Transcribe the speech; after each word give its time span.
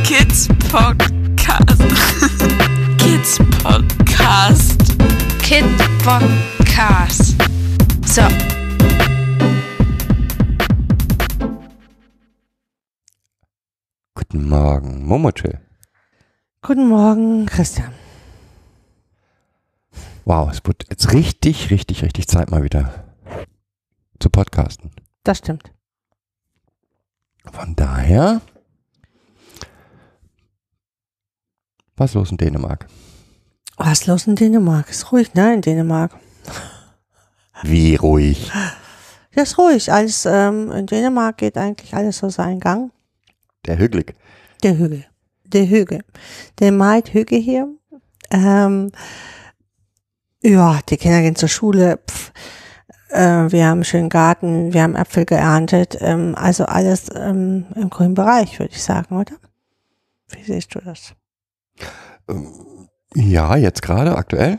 Kids 0.07 0.49
Podcast. 0.73 1.69
Kids 2.99 3.39
Podcast. 3.61 4.79
Kid 5.43 5.65
Podcast. 6.01 7.37
So. 8.07 8.23
Guten 14.15 14.49
Morgen, 14.49 15.05
Momochill. 15.07 15.66
Guten 16.67 16.89
Morgen, 16.89 17.47
Christian. 17.47 17.93
Wow, 20.25 20.51
es 20.51 20.65
wird 20.65 20.85
jetzt 20.91 21.13
richtig, 21.13 21.71
richtig, 21.71 22.03
richtig 22.03 22.27
Zeit 22.27 22.51
mal 22.51 22.65
wieder 22.65 23.05
zu 24.19 24.29
podcasten. 24.31 24.91
Das 25.23 25.39
stimmt. 25.39 25.71
Von 27.53 27.77
daher, 27.77 28.41
was 31.95 32.15
los 32.15 32.33
in 32.33 32.37
Dänemark? 32.37 32.89
Was 33.77 34.09
los 34.09 34.27
in 34.27 34.35
Dänemark? 34.35 34.91
Ist 34.91 35.13
ruhig, 35.13 35.35
ne, 35.35 35.55
in 35.55 35.61
Dänemark. 35.61 36.19
Wie 37.63 37.95
ruhig. 37.95 38.51
Ja, 39.37 39.43
ist 39.45 39.57
ruhig. 39.57 39.93
Alles, 39.93 40.27
ähm, 40.27 40.73
in 40.73 40.87
Dänemark 40.87 41.37
geht 41.39 41.59
eigentlich 41.59 41.95
alles 41.95 42.19
so 42.19 42.29
seinen 42.29 42.59
Gang. 42.59 42.91
Der 43.67 43.79
Hügelig. 43.79 44.15
Der 44.65 44.77
Hügel. 44.77 45.07
Der 45.53 45.69
Hügel. 45.69 46.03
Der 46.59 46.73
meint 46.73 47.13
Hügel 47.15 47.41
hier. 47.41 47.69
Ähm, 48.31 48.91
ja, 50.43 50.81
die 50.89 50.97
Kinder 50.97 51.23
gehen 51.23 51.37
zur 51.37 51.49
Schule. 51.49 51.99
Pff, 52.09 52.33
äh, 53.11 53.51
wir 53.51 53.67
haben 53.67 53.79
einen 53.79 53.85
schönen 53.85 54.09
Garten. 54.09 54.73
Wir 54.73 54.83
haben 54.83 54.97
Äpfel 54.97 55.25
geerntet. 55.25 55.97
Ähm, 56.01 56.35
also 56.37 56.65
alles 56.65 57.09
ähm, 57.15 57.67
im 57.75 57.91
grünen 57.91 58.15
Bereich, 58.15 58.59
würde 58.59 58.73
ich 58.73 58.83
sagen, 58.83 59.17
oder? 59.17 59.35
Wie 60.29 60.43
siehst 60.43 60.75
du 60.75 60.81
das? 60.81 61.15
Ähm, 62.29 62.49
Ja, 63.15 63.57
jetzt 63.57 63.83
gerade, 63.83 64.17
aktuell. 64.17 64.59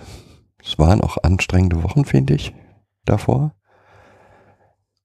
Es 0.64 0.80
waren 0.80 1.02
auch 1.02 1.18
anstrengende 1.24 1.84
Wochen, 1.84 2.06
finde 2.06 2.34
ich, 2.34 2.54
davor. 3.06 3.54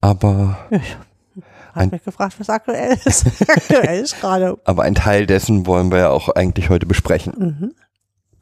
Aber, 0.01 0.59
Ich 0.71 0.97
Ein- 1.75 1.87
habe 1.87 1.97
mich 1.97 2.05
gefragt, 2.05 2.35
was 2.39 2.51
aktuell 2.51 2.99
ist. 3.05 3.25
aktuell 3.49 4.03
ist 4.03 4.21
gerade. 4.21 4.59
aber 4.65 4.83
ein 4.83 4.95
Teil 4.95 5.27
dessen 5.27 5.67
wollen 5.67 5.91
wir 5.91 5.99
ja 5.99 6.11
auch 6.11 6.29
eigentlich 6.31 6.69
heute 6.71 6.87
besprechen. 6.87 7.33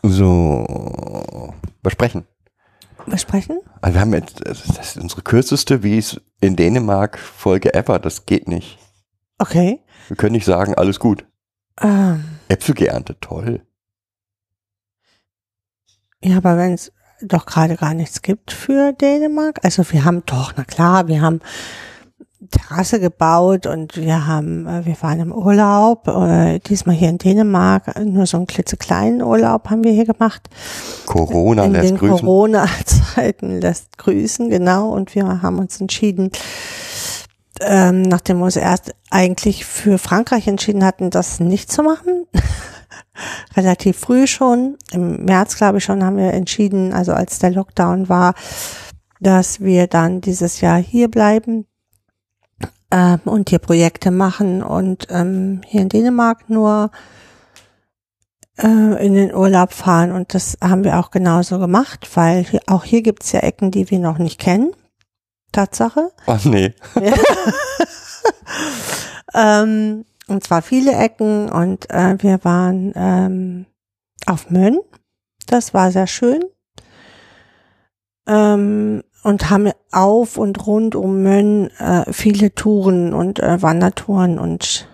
Mhm. 0.02 0.10
So, 0.10 1.54
besprechen. 1.82 2.26
Besprechen? 3.06 3.60
Also 3.80 3.94
wir 3.94 4.00
haben 4.00 4.12
jetzt, 4.14 4.40
das 4.46 4.64
ist 4.68 4.96
unsere 4.98 5.22
kürzeste, 5.22 5.82
wie 5.82 5.98
es 5.98 6.20
in 6.40 6.56
Dänemark 6.56 7.18
Folge 7.18 7.74
ever. 7.74 7.98
Das 7.98 8.26
geht 8.26 8.46
nicht. 8.48 8.78
Okay. 9.38 9.80
Wir 10.08 10.16
können 10.16 10.32
nicht 10.32 10.44
sagen, 10.44 10.74
alles 10.74 11.00
gut. 11.00 11.24
Ähm, 11.80 12.24
Äpfel 12.48 12.74
geerntet, 12.74 13.18
toll. 13.20 13.62
ja, 16.22 16.36
aber 16.36 16.56
wenn 16.58 16.74
es 16.74 16.92
doch 17.22 17.46
gerade 17.46 17.76
gar 17.76 17.94
nichts 17.94 18.22
gibt 18.22 18.52
für 18.52 18.92
Dänemark, 18.92 19.60
also 19.64 19.82
wir 19.90 20.04
haben 20.04 20.22
doch, 20.26 20.52
na 20.56 20.64
klar, 20.64 21.08
wir 21.08 21.20
haben 21.22 21.40
Terrasse 22.50 23.00
gebaut 23.00 23.66
und 23.66 23.96
wir 23.96 24.26
haben, 24.26 24.66
äh, 24.66 24.86
wir 24.86 24.96
waren 25.02 25.20
im 25.20 25.32
Urlaub, 25.32 26.08
äh, 26.08 26.58
diesmal 26.60 26.94
hier 26.94 27.10
in 27.10 27.18
Dänemark, 27.18 27.98
nur 28.02 28.24
so 28.24 28.38
einen 28.38 28.46
klitzekleinen 28.46 29.22
Urlaub 29.22 29.68
haben 29.68 29.84
wir 29.84 29.92
hier 29.92 30.06
gemacht. 30.06 30.48
Corona 31.04 31.64
in 31.64 31.72
lässt 31.72 31.90
den 31.90 31.98
grüßen. 31.98 32.18
Corona-Zeiten 32.18 33.60
lässt 33.60 33.98
grüßen, 33.98 34.48
genau. 34.48 34.88
Und 34.90 35.14
wir 35.14 35.42
haben 35.42 35.58
uns 35.58 35.80
entschieden, 35.82 36.30
ähm, 37.60 38.02
nachdem 38.02 38.38
wir 38.38 38.46
uns 38.46 38.56
erst 38.56 38.94
eigentlich 39.10 39.66
für 39.66 39.98
Frankreich 39.98 40.48
entschieden 40.48 40.84
hatten, 40.84 41.10
das 41.10 41.40
nicht 41.40 41.70
zu 41.70 41.82
machen. 41.82 42.26
Relativ 43.54 43.98
früh 43.98 44.26
schon, 44.26 44.78
im 44.92 45.26
März 45.26 45.58
glaube 45.58 45.76
ich 45.76 45.84
schon, 45.84 46.02
haben 46.02 46.16
wir 46.16 46.32
entschieden, 46.32 46.94
also 46.94 47.12
als 47.12 47.38
der 47.38 47.50
Lockdown 47.50 48.08
war, 48.08 48.32
dass 49.20 49.60
wir 49.60 49.88
dann 49.88 50.22
dieses 50.22 50.62
Jahr 50.62 50.78
hier 50.78 51.10
bleiben 51.10 51.66
ähm, 52.90 53.20
und 53.24 53.50
hier 53.50 53.58
Projekte 53.58 54.10
machen 54.10 54.62
und 54.62 55.06
ähm, 55.10 55.60
hier 55.66 55.82
in 55.82 55.88
Dänemark 55.88 56.48
nur 56.48 56.90
äh, 58.58 59.06
in 59.06 59.14
den 59.14 59.34
Urlaub 59.34 59.72
fahren 59.72 60.12
und 60.12 60.34
das 60.34 60.58
haben 60.62 60.84
wir 60.84 60.98
auch 60.98 61.10
genauso 61.10 61.58
gemacht, 61.58 62.08
weil 62.14 62.44
hier, 62.44 62.60
auch 62.66 62.84
hier 62.84 63.02
gibt's 63.02 63.32
ja 63.32 63.40
Ecken, 63.40 63.70
die 63.70 63.90
wir 63.90 63.98
noch 63.98 64.18
nicht 64.18 64.40
kennen. 64.40 64.72
Tatsache. 65.52 66.12
Ach 66.26 66.44
nee. 66.44 66.74
ähm, 69.34 70.04
und 70.28 70.44
zwar 70.44 70.62
viele 70.62 70.92
Ecken 70.92 71.50
und 71.50 71.90
äh, 71.90 72.16
wir 72.22 72.44
waren 72.44 72.92
ähm, 72.94 73.66
auf 74.26 74.50
Mönn. 74.50 74.78
Das 75.46 75.74
war 75.74 75.90
sehr 75.90 76.06
schön. 76.06 76.44
Ähm, 78.28 79.02
und 79.22 79.50
haben 79.50 79.70
auf 79.92 80.36
und 80.36 80.66
rund 80.66 80.94
um 80.94 81.22
Mönn 81.22 81.70
äh, 81.78 82.12
viele 82.12 82.54
Touren 82.54 83.12
und 83.12 83.40
äh, 83.40 83.60
Wandertouren 83.62 84.38
und 84.38 84.88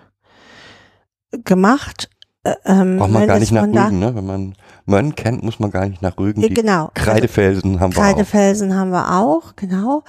gemacht. 1.45 2.11
Äh, 2.45 2.55
ähm, 2.65 2.99
Braucht 2.99 3.11
man 3.11 3.27
gar 3.27 3.39
nicht 3.39 3.53
nach 3.53 3.65
Rügen, 3.65 3.99
ne? 3.99 4.15
Wenn 4.15 4.27
man 4.27 4.55
Mönn 4.85 5.15
kennt, 5.15 5.43
muss 5.43 5.59
man 5.59 5.71
gar 5.71 5.87
nicht 5.87 6.03
nach 6.03 6.19
Rügen. 6.19 6.41
Ja, 6.43 6.49
genau. 6.49 6.91
Kreidefelsen 6.95 7.81
haben 7.81 7.95
wir 7.95 7.99
auch. 7.99 8.03
Kreidefelsen 8.03 8.77
haben 8.77 8.91
wir 8.91 9.13
auch, 9.21 9.57
genau. 9.57 10.05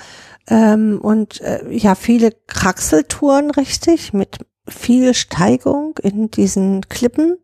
Ähm, 0.47 0.99
und 1.01 1.41
äh, 1.41 1.69
ja, 1.71 1.95
viele 1.95 2.31
Kraxeltouren, 2.47 3.51
richtig, 3.51 4.13
mit 4.13 4.39
viel 4.67 5.13
Steigung 5.13 5.97
in 6.01 6.29
diesen 6.29 6.87
Klippen, 6.89 7.37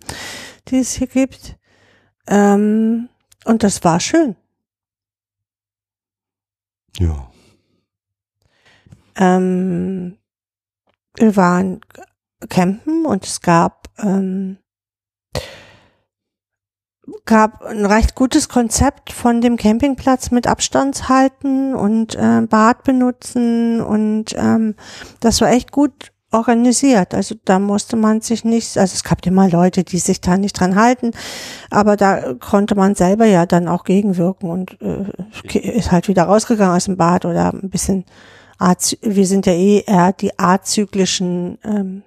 die 0.68 0.80
es 0.80 0.94
hier 0.94 1.08
gibt. 1.08 1.58
Ähm, 2.28 3.10
und 3.46 3.64
das 3.64 3.84
war 3.84 4.00
schön. 4.00 4.36
Ja. 7.00 7.30
Ähm, 9.16 10.18
wir 11.16 11.36
waren 11.36 11.82
campen 12.50 13.06
und 13.06 13.26
es 13.26 13.42
gab 13.42 13.90
ähm, 14.00 14.58
gab 17.26 17.62
ein 17.64 17.86
recht 17.86 18.16
gutes 18.16 18.48
Konzept 18.48 19.12
von 19.12 19.42
dem 19.42 19.58
Campingplatz 19.58 20.32
mit 20.32 20.48
Abstandshalten 20.48 21.76
und 21.76 22.16
äh, 22.16 22.42
Bad 22.42 22.84
benutzen 22.84 23.82
und 23.82 24.34
ähm, 24.36 24.76
das 25.20 25.42
war 25.42 25.50
echt 25.50 25.72
gut 25.72 26.13
organisiert. 26.34 27.14
Also 27.14 27.36
da 27.46 27.60
musste 27.60 27.96
man 27.96 28.22
sich 28.22 28.44
nicht, 28.44 28.78
also 28.78 28.94
es 28.94 29.04
gab 29.04 29.26
immer 29.26 29.50
Leute, 29.50 29.84
die 29.84 30.00
sich 30.00 30.22
da 30.22 30.38
nicht 30.38 30.60
dran 30.60 30.76
halten, 30.76 31.12
aber 31.70 31.96
da 31.96 32.34
konnte 32.34 32.76
man 32.76 32.96
selber 32.96 33.26
ja 33.26 33.46
dann 33.46 33.68
auch 33.68 33.84
gegenwirken 33.84 34.50
und 34.50 34.78
äh, 34.82 35.60
ist 35.60 35.92
halt 35.92 36.08
wieder 36.08 36.24
rausgegangen 36.24 36.76
aus 36.76 36.86
dem 36.86 36.98
Bad 36.98 37.26
oder 37.26 37.54
ein 37.54 37.70
bisschen 37.70 38.06
wir 39.02 39.28
sind 39.28 39.46
ja 39.46 39.54
eh 39.54 39.84
eher 39.86 40.14
die 40.14 40.38
azyklischen 40.40 41.58
ähm, 41.64 42.04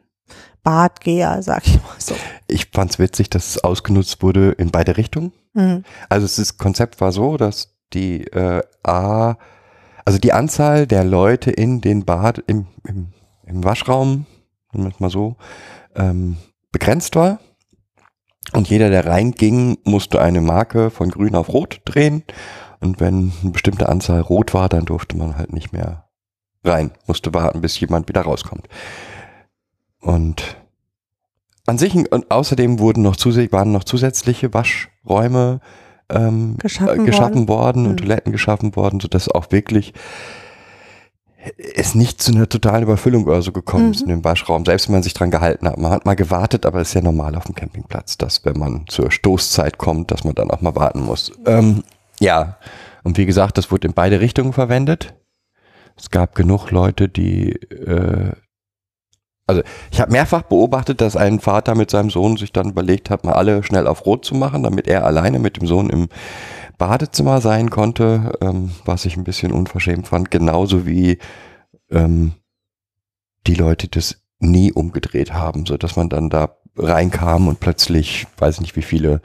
Badgeher, 0.62 1.42
sag 1.42 1.66
ich 1.66 1.74
mal 1.76 1.94
so. 1.98 2.14
Ich 2.48 2.70
fand's 2.72 2.98
witzig, 2.98 3.30
dass 3.30 3.50
es 3.50 3.64
ausgenutzt 3.64 4.22
wurde 4.22 4.52
in 4.52 4.70
beide 4.70 4.96
Richtungen. 4.96 5.32
Mhm. 5.54 5.84
Also 6.08 6.26
das 6.26 6.58
Konzept 6.58 7.00
war 7.00 7.12
so, 7.12 7.36
dass 7.36 7.76
die 7.92 8.24
äh, 8.28 8.62
A, 8.82 9.36
also 10.04 10.18
die 10.18 10.32
Anzahl 10.32 10.86
der 10.86 11.04
Leute 11.04 11.50
in 11.50 11.80
den 11.80 12.04
Bad, 12.04 12.42
im, 12.46 12.66
im, 12.84 13.12
im 13.46 13.64
Waschraum, 13.64 14.26
mal 15.00 15.10
so, 15.10 15.36
ähm, 15.94 16.36
begrenzt 16.72 17.16
war. 17.16 17.40
Und 18.52 18.68
jeder, 18.68 18.90
der 18.90 19.06
reinging, 19.06 19.78
musste 19.84 20.20
eine 20.20 20.40
Marke 20.40 20.90
von 20.90 21.10
grün 21.10 21.34
auf 21.34 21.48
rot 21.48 21.80
drehen. 21.84 22.22
Und 22.80 23.00
wenn 23.00 23.32
eine 23.42 23.52
bestimmte 23.52 23.88
Anzahl 23.88 24.20
rot 24.20 24.54
war, 24.54 24.68
dann 24.68 24.84
durfte 24.84 25.16
man 25.16 25.36
halt 25.36 25.52
nicht 25.52 25.72
mehr 25.72 26.08
rein. 26.62 26.92
Musste 27.06 27.32
warten, 27.34 27.60
bis 27.60 27.80
jemand 27.80 28.08
wieder 28.08 28.22
rauskommt. 28.22 28.68
Und 30.00 30.56
an 31.66 31.78
sich, 31.78 31.94
und 31.94 32.30
außerdem 32.30 32.78
wurden 32.78 33.02
noch 33.02 33.16
waren 33.16 33.72
noch 33.72 33.84
zusätzliche 33.84 34.54
Waschräume 34.54 35.60
ähm, 36.08 36.56
Geschaffen 36.58 37.02
äh, 37.02 37.04
geschaffen 37.04 37.48
worden, 37.48 37.86
und 37.86 37.92
Mhm. 37.92 37.96
Toiletten 37.96 38.32
geschaffen 38.32 38.76
worden, 38.76 39.00
sodass 39.00 39.28
auch 39.28 39.50
wirklich 39.50 39.92
es 41.74 41.94
nicht 41.94 42.20
zu 42.22 42.32
einer 42.32 42.48
totalen 42.48 42.82
Überfüllung 42.82 43.24
oder 43.26 43.42
so 43.42 43.52
gekommen 43.52 43.92
ist 43.92 44.02
Mhm. 44.04 44.10
in 44.10 44.16
dem 44.18 44.24
Waschraum, 44.24 44.64
selbst 44.64 44.88
wenn 44.88 44.94
man 44.94 45.02
sich 45.02 45.14
dran 45.14 45.30
gehalten 45.30 45.66
hat. 45.68 45.78
Man 45.78 45.90
hat 45.92 46.04
mal 46.06 46.16
gewartet, 46.16 46.66
aber 46.66 46.80
es 46.80 46.88
ist 46.88 46.94
ja 46.94 47.02
normal 47.02 47.34
auf 47.36 47.44
dem 47.44 47.54
Campingplatz, 47.54 48.18
dass 48.18 48.44
wenn 48.44 48.58
man 48.58 48.84
zur 48.88 49.10
Stoßzeit 49.10 49.78
kommt, 49.78 50.10
dass 50.10 50.24
man 50.24 50.34
dann 50.34 50.50
auch 50.50 50.60
mal 50.60 50.74
warten 50.76 51.00
muss. 51.02 51.32
Ähm, 51.46 51.82
ja, 52.20 52.56
und 53.04 53.18
wie 53.18 53.26
gesagt, 53.26 53.58
das 53.58 53.70
wurde 53.70 53.88
in 53.88 53.94
beide 53.94 54.20
Richtungen 54.20 54.52
verwendet. 54.52 55.14
Es 55.96 56.10
gab 56.10 56.34
genug 56.34 56.70
Leute, 56.70 57.08
die 57.08 57.52
äh, 57.52 58.32
Also 59.48 59.62
ich 59.92 60.00
habe 60.00 60.10
mehrfach 60.10 60.42
beobachtet, 60.42 61.00
dass 61.00 61.16
ein 61.16 61.38
Vater 61.38 61.74
mit 61.76 61.88
seinem 61.90 62.10
Sohn 62.10 62.36
sich 62.36 62.52
dann 62.52 62.70
überlegt 62.70 63.10
hat, 63.10 63.24
mal 63.24 63.34
alle 63.34 63.62
schnell 63.62 63.86
auf 63.86 64.04
Rot 64.04 64.24
zu 64.24 64.34
machen, 64.34 64.64
damit 64.64 64.88
er 64.88 65.04
alleine 65.06 65.38
mit 65.38 65.56
dem 65.56 65.68
Sohn 65.68 65.88
im 65.88 66.08
Badezimmer 66.78 67.40
sein 67.40 67.70
konnte, 67.70 68.38
ähm, 68.40 68.70
was 68.84 69.04
ich 69.04 69.16
ein 69.16 69.24
bisschen 69.24 69.52
unverschämt 69.52 70.08
fand, 70.08 70.30
genauso 70.30 70.86
wie 70.86 71.18
ähm, 71.90 72.32
die 73.46 73.54
Leute 73.54 73.88
das 73.88 74.20
nie 74.38 74.72
umgedreht 74.72 75.32
haben, 75.32 75.66
so 75.66 75.76
dass 75.76 75.96
man 75.96 76.08
dann 76.08 76.30
da 76.30 76.56
reinkam 76.76 77.48
und 77.48 77.60
plötzlich, 77.60 78.26
weiß 78.38 78.60
nicht 78.60 78.76
wie 78.76 78.82
viele 78.82 79.22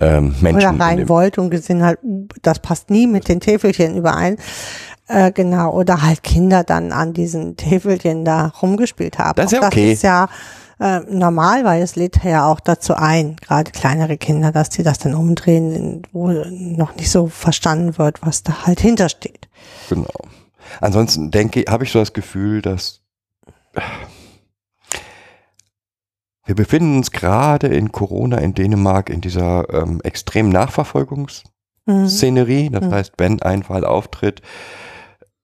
ähm, 0.00 0.34
Menschen. 0.40 0.74
Oder 0.74 0.84
rein 0.84 1.08
wollte 1.08 1.40
und 1.40 1.50
gesehen 1.50 1.82
halt, 1.82 1.98
uh, 2.02 2.26
das 2.42 2.58
passt 2.58 2.90
nie 2.90 3.06
mit 3.06 3.28
den 3.28 3.40
Täfelchen 3.40 3.96
überein. 3.96 4.36
Äh, 5.06 5.32
genau, 5.32 5.72
oder 5.72 6.02
halt 6.02 6.22
Kinder 6.22 6.64
dann 6.64 6.90
an 6.90 7.12
diesen 7.12 7.56
Täfelchen 7.56 8.24
da 8.24 8.46
rumgespielt 8.62 9.18
haben. 9.18 9.36
Das 9.36 9.52
ist 9.52 9.60
ja 9.60 9.66
okay. 9.66 9.90
Das 9.90 9.94
ist 9.94 10.02
ja 10.02 10.28
äh, 10.80 11.00
normal, 11.08 11.64
weil 11.64 11.82
es 11.82 11.96
lädt 11.96 12.22
ja 12.24 12.50
auch 12.50 12.60
dazu 12.60 12.94
ein, 12.94 13.36
gerade 13.36 13.70
kleinere 13.70 14.16
Kinder, 14.16 14.52
dass 14.52 14.70
die 14.70 14.82
das 14.82 14.98
dann 14.98 15.14
umdrehen, 15.14 16.02
wo 16.12 16.28
noch 16.30 16.96
nicht 16.96 17.10
so 17.10 17.26
verstanden 17.28 17.98
wird, 17.98 18.22
was 18.22 18.42
da 18.42 18.66
halt 18.66 18.80
hintersteht. 18.80 19.48
Genau. 19.88 20.08
Ansonsten 20.80 21.30
denke, 21.30 21.64
habe 21.68 21.84
ich 21.84 21.92
so 21.92 21.98
das 21.98 22.12
Gefühl, 22.12 22.62
dass 22.62 23.00
wir 26.46 26.54
befinden 26.54 26.98
uns 26.98 27.10
gerade 27.10 27.68
in 27.68 27.90
Corona 27.92 28.38
in 28.38 28.54
Dänemark 28.54 29.08
in 29.10 29.20
dieser 29.20 29.68
ähm, 29.72 30.00
extremen 30.02 30.50
Nachverfolgungsszenerie. 30.50 32.68
Mhm. 32.68 32.72
Das 32.72 32.84
Mhm. 32.84 32.92
heißt, 32.92 33.12
wenn 33.18 33.42
ein 33.42 33.62
Fall 33.62 33.84
auftritt, 33.84 34.42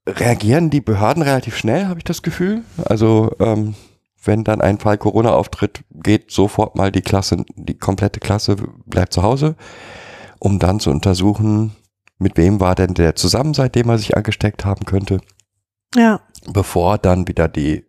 reagieren 0.06 0.70
die 0.70 0.80
Behörden 0.80 1.22
relativ 1.22 1.56
schnell, 1.56 1.86
habe 1.86 1.98
ich 2.00 2.04
das 2.04 2.22
Gefühl. 2.22 2.62
Also 2.84 3.32
ähm, 3.40 3.74
wenn 4.22 4.44
dann 4.44 4.60
ein 4.60 4.78
Fall 4.78 4.98
Corona 4.98 5.30
auftritt, 5.30 5.84
geht 5.90 6.30
sofort 6.30 6.76
mal 6.76 6.92
die 6.92 7.02
Klasse, 7.02 7.44
die 7.54 7.78
komplette 7.78 8.20
Klasse 8.20 8.56
bleibt 8.86 9.12
zu 9.12 9.22
Hause, 9.22 9.56
um 10.38 10.58
dann 10.58 10.80
zu 10.80 10.90
untersuchen, 10.90 11.76
mit 12.18 12.36
wem 12.36 12.60
war 12.60 12.74
denn 12.74 12.94
der 12.94 13.16
zusammen, 13.16 13.54
seitdem 13.54 13.88
er 13.88 13.98
sich 13.98 14.16
angesteckt 14.16 14.64
haben 14.64 14.84
könnte 14.84 15.20
Ja, 15.94 16.20
bevor 16.52 16.98
dann 16.98 17.26
wieder 17.28 17.48
die 17.48 17.86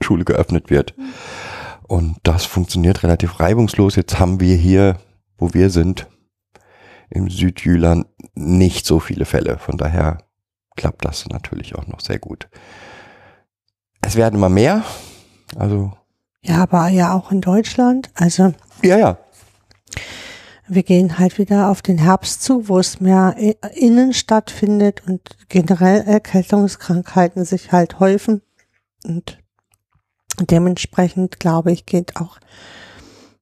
Schule 0.00 0.24
geöffnet 0.24 0.70
wird. 0.70 0.94
Und 1.88 2.18
das 2.22 2.44
funktioniert 2.44 3.02
relativ 3.02 3.40
reibungslos. 3.40 3.96
Jetzt 3.96 4.18
haben 4.18 4.40
wir 4.40 4.56
hier, 4.56 4.98
wo 5.36 5.54
wir 5.54 5.70
sind, 5.70 6.06
im 7.10 7.30
Südjüland 7.30 8.06
nicht 8.34 8.86
so 8.86 9.00
viele 9.00 9.24
Fälle. 9.24 9.58
Von 9.58 9.78
daher 9.78 10.18
klappt 10.76 11.04
das 11.04 11.26
natürlich 11.28 11.74
auch 11.74 11.86
noch 11.86 12.00
sehr 12.00 12.18
gut. 12.18 12.48
Es 14.08 14.16
werden 14.16 14.36
immer 14.36 14.48
mehr. 14.48 14.84
Also, 15.58 15.92
ja, 16.40 16.62
aber 16.62 16.88
ja 16.88 17.12
auch 17.12 17.30
in 17.30 17.42
Deutschland. 17.42 18.08
Also 18.14 18.54
ja, 18.82 18.96
ja. 18.96 19.18
wir 20.66 20.82
gehen 20.82 21.18
halt 21.18 21.36
wieder 21.36 21.68
auf 21.68 21.82
den 21.82 21.98
Herbst 21.98 22.42
zu, 22.42 22.70
wo 22.70 22.78
es 22.78 23.02
mehr 23.02 23.36
innen 23.74 24.14
stattfindet 24.14 25.02
und 25.06 25.20
generell 25.50 26.00
Erkältungskrankheiten 26.06 27.44
sich 27.44 27.70
halt 27.70 28.00
häufen. 28.00 28.40
Und 29.04 29.38
dementsprechend, 30.40 31.38
glaube 31.38 31.70
ich, 31.70 31.84
geht 31.84 32.16
auch 32.16 32.38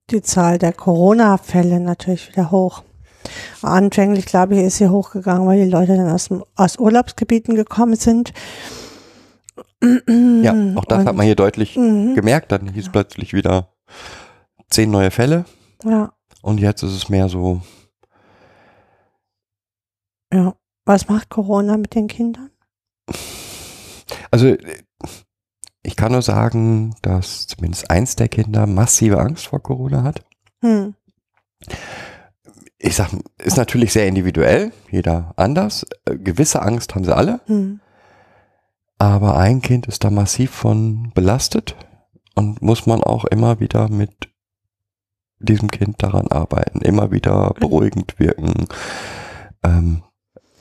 die 0.09 0.21
Zahl 0.21 0.57
der 0.57 0.73
Corona-Fälle 0.73 1.79
natürlich 1.79 2.27
wieder 2.27 2.51
hoch. 2.51 2.83
Anfänglich, 3.61 4.25
glaube 4.25 4.57
ich, 4.57 4.63
ist 4.63 4.77
sie 4.79 4.89
hochgegangen, 4.89 5.47
weil 5.47 5.63
die 5.63 5.71
Leute 5.71 5.95
dann 5.95 6.11
aus, 6.11 6.27
aus 6.57 6.77
Urlaubsgebieten 6.77 7.55
gekommen 7.55 7.95
sind. 7.95 8.33
Ja, 9.81 10.53
auch 10.75 10.85
das 10.85 10.99
Und- 10.99 11.07
hat 11.07 11.15
man 11.15 11.25
hier 11.25 11.35
deutlich 11.35 11.75
Mhm. 11.77 12.15
gemerkt. 12.15 12.51
Dann 12.51 12.67
hieß 12.67 12.89
plötzlich 12.91 13.33
wieder 13.33 13.69
zehn 14.69 14.89
neue 14.91 15.11
Fälle. 15.11 15.45
Ja, 15.83 16.13
Und 16.41 16.59
jetzt 16.59 16.83
ist 16.83 16.93
es 16.93 17.09
mehr 17.09 17.29
so, 17.29 17.61
ja. 20.33 20.53
Was 20.85 21.09
macht 21.09 21.29
Corona 21.29 21.75
mit 21.77 21.95
den 21.95 22.07
Kindern? 22.07 22.49
Also 24.31 24.55
ich 25.83 25.95
kann 25.97 26.13
nur 26.13 26.21
sagen, 26.21 26.95
dass 27.01 27.47
zumindest 27.47 27.89
eins 27.91 28.15
der 28.15 28.29
Kinder 28.29 28.65
massive 28.67 29.19
Angst 29.19 29.47
vor 29.47 29.61
Corona 29.61 30.03
hat. 30.03 30.23
Hm. 30.61 30.95
Ich 32.77 32.95
sag, 32.95 33.09
ist 33.43 33.57
natürlich 33.57 33.91
sehr 33.91 34.07
individuell, 34.07 34.71
jeder 34.89 35.33
anders. 35.35 35.85
Äh, 36.05 36.17
Gewisse 36.17 36.61
Angst 36.61 36.95
haben 36.95 37.03
sie 37.03 37.15
alle, 37.15 37.41
Hm. 37.47 37.81
Aber 38.97 39.37
ein 39.37 39.61
Kind 39.61 39.87
ist 39.87 40.03
da 40.03 40.09
massiv 40.09 40.51
von 40.51 41.11
belastet 41.13 41.75
und 42.35 42.61
muss 42.61 42.85
man 42.85 43.03
auch 43.03 43.25
immer 43.25 43.59
wieder 43.59 43.89
mit 43.89 44.29
diesem 45.39 45.69
Kind 45.69 46.01
daran 46.01 46.27
arbeiten, 46.27 46.81
immer 46.81 47.11
wieder 47.11 47.53
beruhigend 47.59 48.19
wirken, 48.19 48.67
ähm, 49.63 50.03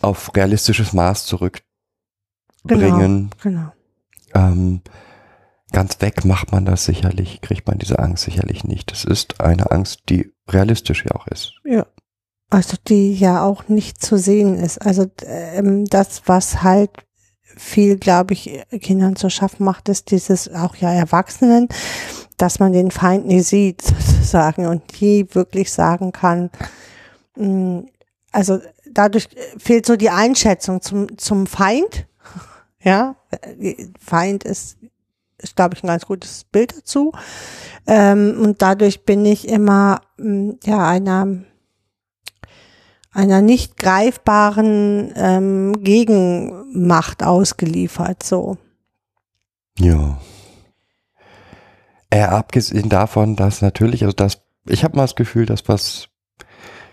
auf 0.03 0.35
realistisches 0.37 0.93
Maß 0.93 1.27
zurückbringen. 1.27 3.31
Genau. 3.43 3.73
Ähm, 4.35 4.83
ganz 5.73 6.01
weg 6.01 6.25
macht 6.25 6.53
man 6.53 6.67
das 6.67 6.85
sicherlich, 6.85 7.41
kriegt 7.41 7.67
man 7.67 7.79
diese 7.79 7.99
Angst 7.99 8.25
sicherlich 8.25 8.65
nicht. 8.65 8.93
Das 8.93 9.05
ist 9.05 9.41
eine 9.41 9.71
Angst, 9.71 10.03
die 10.11 10.33
realistisch 10.49 11.05
ja 11.05 11.13
auch 11.13 11.27
ist. 11.27 11.55
Ja. 11.65 11.87
Also 12.49 12.77
die 12.87 13.15
ja 13.15 13.43
auch 13.43 13.69
nicht 13.69 14.01
zu 14.01 14.19
sehen 14.19 14.55
ist. 14.55 14.79
Also 14.79 15.07
ähm, 15.25 15.85
das, 15.87 16.23
was 16.27 16.63
halt 16.63 17.06
viel, 17.57 17.97
glaube 17.97 18.35
ich, 18.35 18.63
Kindern 18.81 19.17
zu 19.17 19.31
schaffen 19.31 19.65
macht, 19.65 19.89
ist 19.89 20.11
dieses 20.11 20.53
auch 20.53 20.77
ja 20.77 20.93
Erwachsenen, 20.93 21.69
dass 22.37 22.59
man 22.59 22.73
den 22.73 22.91
Feind 22.91 23.27
nie 23.27 23.41
sieht, 23.41 23.83
sozusagen, 23.83 24.67
und 24.67 25.01
nie 25.01 25.27
wirklich 25.33 25.73
sagen 25.73 26.13
kann, 26.13 26.51
mh, 27.37 27.85
also 28.33 28.61
dadurch 28.91 29.29
fehlt 29.59 29.87
so 29.87 29.97
die 29.97 30.11
Einschätzung 30.11 30.83
zum, 30.83 31.19
zum 31.19 31.47
Feind. 31.47 32.07
Ja, 32.83 33.17
Feind 33.99 34.45
ist, 34.45 34.77
ist 35.39 35.57
glaube 35.57 35.75
ich, 35.75 35.83
ein 35.83 35.89
ganz 35.89 36.07
gutes 36.07 36.45
Bild 36.45 36.77
dazu. 36.77 37.11
Ähm, 37.85 38.37
und 38.41 38.63
dadurch 38.63 39.05
bin 39.05 39.25
ich 39.27 39.49
immer, 39.49 40.03
mh, 40.19 40.55
ja, 40.65 40.87
einer, 40.87 41.27
einer 43.17 43.41
nicht 43.41 43.79
greifbaren 43.79 45.13
ähm, 45.17 45.83
Gegenmacht 45.83 47.23
ausgeliefert, 47.23 48.23
so. 48.23 48.59
Ja. 49.79 50.19
Äh, 52.11 52.23
abgesehen 52.23 52.89
davon, 52.89 53.35
dass 53.35 53.63
natürlich, 53.63 54.05
also 54.05 54.15
das, 54.15 54.43
ich 54.67 54.85
habe 54.85 54.97
mal 54.97 55.05
das 55.05 55.17
Gefühl, 55.17 55.47
dass 55.47 55.67
was 55.67 56.09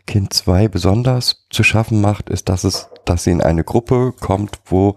Kind 0.07 0.33
2 0.33 0.69
besonders 0.69 1.45
zu 1.49 1.63
schaffen 1.63 1.99
macht, 1.99 2.29
ist, 2.29 2.47
dass 2.49 2.63
es, 2.63 2.89
dass 3.05 3.25
sie 3.25 3.31
in 3.31 3.41
eine 3.41 3.63
Gruppe 3.63 4.13
kommt, 4.19 4.59
wo 4.65 4.95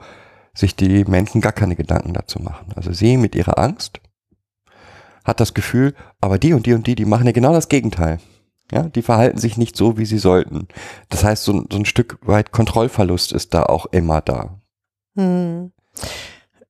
sich 0.54 0.76
die 0.76 1.04
Menschen 1.04 1.40
gar 1.40 1.52
keine 1.52 1.76
Gedanken 1.76 2.12
dazu 2.12 2.40
machen. 2.40 2.73
Also 2.76 2.92
sie 2.92 3.16
mit 3.16 3.35
ihrer 3.35 3.59
Angst 3.59 4.00
hat 5.25 5.40
das 5.40 5.54
Gefühl, 5.54 5.95
aber 6.21 6.38
die 6.38 6.52
und 6.52 6.66
die 6.66 6.73
und 6.73 6.87
die, 6.87 6.95
die 6.95 7.04
machen 7.04 7.26
ja 7.26 7.33
genau 7.33 7.52
das 7.52 7.68
Gegenteil. 7.68 8.21
Ja, 8.73 8.82
die 8.82 9.02
verhalten 9.02 9.38
sich 9.38 9.56
nicht 9.56 9.76
so, 9.76 9.96
wie 9.96 10.06
sie 10.06 10.18
sollten. 10.18 10.66
Das 11.08 11.23
heißt, 11.23 11.44
so, 11.44 11.52
ein- 11.52 11.66
so 11.70 11.78
ein 11.78 11.85
Stück 11.85 12.18
weit 12.23 12.50
Kontrollverlust 12.52 13.32
ist 13.32 13.54
da 13.54 13.62
auch 13.64 13.87
immer 13.87 14.20
da. 14.20 14.58
Hm. 15.14 15.73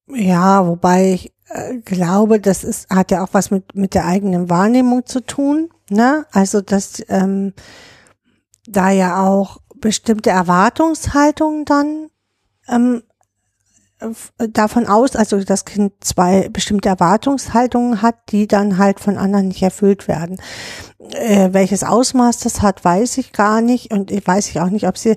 Ja, 0.09 0.67
wobei 0.67 1.13
ich 1.15 1.33
äh, 1.49 1.79
glaube, 1.79 2.39
das 2.41 2.65
ist, 2.65 2.91
hat 2.91 3.11
ja 3.11 3.25
auch 3.25 3.31
was 3.33 3.51
mit, 3.51 3.75
mit 3.75 3.95
der 3.95 4.05
eigenen 4.07 4.51
Wahrnehmung 4.51 5.07
zu 5.07 5.21
tun. 5.21 5.71
Ne? 5.91 6.27
Also, 6.33 6.61
dass 6.61 7.03
ähm, 7.09 7.55
da 8.69 8.91
ja 8.91 9.25
auch 9.27 9.59
bestimmte 9.81 10.31
Erwartungshaltungen 10.31 11.65
dann 11.65 12.09
ähm, 12.69 13.03
davon 14.37 14.87
aus, 14.87 15.17
also 15.17 15.43
das 15.43 15.65
Kind 15.65 15.93
zwei 16.01 16.49
bestimmte 16.51 16.89
Erwartungshaltungen 16.89 18.03
hat, 18.03 18.17
die 18.31 18.47
dann 18.47 18.77
halt 18.79 19.01
von 19.01 19.17
anderen 19.17 19.49
nicht 19.49 19.63
erfüllt 19.63 20.07
werden. 20.09 20.41
Äh, 21.13 21.51
welches 21.53 21.83
Ausmaß 21.83 22.41
das 22.41 22.61
hat, 22.63 22.85
weiß 22.85 23.19
ich 23.19 23.33
gar 23.33 23.61
nicht 23.63 23.93
und 23.93 24.11
ich 24.11 24.27
weiß 24.27 24.49
ich 24.49 24.61
auch 24.61 24.69
nicht, 24.71 24.87
ob 24.87 24.99
sie, 24.99 25.17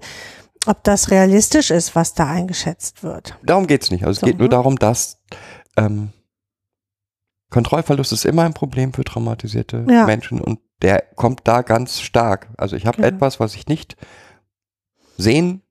ob 0.65 0.83
das 0.83 1.11
realistisch 1.11 1.71
ist, 1.71 1.95
was 1.95 2.13
da 2.13 2.27
eingeschätzt 2.27 3.03
wird. 3.03 3.37
Darum 3.43 3.67
geht's 3.67 3.91
nicht. 3.91 4.03
Also 4.05 4.11
es 4.17 4.19
So, 4.21 4.25
geht 4.27 4.37
nur 4.37 4.47
ne? 4.47 4.51
darum, 4.51 4.77
dass 4.79 5.17
ähm, 5.75 6.09
Kontrollverlust 7.49 8.11
ist 8.13 8.25
immer 8.25 8.43
ein 8.43 8.53
Problem 8.53 8.93
für 8.93 9.03
traumatisierte 9.03 9.85
Ja. 9.89 10.05
Menschen 10.05 10.39
und 10.39 10.59
der 10.81 11.03
kommt 11.15 11.41
da 11.45 11.63
ganz 11.63 11.99
stark. 11.99 12.47
Also 12.57 12.75
ich 12.75 12.85
habe 12.85 12.97
Genau. 12.97 13.07
etwas, 13.09 13.39
was 13.39 13.55
ich 13.55 13.67
nicht 13.67 13.97
sehen 15.17 15.63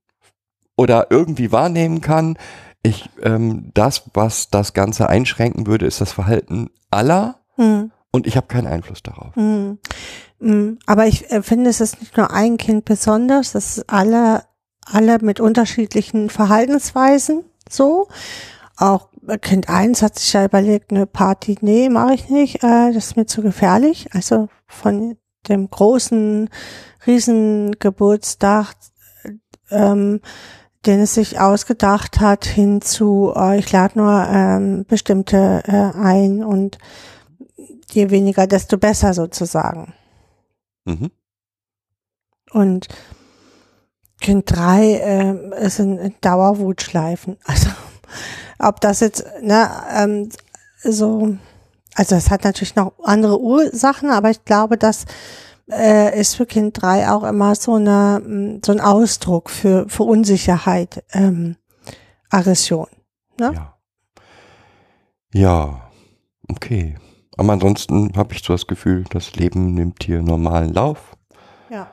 oder 0.77 1.07
irgendwie 1.11 1.53
wahrnehmen 1.53 2.01
kann. 2.01 2.37
Ich 2.83 3.09
ähm, 3.23 3.71
das, 3.75 4.03
was 4.15 4.51
das 4.51 4.73
Ganze 4.73 5.09
einschränken 5.09 5.67
würde, 5.67 5.87
ist 5.87 6.01
das 6.01 6.13
Verhalten 6.13 6.71
aller 6.91 7.41
Hm. 7.57 7.91
und 8.13 8.27
ich 8.27 8.37
habe 8.37 8.47
keinen 8.47 8.69
Einfluss 8.69 9.03
darauf. 9.03 9.35
Hm. 9.35 9.79
Hm. 10.41 10.79
Aber 10.87 11.07
ich 11.07 11.31
äh, 11.31 11.43
finde, 11.43 11.71
es 11.71 11.81
ist 11.81 12.01
nicht 12.01 12.17
nur 12.17 12.31
ein 12.33 12.57
Kind 12.57 12.85
besonders, 12.85 13.53
das 13.53 13.79
ist 13.79 13.91
alle, 13.91 14.45
alle 14.85 15.19
mit 15.21 15.41
unterschiedlichen 15.41 16.31
Verhaltensweisen 16.31 17.45
so. 17.69 18.09
Auch 18.77 19.09
Kind 19.43 19.69
1 19.69 20.03
hat 20.03 20.19
sich 20.19 20.33
ja 20.33 20.45
überlegt, 20.45 20.91
eine 20.93 21.07
Party, 21.07 21.59
nee, 21.61 21.89
mache 21.89 22.15
ich 22.15 22.29
nicht, 22.31 22.63
äh, 22.63 22.93
das 22.93 23.09
ist 23.09 23.17
mir 23.17 23.27
zu 23.27 23.43
gefährlich. 23.43 24.09
Also 24.13 24.49
von 24.67 25.17
dem 25.49 25.69
großen 25.69 26.49
Riesengeburtstag, 27.07 28.75
ähm, 29.71 30.21
den 30.87 31.01
es 31.01 31.15
sich 31.15 31.41
ausgedacht 31.41 32.21
hat, 32.21 32.45
hin 32.45 32.81
zu, 32.81 33.33
äh, 33.35 33.59
ich 33.59 33.71
lade 33.73 33.99
nur 33.99 34.27
ähm, 34.29 34.85
bestimmte 34.87 35.63
äh, 35.67 35.99
ein 35.99 36.45
und 36.45 36.79
je 37.91 38.11
weniger, 38.11 38.47
desto 38.47 38.79
besser 38.79 39.15
sozusagen. 39.15 39.95
Mhm. 40.85 41.11
Und 42.53 42.89
Kind 44.21 44.45
3 44.51 44.85
äh, 44.85 45.65
ist 45.67 45.79
in, 45.79 45.99
in 45.99 46.15
Dauerwutschleifen. 46.21 47.37
Also 47.47 47.69
ob 48.59 48.81
das 48.81 49.01
jetzt, 49.01 49.25
ne, 49.43 49.71
ähm, 49.95 50.31
so, 50.83 51.37
also 51.95 52.17
es 52.17 52.31
hat 52.31 52.43
natürlich 52.43 52.75
noch 52.75 52.93
andere 53.03 53.39
Ursachen, 53.39 54.11
aber 54.11 54.31
ich 54.31 54.45
glaube, 54.45 54.79
das 54.79 55.05
äh, 55.71 56.19
ist 56.19 56.35
für 56.37 56.47
Kind 56.47 56.81
3 56.81 57.11
auch 57.11 57.25
immer 57.25 57.55
so 57.55 57.75
eine, 57.75 58.21
mm, 58.25 58.61
so 58.65 58.73
ein 58.73 58.81
Ausdruck 58.81 59.51
für, 59.51 59.89
für 59.89 60.03
Unsicherheit, 60.05 61.05
ähm, 61.13 61.57
Aggression. 62.31 62.87
Ne? 63.39 63.53
Ja. 63.55 63.75
Ja, 65.33 65.91
okay. 66.51 66.97
Aber 67.37 67.53
ansonsten 67.53 68.13
habe 68.17 68.35
ich 68.35 68.43
so 68.43 68.53
das 68.55 68.67
Gefühl, 68.67 69.05
das 69.11 69.37
Leben 69.37 69.75
nimmt 69.75 70.03
hier 70.03 70.23
normalen 70.23 70.73
Lauf. 70.73 71.17
Ja. 71.71 71.89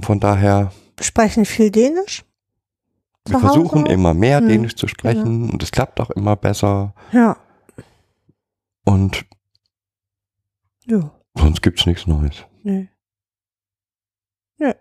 Von 0.00 0.18
daher, 0.18 0.72
Sprechen 1.00 1.44
viel 1.44 1.70
Dänisch? 1.70 2.24
wir 3.26 3.36
Hause? 3.36 3.46
versuchen 3.46 3.86
immer 3.86 4.14
mehr 4.14 4.38
Hm, 4.38 4.48
Dänisch 4.48 4.74
zu 4.76 4.88
sprechen 4.88 5.50
und 5.50 5.62
es 5.62 5.70
klappt 5.70 6.00
auch 6.00 6.10
immer 6.10 6.34
besser. 6.36 6.94
Ja. 7.12 7.36
Und 8.84 9.24
Ja. 10.86 11.10
sonst 11.36 11.62
gibt's 11.62 11.86
nichts 11.86 12.06
Neues. 12.08 12.44
Nö. 12.62 12.86
Nö. 14.58 14.72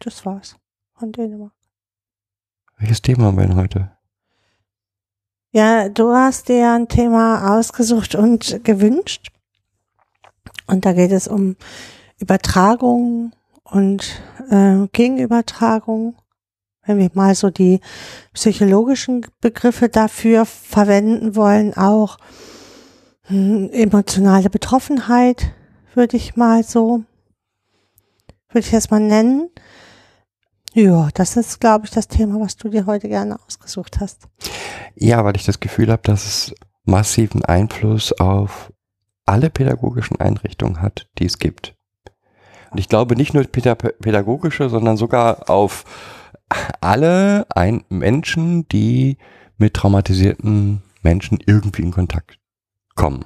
Das 0.00 0.24
war's. 0.26 0.56
Von 0.94 1.12
Dänemark. 1.12 1.52
Welches 2.76 3.00
Thema 3.00 3.24
haben 3.24 3.38
wir 3.38 3.46
denn 3.46 3.56
heute? 3.56 3.92
Ja, 5.52 5.88
du 5.88 6.12
hast 6.12 6.48
dir 6.48 6.72
ein 6.72 6.88
Thema 6.88 7.56
ausgesucht 7.58 8.14
und 8.14 8.64
gewünscht. 8.64 9.30
Und 10.66 10.84
da 10.84 10.92
geht 10.92 11.12
es 11.12 11.28
um 11.28 11.56
Übertragung 12.18 13.32
und 13.64 14.22
äh, 14.50 14.86
Gegenübertragung. 14.92 16.16
Wenn 16.84 16.98
wir 16.98 17.10
mal 17.14 17.34
so 17.34 17.50
die 17.50 17.80
psychologischen 18.32 19.26
Begriffe 19.40 19.88
dafür 19.88 20.44
verwenden 20.44 21.36
wollen, 21.36 21.74
auch 21.74 22.18
hm, 23.24 23.70
emotionale 23.72 24.50
Betroffenheit, 24.50 25.54
würde 25.94 26.16
ich 26.16 26.36
mal 26.36 26.62
so, 26.64 27.04
würde 28.48 28.66
ich 28.66 28.70
das 28.70 28.90
mal 28.90 29.00
nennen. 29.00 29.50
Ja, 30.74 31.10
das 31.14 31.36
ist, 31.36 31.60
glaube 31.60 31.84
ich, 31.84 31.90
das 31.90 32.08
Thema, 32.08 32.40
was 32.40 32.56
du 32.56 32.68
dir 32.68 32.86
heute 32.86 33.08
gerne 33.08 33.38
ausgesucht 33.46 34.00
hast. 34.00 34.28
Ja, 34.94 35.24
weil 35.24 35.36
ich 35.36 35.44
das 35.44 35.60
Gefühl 35.60 35.90
habe, 35.90 36.02
dass 36.02 36.24
es 36.24 36.54
massiven 36.84 37.44
Einfluss 37.44 38.12
auf 38.12 38.72
alle 39.26 39.50
pädagogischen 39.50 40.18
Einrichtungen 40.18 40.80
hat, 40.80 41.08
die 41.18 41.26
es 41.26 41.38
gibt. 41.38 41.76
Und 42.70 42.78
ich 42.78 42.88
glaube 42.88 43.16
nicht 43.16 43.34
nur 43.34 43.42
päda- 43.44 43.74
pädagogische, 43.74 44.70
sondern 44.70 44.96
sogar 44.96 45.50
auf 45.50 45.84
alle 46.80 47.46
ein 47.54 47.84
Menschen, 47.88 48.66
die 48.68 49.18
mit 49.58 49.74
traumatisierten 49.74 50.82
Menschen 51.02 51.38
irgendwie 51.46 51.82
in 51.82 51.90
Kontakt 51.90 52.38
kommen. 52.94 53.24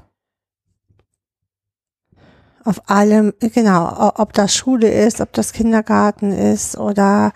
Auf 2.67 2.91
allem, 2.91 3.33
genau, 3.39 4.13
ob 4.17 4.33
das 4.33 4.53
Schule 4.53 4.91
ist, 4.91 5.21
ob 5.21 5.33
das 5.33 5.53
Kindergarten 5.53 6.33
ist 6.33 6.77
oder 6.77 7.33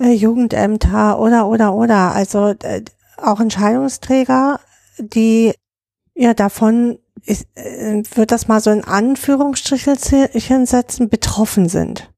äh, 0.00 0.12
Jugendämter 0.12 1.18
oder, 1.18 1.46
oder, 1.46 1.74
oder. 1.74 2.14
Also 2.14 2.54
äh, 2.62 2.82
auch 3.18 3.38
Entscheidungsträger, 3.38 4.60
die 4.98 5.52
ja 6.14 6.32
davon, 6.32 6.98
ist, 7.26 7.46
äh, 7.54 8.02
wird 8.14 8.32
das 8.32 8.48
mal 8.48 8.60
so 8.60 8.70
in 8.70 8.82
Anführungsstrichelchen 8.82 10.64
setzen, 10.64 11.10
betroffen 11.10 11.68
sind. 11.68 12.10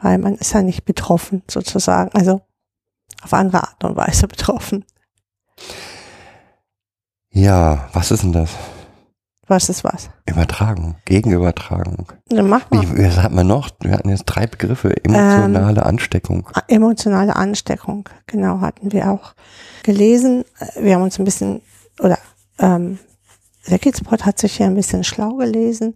Weil 0.00 0.18
man 0.18 0.34
ist 0.34 0.54
ja 0.54 0.62
nicht 0.62 0.84
betroffen 0.84 1.44
sozusagen, 1.48 2.10
also 2.12 2.40
auf 3.22 3.32
andere 3.34 3.62
Art 3.62 3.84
und 3.84 3.94
Weise 3.94 4.26
betroffen. 4.26 4.84
Ja, 7.30 7.88
was 7.92 8.10
ist 8.10 8.24
denn 8.24 8.32
das? 8.32 8.50
Was 9.48 9.68
ist 9.70 9.82
was? 9.82 10.10
Übertragung, 10.26 10.96
Gegenübertragung. 11.06 12.12
Dann 12.28 12.48
mach 12.48 12.70
mal. 12.70 12.82
Wie, 12.82 13.02
was 13.04 13.16
hat 13.16 13.32
man 13.32 13.46
noch? 13.46 13.70
Wir 13.80 13.92
hatten 13.92 14.10
jetzt 14.10 14.24
drei 14.26 14.46
Begriffe. 14.46 14.94
Emotionale 15.04 15.84
Ansteckung. 15.86 16.48
Emotionale 16.68 17.34
Ansteckung, 17.34 18.08
genau, 18.26 18.60
hatten 18.60 18.92
wir 18.92 19.10
auch 19.10 19.32
gelesen. 19.82 20.44
Wir 20.78 20.94
haben 20.94 21.02
uns 21.02 21.18
ein 21.18 21.24
bisschen, 21.24 21.62
oder 21.98 22.18
ähm, 22.58 22.98
der 23.70 23.78
Kidspot 23.78 24.24
hat 24.24 24.38
sich 24.38 24.56
hier 24.56 24.66
ein 24.66 24.74
bisschen 24.74 25.04
schlau 25.04 25.34
gelesen. 25.36 25.94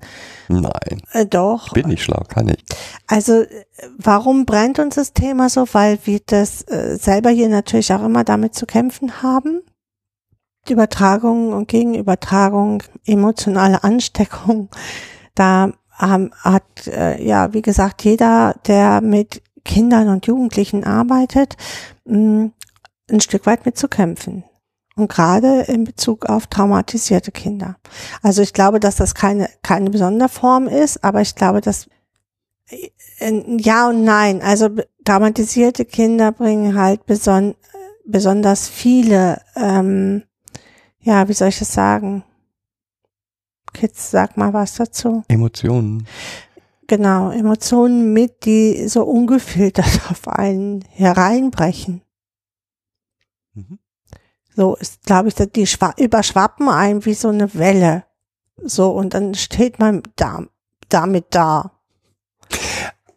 Nein, 0.49 1.03
Äh, 1.13 1.27
doch. 1.27 1.73
bin 1.73 1.91
ich 1.91 2.03
schlau, 2.05 2.23
kann 2.29 2.49
ich. 2.49 2.63
Also 3.07 3.43
äh, 3.43 3.47
warum 3.99 4.47
brennt 4.47 4.79
uns 4.79 4.95
das 4.95 5.13
Thema 5.13 5.49
so? 5.49 5.67
Weil 5.73 5.99
wir 6.05 6.21
das 6.25 6.63
äh, 6.69 6.97
selber 6.97 7.31
hier 7.31 7.49
natürlich 7.49 7.93
auch 7.93 8.03
immer 8.05 8.25
damit 8.25 8.55
zu 8.55 8.67
kämpfen 8.67 9.23
haben. 9.23 9.63
Übertragung 10.69 11.53
und 11.53 11.69
Gegenübertragung, 11.69 12.83
emotionale 13.05 13.83
Ansteckung. 13.83 14.69
Da 15.35 15.73
ähm, 16.01 16.33
hat, 16.41 16.87
äh, 16.87 17.23
ja, 17.23 17.53
wie 17.53 17.63
gesagt, 17.63 18.05
jeder, 18.05 18.55
der 18.67 19.01
mit 19.01 19.43
Kindern 19.65 20.09
und 20.09 20.27
Jugendlichen 20.27 20.85
arbeitet, 20.85 21.57
mh, 22.05 22.51
ein 23.11 23.21
Stück 23.21 23.47
weit 23.47 23.67
mit 23.67 23.77
zu 23.77 23.89
kämpfen. 23.89 24.45
Und 24.95 25.11
gerade 25.11 25.63
in 25.63 25.85
Bezug 25.85 26.27
auf 26.27 26.47
traumatisierte 26.47 27.33
Kinder. 27.33 27.77
Also 28.23 28.43
ich 28.43 28.53
glaube, 28.53 28.79
dass 28.79 28.97
das 28.97 29.15
keine, 29.15 29.49
keine 29.63 29.97
Sonderform 29.97 30.69
ist, 30.69 31.03
aber 31.03 31.23
ich 31.23 31.35
glaube, 31.35 31.63
dass 31.63 31.89
äh, 32.69 33.57
ja 33.59 33.89
und 33.89 34.05
nein. 34.05 34.43
Also 34.43 34.69
traumatisierte 35.05 35.85
Kinder 35.85 36.33
bringen 36.33 36.79
halt 36.79 37.07
beson 37.07 37.55
besonders 38.05 38.69
viele, 38.69 39.41
ähm, 39.57 40.25
ja, 41.03 41.29
wie 41.29 41.33
soll 41.33 41.49
ich 41.49 41.59
das 41.59 41.73
sagen? 41.73 42.25
Kids, 43.73 44.11
sag 44.11 44.37
mal 44.37 44.53
was 44.53 44.75
dazu. 44.75 45.25
Emotionen. 45.29 46.07
Genau, 46.87 47.31
Emotionen 47.31 48.13
mit, 48.13 48.45
die 48.45 48.87
so 48.89 49.05
ungefiltert 49.05 50.01
auf 50.11 50.29
einen 50.29 50.83
hereinbrechen. 50.91 52.03
Mhm. 53.55 53.79
So 54.55 54.77
ist, 54.77 55.05
glaube 55.05 55.29
ich, 55.29 55.35
die 55.35 55.67
schwa 55.67 55.95
überschwappen 55.97 56.69
einen 56.69 57.05
wie 57.05 57.15
so 57.15 57.29
eine 57.29 57.55
Welle. 57.55 58.05
So, 58.57 58.91
und 58.91 59.15
dann 59.15 59.35
steht 59.35 59.79
man 59.79 60.03
da, 60.17 60.45
damit 60.89 61.35
da. 61.35 61.73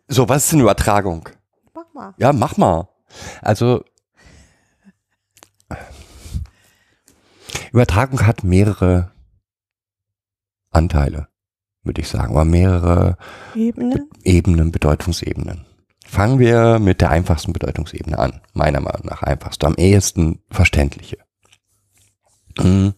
So, 0.08 0.30
was 0.30 0.46
ist 0.46 0.54
denn 0.54 0.62
Übertragung? 0.62 1.28
Mach 1.74 1.94
mal. 1.94 2.14
Ja, 2.18 2.32
mach 2.32 2.58
mal. 2.58 2.88
Also 3.42 3.84
Übertragung 7.76 8.26
hat 8.26 8.46
mehrere 8.46 9.12
Anteile, 10.72 11.28
würde 11.84 12.00
ich 12.00 12.08
sagen, 12.08 12.34
oder 12.34 12.46
mehrere 12.46 13.18
Ebene. 13.54 14.08
Ebenen, 14.24 14.72
Bedeutungsebenen. 14.72 15.66
Fangen 16.06 16.40
wir 16.40 16.80
mit 16.80 17.02
der 17.02 17.10
einfachsten 17.10 17.52
Bedeutungsebene 17.52 18.18
an, 18.18 18.40
meiner 18.54 18.80
Meinung 18.80 19.06
nach 19.06 19.24
einfachste, 19.24 19.68
am 19.68 19.76
ehesten 19.76 20.40
verständliche. 20.50 21.18
Hm. 22.58 22.94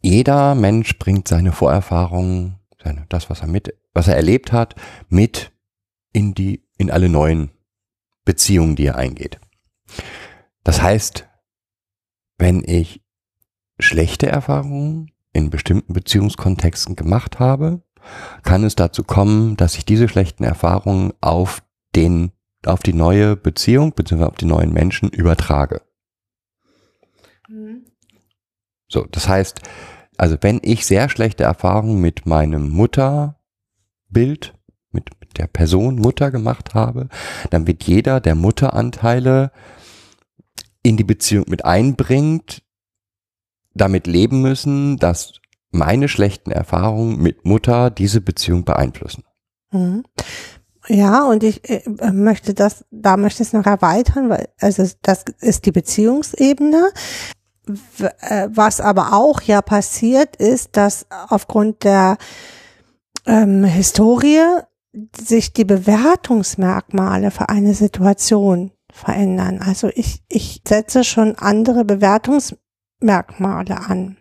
Jeder 0.00 0.54
Mensch 0.54 0.96
bringt 1.00 1.26
seine 1.26 1.50
Vorerfahrungen, 1.50 2.60
seine, 2.80 3.06
das, 3.08 3.28
was 3.28 3.40
er 3.40 3.48
mit, 3.48 3.74
was 3.94 4.06
er 4.06 4.14
erlebt 4.14 4.52
hat, 4.52 4.76
mit 5.08 5.50
in 6.12 6.34
die, 6.34 6.62
in 6.78 6.92
alle 6.92 7.08
neuen 7.08 7.50
Beziehungen, 8.24 8.76
die 8.76 8.86
er 8.86 8.96
eingeht. 8.96 9.40
Das 10.62 10.80
heißt, 10.80 11.26
wenn 12.38 12.62
ich 12.64 13.02
schlechte 13.78 14.26
Erfahrungen 14.26 15.10
in 15.32 15.50
bestimmten 15.50 15.92
Beziehungskontexten 15.92 16.96
gemacht 16.96 17.38
habe, 17.38 17.82
kann 18.42 18.64
es 18.64 18.76
dazu 18.76 19.02
kommen, 19.04 19.56
dass 19.56 19.76
ich 19.76 19.84
diese 19.84 20.08
schlechten 20.08 20.44
Erfahrungen 20.44 21.12
auf 21.20 21.62
den, 21.94 22.30
auf 22.64 22.80
die 22.80 22.92
neue 22.92 23.36
Beziehung 23.36 23.92
bzw. 23.92 24.24
auf 24.24 24.36
die 24.36 24.46
neuen 24.46 24.72
Menschen 24.72 25.08
übertrage. 25.10 25.82
So, 28.88 29.04
das 29.10 29.28
heißt, 29.28 29.60
also 30.16 30.36
wenn 30.40 30.60
ich 30.62 30.86
sehr 30.86 31.08
schlechte 31.08 31.44
Erfahrungen 31.44 32.00
mit 32.00 32.26
meinem 32.26 32.70
Mutterbild, 32.70 34.54
mit, 34.90 35.10
mit 35.20 35.38
der 35.38 35.46
Person 35.46 35.96
Mutter 35.96 36.30
gemacht 36.30 36.74
habe, 36.74 37.08
dann 37.50 37.66
wird 37.66 37.84
jeder 37.84 38.20
der 38.20 38.34
Mutteranteile 38.34 39.50
in 40.86 40.96
die 40.96 41.04
Beziehung 41.04 41.46
mit 41.48 41.64
einbringt, 41.64 42.62
damit 43.74 44.06
leben 44.06 44.40
müssen, 44.40 44.98
dass 44.98 45.40
meine 45.72 46.08
schlechten 46.08 46.52
Erfahrungen 46.52 47.20
mit 47.20 47.44
Mutter 47.44 47.90
diese 47.90 48.20
Beziehung 48.20 48.64
beeinflussen. 48.64 49.24
Mhm. 49.72 50.04
Ja, 50.88 51.24
und 51.24 51.42
ich 51.42 51.68
äh, 51.68 51.82
möchte 52.12 52.54
das, 52.54 52.84
da 52.92 53.16
möchte 53.16 53.42
ich 53.42 53.48
es 53.48 53.52
noch 53.52 53.66
erweitern, 53.66 54.30
weil 54.30 54.48
also 54.60 54.88
das 55.02 55.24
ist 55.40 55.66
die 55.66 55.72
Beziehungsebene. 55.72 56.92
Äh, 58.20 58.48
Was 58.52 58.80
aber 58.80 59.12
auch 59.12 59.42
ja 59.42 59.62
passiert 59.62 60.36
ist, 60.36 60.76
dass 60.76 61.06
aufgrund 61.28 61.82
der 61.82 62.16
ähm, 63.26 63.64
Historie 63.64 64.60
sich 65.20 65.52
die 65.52 65.64
Bewertungsmerkmale 65.64 67.32
für 67.32 67.48
eine 67.48 67.74
Situation 67.74 68.70
verändern. 68.96 69.60
Also 69.60 69.88
ich, 69.94 70.22
ich 70.28 70.62
setze 70.66 71.04
schon 71.04 71.36
andere 71.36 71.84
Bewertungsmerkmale 71.84 73.78
an. 73.78 74.16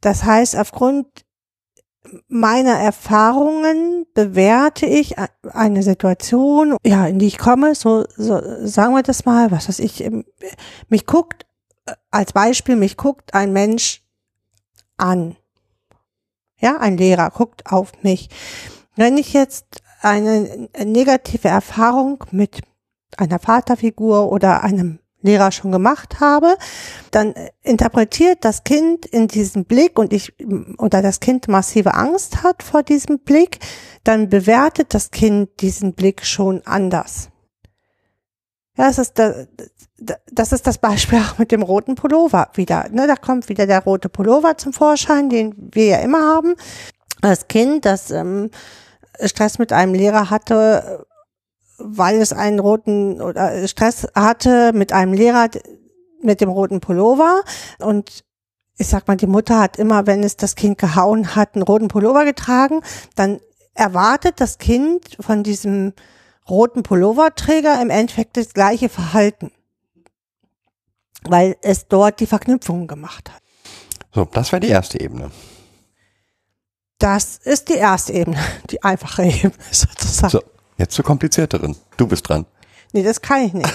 Das 0.00 0.24
heißt, 0.24 0.56
aufgrund 0.56 1.06
meiner 2.28 2.78
Erfahrungen 2.78 4.06
bewerte 4.14 4.86
ich 4.86 5.16
eine 5.52 5.82
Situation, 5.82 6.76
ja, 6.84 7.06
in 7.06 7.18
die 7.18 7.26
ich 7.26 7.38
komme, 7.38 7.74
so, 7.74 8.04
so 8.16 8.40
sagen 8.66 8.94
wir 8.94 9.02
das 9.02 9.24
mal, 9.24 9.50
was 9.50 9.68
weiß 9.68 9.78
ich, 9.78 10.02
ähm, 10.02 10.24
mich 10.88 11.06
guckt, 11.06 11.46
äh, 11.86 11.92
als 12.10 12.32
Beispiel, 12.32 12.76
mich 12.76 12.96
guckt 12.96 13.34
ein 13.34 13.52
Mensch 13.52 14.02
an. 14.96 15.36
Ja, 16.58 16.78
ein 16.78 16.96
Lehrer 16.96 17.30
guckt 17.30 17.66
auf 17.66 17.92
mich. 18.02 18.28
Wenn 18.96 19.16
ich 19.16 19.32
jetzt 19.32 19.81
eine 20.02 20.68
negative 20.84 21.48
Erfahrung 21.48 22.24
mit 22.30 22.60
einer 23.16 23.38
Vaterfigur 23.38 24.30
oder 24.30 24.62
einem 24.62 24.98
Lehrer 25.22 25.52
schon 25.52 25.70
gemacht 25.70 26.20
habe, 26.20 26.56
dann 27.12 27.34
interpretiert 27.62 28.44
das 28.44 28.64
Kind 28.64 29.06
in 29.06 29.28
diesem 29.28 29.64
Blick 29.64 29.98
und 29.98 30.12
ich 30.12 30.34
oder 30.78 31.00
das 31.00 31.20
Kind 31.20 31.46
massive 31.48 31.94
Angst 31.94 32.42
hat 32.42 32.62
vor 32.62 32.82
diesem 32.82 33.20
Blick, 33.20 33.60
dann 34.02 34.28
bewertet 34.28 34.94
das 34.94 35.12
Kind 35.12 35.60
diesen 35.60 35.94
Blick 35.94 36.24
schon 36.24 36.62
anders. 36.66 37.28
Ja, 38.76 38.86
das 38.86 38.98
ist, 38.98 39.18
da, 39.18 39.46
das 40.32 40.52
ist 40.52 40.66
das 40.66 40.78
Beispiel 40.78 41.18
auch 41.18 41.38
mit 41.38 41.52
dem 41.52 41.62
roten 41.62 41.94
Pullover 41.94 42.48
wieder. 42.54 42.88
Ne, 42.90 43.06
da 43.06 43.16
kommt 43.16 43.48
wieder 43.48 43.66
der 43.66 43.84
rote 43.84 44.08
Pullover 44.08 44.56
zum 44.56 44.72
Vorschein, 44.72 45.28
den 45.28 45.54
wir 45.72 45.86
ja 45.86 45.98
immer 45.98 46.22
haben. 46.22 46.54
Das 47.20 47.46
Kind, 47.46 47.84
das 47.84 48.10
ähm, 48.10 48.50
Stress 49.24 49.58
mit 49.58 49.72
einem 49.72 49.94
Lehrer 49.94 50.30
hatte, 50.30 51.06
weil 51.78 52.20
es 52.20 52.32
einen 52.32 52.58
roten 52.58 53.20
oder 53.20 53.66
Stress 53.68 54.06
hatte 54.14 54.72
mit 54.72 54.92
einem 54.92 55.12
Lehrer 55.12 55.48
mit 56.22 56.40
dem 56.40 56.50
roten 56.50 56.80
Pullover 56.80 57.42
und 57.78 58.24
ich 58.78 58.88
sag 58.88 59.06
mal, 59.06 59.16
die 59.16 59.26
Mutter 59.26 59.60
hat 59.60 59.78
immer, 59.78 60.06
wenn 60.06 60.24
es 60.24 60.36
das 60.36 60.54
Kind 60.54 60.78
gehauen 60.78 61.36
hat, 61.36 61.54
einen 61.54 61.62
roten 61.62 61.88
Pullover 61.88 62.24
getragen, 62.24 62.80
dann 63.14 63.40
erwartet 63.74 64.40
das 64.40 64.58
Kind 64.58 65.16
von 65.20 65.42
diesem 65.42 65.92
roten 66.48 66.82
Pulloverträger 66.82 67.80
im 67.80 67.90
Endeffekt 67.90 68.36
das 68.36 68.54
gleiche 68.54 68.88
Verhalten, 68.88 69.52
weil 71.22 71.56
es 71.62 71.86
dort 71.88 72.20
die 72.20 72.26
Verknüpfungen 72.26 72.88
gemacht 72.88 73.30
hat. 73.30 73.42
So, 74.14 74.24
das 74.24 74.52
wäre 74.52 74.60
die 74.60 74.68
erste 74.68 75.00
Ebene. 75.00 75.30
Das 77.02 77.38
ist 77.38 77.68
die 77.68 77.74
erste 77.74 78.12
Ebene, 78.12 78.38
die 78.70 78.80
einfache 78.84 79.24
Ebene 79.24 79.52
sozusagen. 79.72 80.30
So, 80.30 80.42
jetzt 80.78 80.94
zur 80.94 81.04
komplizierteren. 81.04 81.74
Du 81.96 82.06
bist 82.06 82.28
dran. 82.28 82.46
Nee, 82.92 83.02
das 83.02 83.20
kann 83.20 83.42
ich 83.42 83.52
nicht. 83.52 83.68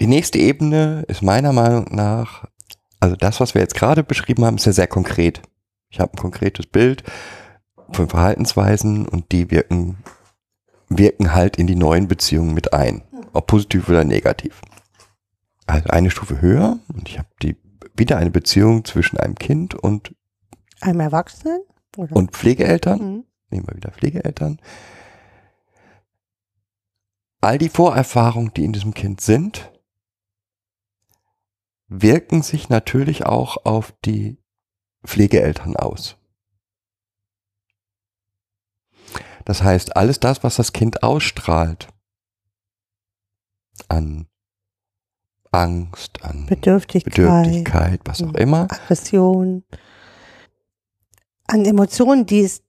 Die 0.00 0.08
nächste 0.08 0.38
Ebene 0.38 1.04
ist 1.06 1.22
meiner 1.22 1.52
Meinung 1.52 1.94
nach, 1.94 2.46
also 2.98 3.14
das, 3.14 3.38
was 3.38 3.54
wir 3.54 3.62
jetzt 3.62 3.76
gerade 3.76 4.02
beschrieben 4.02 4.44
haben, 4.44 4.56
ist 4.56 4.66
ja 4.66 4.72
sehr 4.72 4.88
konkret. 4.88 5.40
Ich 5.88 6.00
habe 6.00 6.12
ein 6.12 6.18
konkretes 6.18 6.66
Bild 6.66 7.04
von 7.92 8.08
Verhaltensweisen 8.08 9.06
und 9.06 9.30
die 9.30 9.52
wirken, 9.52 9.98
wirken 10.88 11.32
halt 11.32 11.58
in 11.58 11.68
die 11.68 11.76
neuen 11.76 12.08
Beziehungen 12.08 12.54
mit 12.54 12.72
ein. 12.72 13.02
Ob 13.32 13.46
positiv 13.46 13.88
oder 13.88 14.02
negativ. 14.02 14.60
Also 15.66 15.90
eine 15.90 16.10
Stufe 16.10 16.40
höher 16.40 16.80
und 16.92 17.08
ich 17.08 17.18
habe 17.18 17.28
die 17.40 17.56
wieder 17.96 18.16
eine 18.16 18.32
Beziehung 18.32 18.84
zwischen 18.84 19.16
einem 19.16 19.36
Kind 19.36 19.76
und, 19.76 20.12
Einem 20.84 21.00
Erwachsenen? 21.00 21.62
Oder? 21.96 22.14
und 22.14 22.32
Pflegeeltern. 22.32 22.98
Mhm. 22.98 23.24
Nehmen 23.50 23.66
wir 23.68 23.76
wieder 23.76 23.90
Pflegeeltern. 23.90 24.60
All 27.40 27.58
die 27.58 27.68
Vorerfahrungen, 27.68 28.52
die 28.54 28.64
in 28.64 28.72
diesem 28.72 28.94
Kind 28.94 29.20
sind, 29.20 29.70
wirken 31.88 32.42
sich 32.42 32.68
natürlich 32.68 33.26
auch 33.26 33.64
auf 33.64 33.94
die 34.04 34.38
Pflegeeltern 35.06 35.76
aus. 35.76 36.16
Das 39.44 39.62
heißt, 39.62 39.96
alles 39.96 40.20
das, 40.20 40.42
was 40.42 40.56
das 40.56 40.72
Kind 40.72 41.02
ausstrahlt, 41.02 41.88
an 43.88 44.26
Angst, 45.50 46.24
an 46.24 46.46
Bedürftigkeit, 46.46 47.14
Bedürftigkeit, 47.14 48.00
was 48.04 48.22
auch 48.22 48.34
immer, 48.34 48.62
Aggression, 48.70 49.64
an 51.46 51.64
Emotionen, 51.64 52.26
die 52.26 52.40
es 52.40 52.62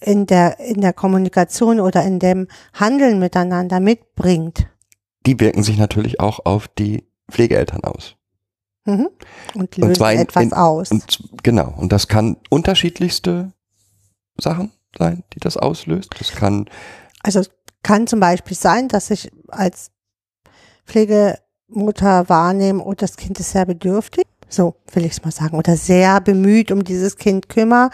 in 0.00 0.26
der, 0.26 0.58
in 0.60 0.80
der 0.80 0.92
Kommunikation 0.92 1.80
oder 1.80 2.02
in 2.04 2.18
dem 2.18 2.48
Handeln 2.72 3.18
miteinander 3.18 3.80
mitbringt. 3.80 4.66
die 5.26 5.38
wirken 5.38 5.62
sich 5.62 5.76
natürlich 5.76 6.18
auch 6.20 6.40
auf 6.46 6.66
die 6.68 7.04
Pflegeeltern 7.30 7.84
aus. 7.84 8.16
Mhm. 8.86 9.10
Und 9.54 9.76
lösen 9.76 9.94
zwar 9.94 10.12
in- 10.14 10.20
etwas 10.20 10.42
in- 10.44 10.52
aus. 10.54 10.90
Und 10.90 11.22
genau, 11.42 11.74
und 11.76 11.92
das 11.92 12.08
kann 12.08 12.38
unterschiedlichste 12.48 13.52
Sachen 14.38 14.72
sein, 14.98 15.22
die 15.34 15.40
das 15.40 15.58
auslöst. 15.58 16.10
Das 16.18 16.32
kann, 16.32 16.68
Also 17.22 17.40
es 17.40 17.50
kann 17.82 18.06
zum 18.06 18.18
Beispiel 18.20 18.56
sein, 18.56 18.88
dass 18.88 19.10
ich 19.10 19.30
als 19.48 19.90
Pflegemutter 20.86 22.28
wahrnehme, 22.28 22.82
oh, 22.82 22.94
das 22.94 23.16
Kind 23.16 23.38
ist 23.38 23.50
sehr 23.52 23.66
bedürftig. 23.66 24.26
So 24.50 24.76
will 24.92 25.04
ich 25.04 25.12
es 25.12 25.24
mal 25.24 25.30
sagen. 25.30 25.56
Oder 25.56 25.76
sehr 25.76 26.20
bemüht 26.20 26.70
um 26.70 26.84
dieses 26.84 27.16
Kind 27.16 27.48
kümmere. 27.48 27.90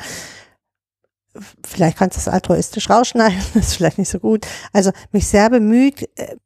Vielleicht 1.64 1.98
kannst 1.98 2.16
du 2.16 2.20
es 2.20 2.28
altruistisch 2.28 2.88
rausschneiden, 2.88 3.38
das 3.54 3.66
ist 3.68 3.74
vielleicht 3.74 3.98
nicht 3.98 4.08
so 4.08 4.18
gut. 4.18 4.46
Also 4.72 4.90
mich 5.12 5.26
sehr 5.26 5.50
bemüht, 5.50 6.08
äh, 6.18 6.36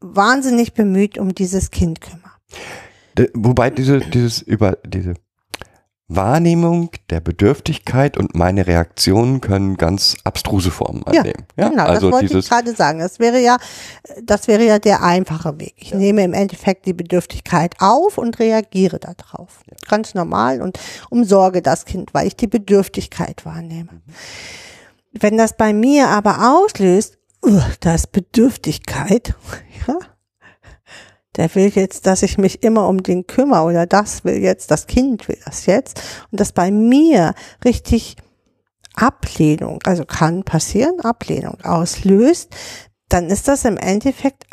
wahnsinnig 0.00 0.72
bemüht 0.72 1.18
um 1.18 1.34
dieses 1.34 1.70
Kind 1.70 2.00
kümmere. 2.00 2.30
wobei 3.34 3.70
diese, 3.70 4.00
dieses 4.00 4.40
über 4.40 4.78
diese 4.84 5.14
Wahrnehmung 6.10 6.90
der 7.08 7.20
Bedürftigkeit 7.20 8.16
und 8.16 8.34
meine 8.34 8.66
Reaktionen 8.66 9.40
können 9.40 9.76
ganz 9.76 10.16
abstruse 10.24 10.72
Formen 10.72 11.04
Ja, 11.12 11.20
annehmen. 11.20 11.46
Ja, 11.56 11.68
genau, 11.68 11.84
also 11.84 12.10
das 12.10 12.20
wollte 12.20 12.38
ich 12.38 12.48
gerade 12.48 12.74
sagen. 12.74 12.98
Das 12.98 13.20
wäre 13.20 13.38
ja, 13.38 13.58
das 14.22 14.48
wäre 14.48 14.64
ja 14.64 14.80
der 14.80 15.02
einfache 15.02 15.58
Weg. 15.60 15.74
Ich 15.76 15.94
nehme 15.94 16.24
im 16.24 16.32
Endeffekt 16.32 16.86
die 16.86 16.92
Bedürftigkeit 16.92 17.76
auf 17.78 18.18
und 18.18 18.40
reagiere 18.40 18.98
darauf. 18.98 19.60
Ganz 19.88 20.14
normal 20.14 20.60
und 20.60 20.80
umsorge 21.10 21.62
das 21.62 21.84
Kind, 21.84 22.12
weil 22.12 22.26
ich 22.26 22.36
die 22.36 22.48
Bedürftigkeit 22.48 23.46
wahrnehme. 23.46 23.92
Mhm. 23.92 24.12
Wenn 25.12 25.38
das 25.38 25.56
bei 25.56 25.72
mir 25.72 26.08
aber 26.08 26.56
auslöst, 26.56 27.18
uh, 27.44 27.60
da 27.80 27.94
ist 27.94 28.10
Bedürftigkeit, 28.10 29.34
ja, 29.86 29.96
der 31.36 31.54
will 31.54 31.68
jetzt, 31.68 32.06
dass 32.06 32.22
ich 32.22 32.38
mich 32.38 32.62
immer 32.62 32.88
um 32.88 33.02
den 33.02 33.26
kümmere 33.26 33.64
oder 33.64 33.86
das 33.86 34.24
will 34.24 34.38
jetzt, 34.38 34.70
das 34.70 34.86
Kind 34.86 35.28
will 35.28 35.38
das 35.44 35.66
jetzt. 35.66 36.00
Und 36.30 36.40
das 36.40 36.52
bei 36.52 36.70
mir 36.70 37.34
richtig 37.64 38.16
Ablehnung, 38.94 39.80
also 39.84 40.04
kann 40.04 40.42
passieren, 40.42 41.00
Ablehnung 41.00 41.60
auslöst, 41.62 42.54
dann 43.08 43.28
ist 43.28 43.48
das 43.48 43.64
im 43.64 43.76
Endeffekt 43.76 44.46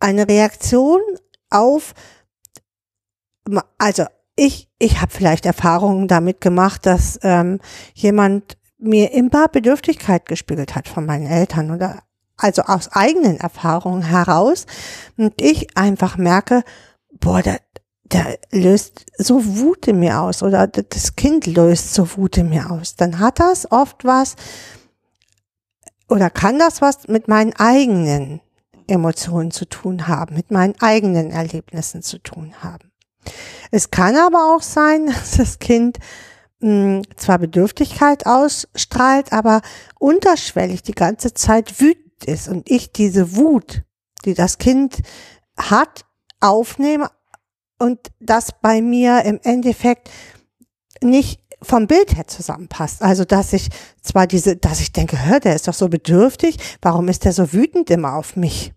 eine 0.00 0.28
Reaktion 0.28 1.00
auf, 1.50 1.94
also 3.78 4.04
ich, 4.36 4.68
ich 4.78 5.00
habe 5.00 5.12
vielleicht 5.12 5.46
Erfahrungen 5.46 6.08
damit 6.08 6.40
gemacht, 6.40 6.84
dass 6.86 7.18
ähm, 7.22 7.60
jemand 7.94 8.58
mir 8.78 9.12
immer 9.12 9.48
Bedürftigkeit 9.48 10.26
gespiegelt 10.26 10.74
hat 10.74 10.88
von 10.88 11.06
meinen 11.06 11.26
Eltern 11.26 11.70
oder 11.70 12.02
also 12.36 12.62
aus 12.62 12.92
eigenen 12.92 13.38
Erfahrungen 13.38 14.02
heraus 14.02 14.66
und 15.16 15.40
ich 15.40 15.76
einfach 15.76 16.16
merke, 16.16 16.62
boah, 17.12 17.42
der, 17.42 17.60
der 18.04 18.38
löst 18.50 19.06
so 19.16 19.44
Wut 19.58 19.88
in 19.88 20.00
mir 20.00 20.20
aus 20.20 20.42
oder 20.42 20.66
das 20.66 21.16
Kind 21.16 21.46
löst 21.46 21.94
so 21.94 22.16
Wut 22.16 22.36
in 22.36 22.50
mir 22.50 22.70
aus, 22.70 22.96
dann 22.96 23.18
hat 23.18 23.40
das 23.40 23.70
oft 23.70 24.04
was 24.04 24.36
oder 26.08 26.30
kann 26.30 26.58
das 26.58 26.80
was 26.82 27.08
mit 27.08 27.28
meinen 27.28 27.54
eigenen 27.54 28.40
Emotionen 28.86 29.50
zu 29.50 29.64
tun 29.64 30.06
haben, 30.06 30.36
mit 30.36 30.50
meinen 30.50 30.74
eigenen 30.80 31.30
Erlebnissen 31.30 32.02
zu 32.02 32.18
tun 32.18 32.54
haben. 32.62 32.92
Es 33.72 33.90
kann 33.90 34.14
aber 34.16 34.54
auch 34.54 34.62
sein, 34.62 35.06
dass 35.12 35.32
das 35.32 35.58
Kind 35.58 35.98
mh, 36.60 37.02
zwar 37.16 37.38
Bedürftigkeit 37.38 38.26
ausstrahlt, 38.26 39.32
aber 39.32 39.62
unterschwellig 39.98 40.82
die 40.82 40.92
ganze 40.92 41.34
Zeit 41.34 41.80
wütend 41.80 42.05
ist 42.24 42.48
und 42.48 42.70
ich 42.70 42.92
diese 42.92 43.36
Wut 43.36 43.82
die 44.26 44.34
das 44.34 44.58
Kind 44.58 45.02
hat, 45.56 46.04
aufnehme 46.40 47.10
und 47.78 47.98
das 48.20 48.50
bei 48.60 48.82
mir 48.82 49.24
im 49.24 49.40
Endeffekt 49.42 50.10
nicht 51.02 51.40
vom 51.62 51.86
Bild 51.86 52.14
her 52.16 52.26
zusammenpasst. 52.26 53.02
Also, 53.02 53.24
dass 53.24 53.52
ich 53.54 53.68
zwar 54.02 54.26
diese, 54.26 54.56
dass 54.56 54.80
ich 54.80 54.92
denke, 54.92 55.24
hör, 55.24 55.40
der 55.40 55.54
ist 55.54 55.66
doch 55.66 55.74
so 55.74 55.88
bedürftig, 55.88 56.58
warum 56.82 57.08
ist 57.08 57.24
der 57.24 57.32
so 57.32 57.52
wütend 57.52 57.88
immer 57.90 58.14
auf 58.14 58.36
mich? 58.36 58.72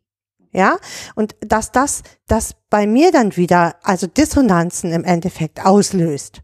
Ja, 0.51 0.77
und 1.15 1.35
dass 1.41 1.71
das, 1.71 2.01
das 2.27 2.55
bei 2.69 2.87
mir 2.87 3.11
dann 3.11 3.35
wieder, 3.35 3.75
also 3.83 4.07
Dissonanzen 4.07 4.91
im 4.91 5.03
Endeffekt 5.03 5.63
auslöst. 5.63 6.41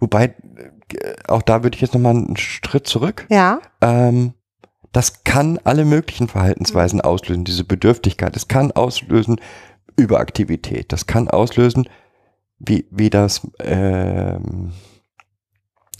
Wobei, 0.00 0.34
äh, 0.94 1.14
auch 1.28 1.42
da 1.42 1.62
würde 1.62 1.76
ich 1.76 1.82
jetzt 1.82 1.94
nochmal 1.94 2.16
einen 2.16 2.36
Schritt 2.36 2.88
zurück. 2.88 3.26
Ja, 3.30 3.60
Ähm, 3.80 4.34
das 4.92 5.24
kann 5.24 5.58
alle 5.64 5.84
möglichen 5.84 6.28
Verhaltensweisen 6.28 7.00
auslösen, 7.00 7.44
diese 7.44 7.64
Bedürftigkeit. 7.64 8.36
Es 8.36 8.48
kann 8.48 8.72
auslösen 8.72 9.40
Überaktivität. 9.96 10.92
Das 10.92 11.06
kann 11.06 11.28
auslösen, 11.28 11.88
wie, 12.58 12.86
wie 12.90 13.10
das 13.10 13.46
ähm, 13.60 14.72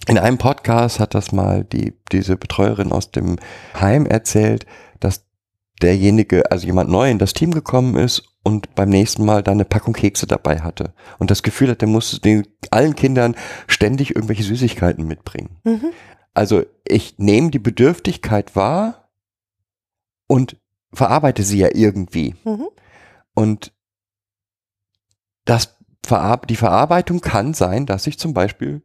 in 0.09 0.19
einem 0.19 0.39
Podcast 0.39 1.01
hat 1.01 1.15
das 1.15 1.33
mal 1.33 1.65
die, 1.65 1.95
diese 2.11 2.37
Betreuerin 2.37 2.93
aus 2.93 3.11
dem 3.11 3.39
Heim 3.81 4.07
erzählt, 4.07 4.67
dass 5.01 5.25
derjenige, 5.81 6.51
also 6.51 6.67
jemand 6.67 6.91
neu 6.91 7.11
in 7.11 7.19
das 7.19 7.33
Team 7.33 7.53
gekommen 7.53 7.97
ist 7.97 8.23
und 8.43 8.75
beim 8.75 8.89
nächsten 8.89 9.25
Mal 9.25 9.43
dann 9.43 9.55
eine 9.55 9.65
Packung 9.65 9.95
Kekse 9.95 10.27
dabei 10.27 10.61
hatte 10.61 10.95
und 11.19 11.31
das 11.31 11.43
Gefühl 11.43 11.71
hat, 11.71 11.81
der 11.81 11.89
muss 11.89 12.21
den 12.21 12.47
allen 12.71 12.95
Kindern 12.95 13.37
ständig 13.67 14.15
irgendwelche 14.15 14.43
Süßigkeiten 14.43 15.07
mitbringen. 15.07 15.59
mhm. 15.65 15.93
Also 16.35 16.65
ich 16.87 17.19
nehme 17.19 17.51
die 17.51 17.59
Bedürftigkeit 17.59 18.57
wahr 18.57 19.09
und 20.27 20.57
verarbeite 20.93 21.43
sie 21.43 21.59
ja 21.59 21.69
irgendwie. 21.73 22.35
Mhm. 22.45 22.69
Und 23.35 23.73
das 25.45 25.77
die 26.49 26.57
Verarbeitung 26.57 27.21
kann 27.21 27.55
sein, 27.55 27.87
dass 27.87 28.07
ich 28.07 28.19
zum 28.19 28.35
Beispiel 28.35 28.83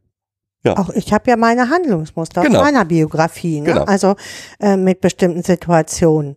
auch 0.64 0.90
ich 0.90 1.12
habe 1.12 1.30
ja 1.30 1.36
meine 1.36 1.70
Handlungsmuster 1.70 2.42
Genau. 2.42 2.58
aus 2.58 2.64
meiner 2.64 2.84
Biografie, 2.84 3.60
ne? 3.60 3.72
Genau. 3.72 3.84
also 3.84 4.16
äh, 4.60 4.76
mit 4.76 5.00
bestimmten 5.00 5.42
Situationen. 5.42 6.36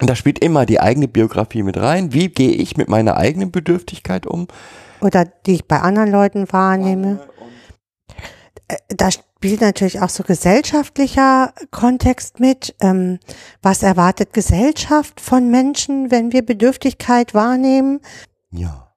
Und 0.00 0.08
da 0.08 0.14
spielt 0.14 0.38
immer 0.38 0.64
die 0.64 0.80
eigene 0.80 1.08
Biografie 1.08 1.62
mit 1.62 1.76
rein. 1.76 2.12
Wie 2.12 2.28
gehe 2.28 2.52
ich 2.52 2.76
mit 2.76 2.88
meiner 2.88 3.16
eigenen 3.16 3.50
Bedürftigkeit 3.50 4.26
um? 4.26 4.46
oder 5.00 5.24
die 5.24 5.54
ich 5.54 5.66
bei 5.66 5.80
anderen 5.80 6.10
Leuten 6.10 6.50
wahrnehme. 6.50 7.20
Äh, 8.68 8.76
Da 8.88 9.10
spielt 9.44 9.60
natürlich 9.60 10.00
auch 10.00 10.08
so 10.08 10.22
gesellschaftlicher 10.22 11.52
Kontext 11.70 12.40
mit. 12.40 12.74
Ähm, 12.80 13.18
was 13.60 13.82
erwartet 13.82 14.32
Gesellschaft 14.32 15.20
von 15.20 15.50
Menschen, 15.50 16.10
wenn 16.10 16.32
wir 16.32 16.40
Bedürftigkeit 16.40 17.34
wahrnehmen? 17.34 18.00
Ja. 18.50 18.94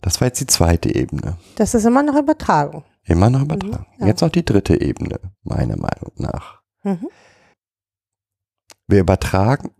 Das 0.00 0.20
war 0.20 0.26
jetzt 0.26 0.40
die 0.40 0.46
zweite 0.46 0.92
Ebene. 0.92 1.38
Das 1.54 1.74
ist 1.74 1.84
immer 1.84 2.02
noch 2.02 2.16
Übertragung. 2.16 2.82
Immer 3.04 3.30
noch 3.30 3.42
übertragen. 3.42 3.86
ja. 4.00 4.08
Jetzt 4.08 4.22
noch 4.22 4.30
die 4.30 4.44
dritte 4.44 4.80
Ebene, 4.80 5.20
meiner 5.44 5.76
Meinung 5.76 6.12
nach. 6.16 6.60
Mhm. 6.82 7.06
Wir 8.88 8.98
übertragen, 8.98 9.70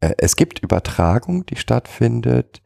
äh, 0.00 0.14
es 0.18 0.36
gibt 0.36 0.58
Übertragung, 0.58 1.46
die 1.46 1.56
stattfindet, 1.56 2.60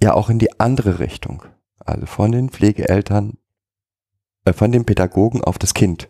ja 0.00 0.14
auch 0.14 0.30
in 0.30 0.38
die 0.38 0.60
andere 0.60 1.00
Richtung. 1.00 1.42
Also 1.80 2.06
von 2.06 2.30
den 2.30 2.50
Pflegeeltern, 2.50 3.39
von 4.54 4.72
den 4.72 4.84
Pädagogen 4.84 5.42
auf 5.44 5.58
das 5.58 5.74
Kind. 5.74 6.08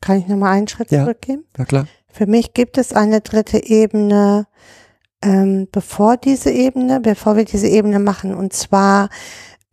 Kann 0.00 0.18
ich 0.18 0.26
nochmal 0.26 0.56
einen 0.56 0.68
Schritt 0.68 0.90
Ja. 0.90 1.02
zurückgehen? 1.02 1.44
Ja 1.58 1.64
klar. 1.64 1.86
Für 2.08 2.26
mich 2.26 2.54
gibt 2.54 2.78
es 2.78 2.92
eine 2.92 3.20
dritte 3.20 3.64
Ebene, 3.64 4.46
ähm, 5.22 5.68
bevor 5.70 6.16
diese 6.16 6.50
Ebene, 6.50 7.00
bevor 7.00 7.36
wir 7.36 7.44
diese 7.44 7.68
Ebene 7.68 7.98
machen, 7.98 8.34
und 8.34 8.52
zwar, 8.52 9.10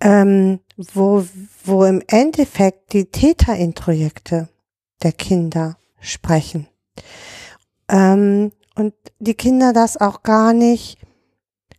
ähm, 0.02 0.60
wo, 0.76 1.26
wo 1.64 1.86
im 1.86 2.04
Endeffekt 2.08 2.94
die 2.94 3.06
Täterintrojekte 3.06 4.50
der 5.02 5.12
Kinder 5.14 5.78
sprechen. 6.00 6.68
Ähm, 7.90 8.52
und 8.76 8.94
die 9.20 9.34
Kinder 9.34 9.74
das 9.74 9.98
auch 9.98 10.22
gar 10.24 10.54
nicht 10.54 11.00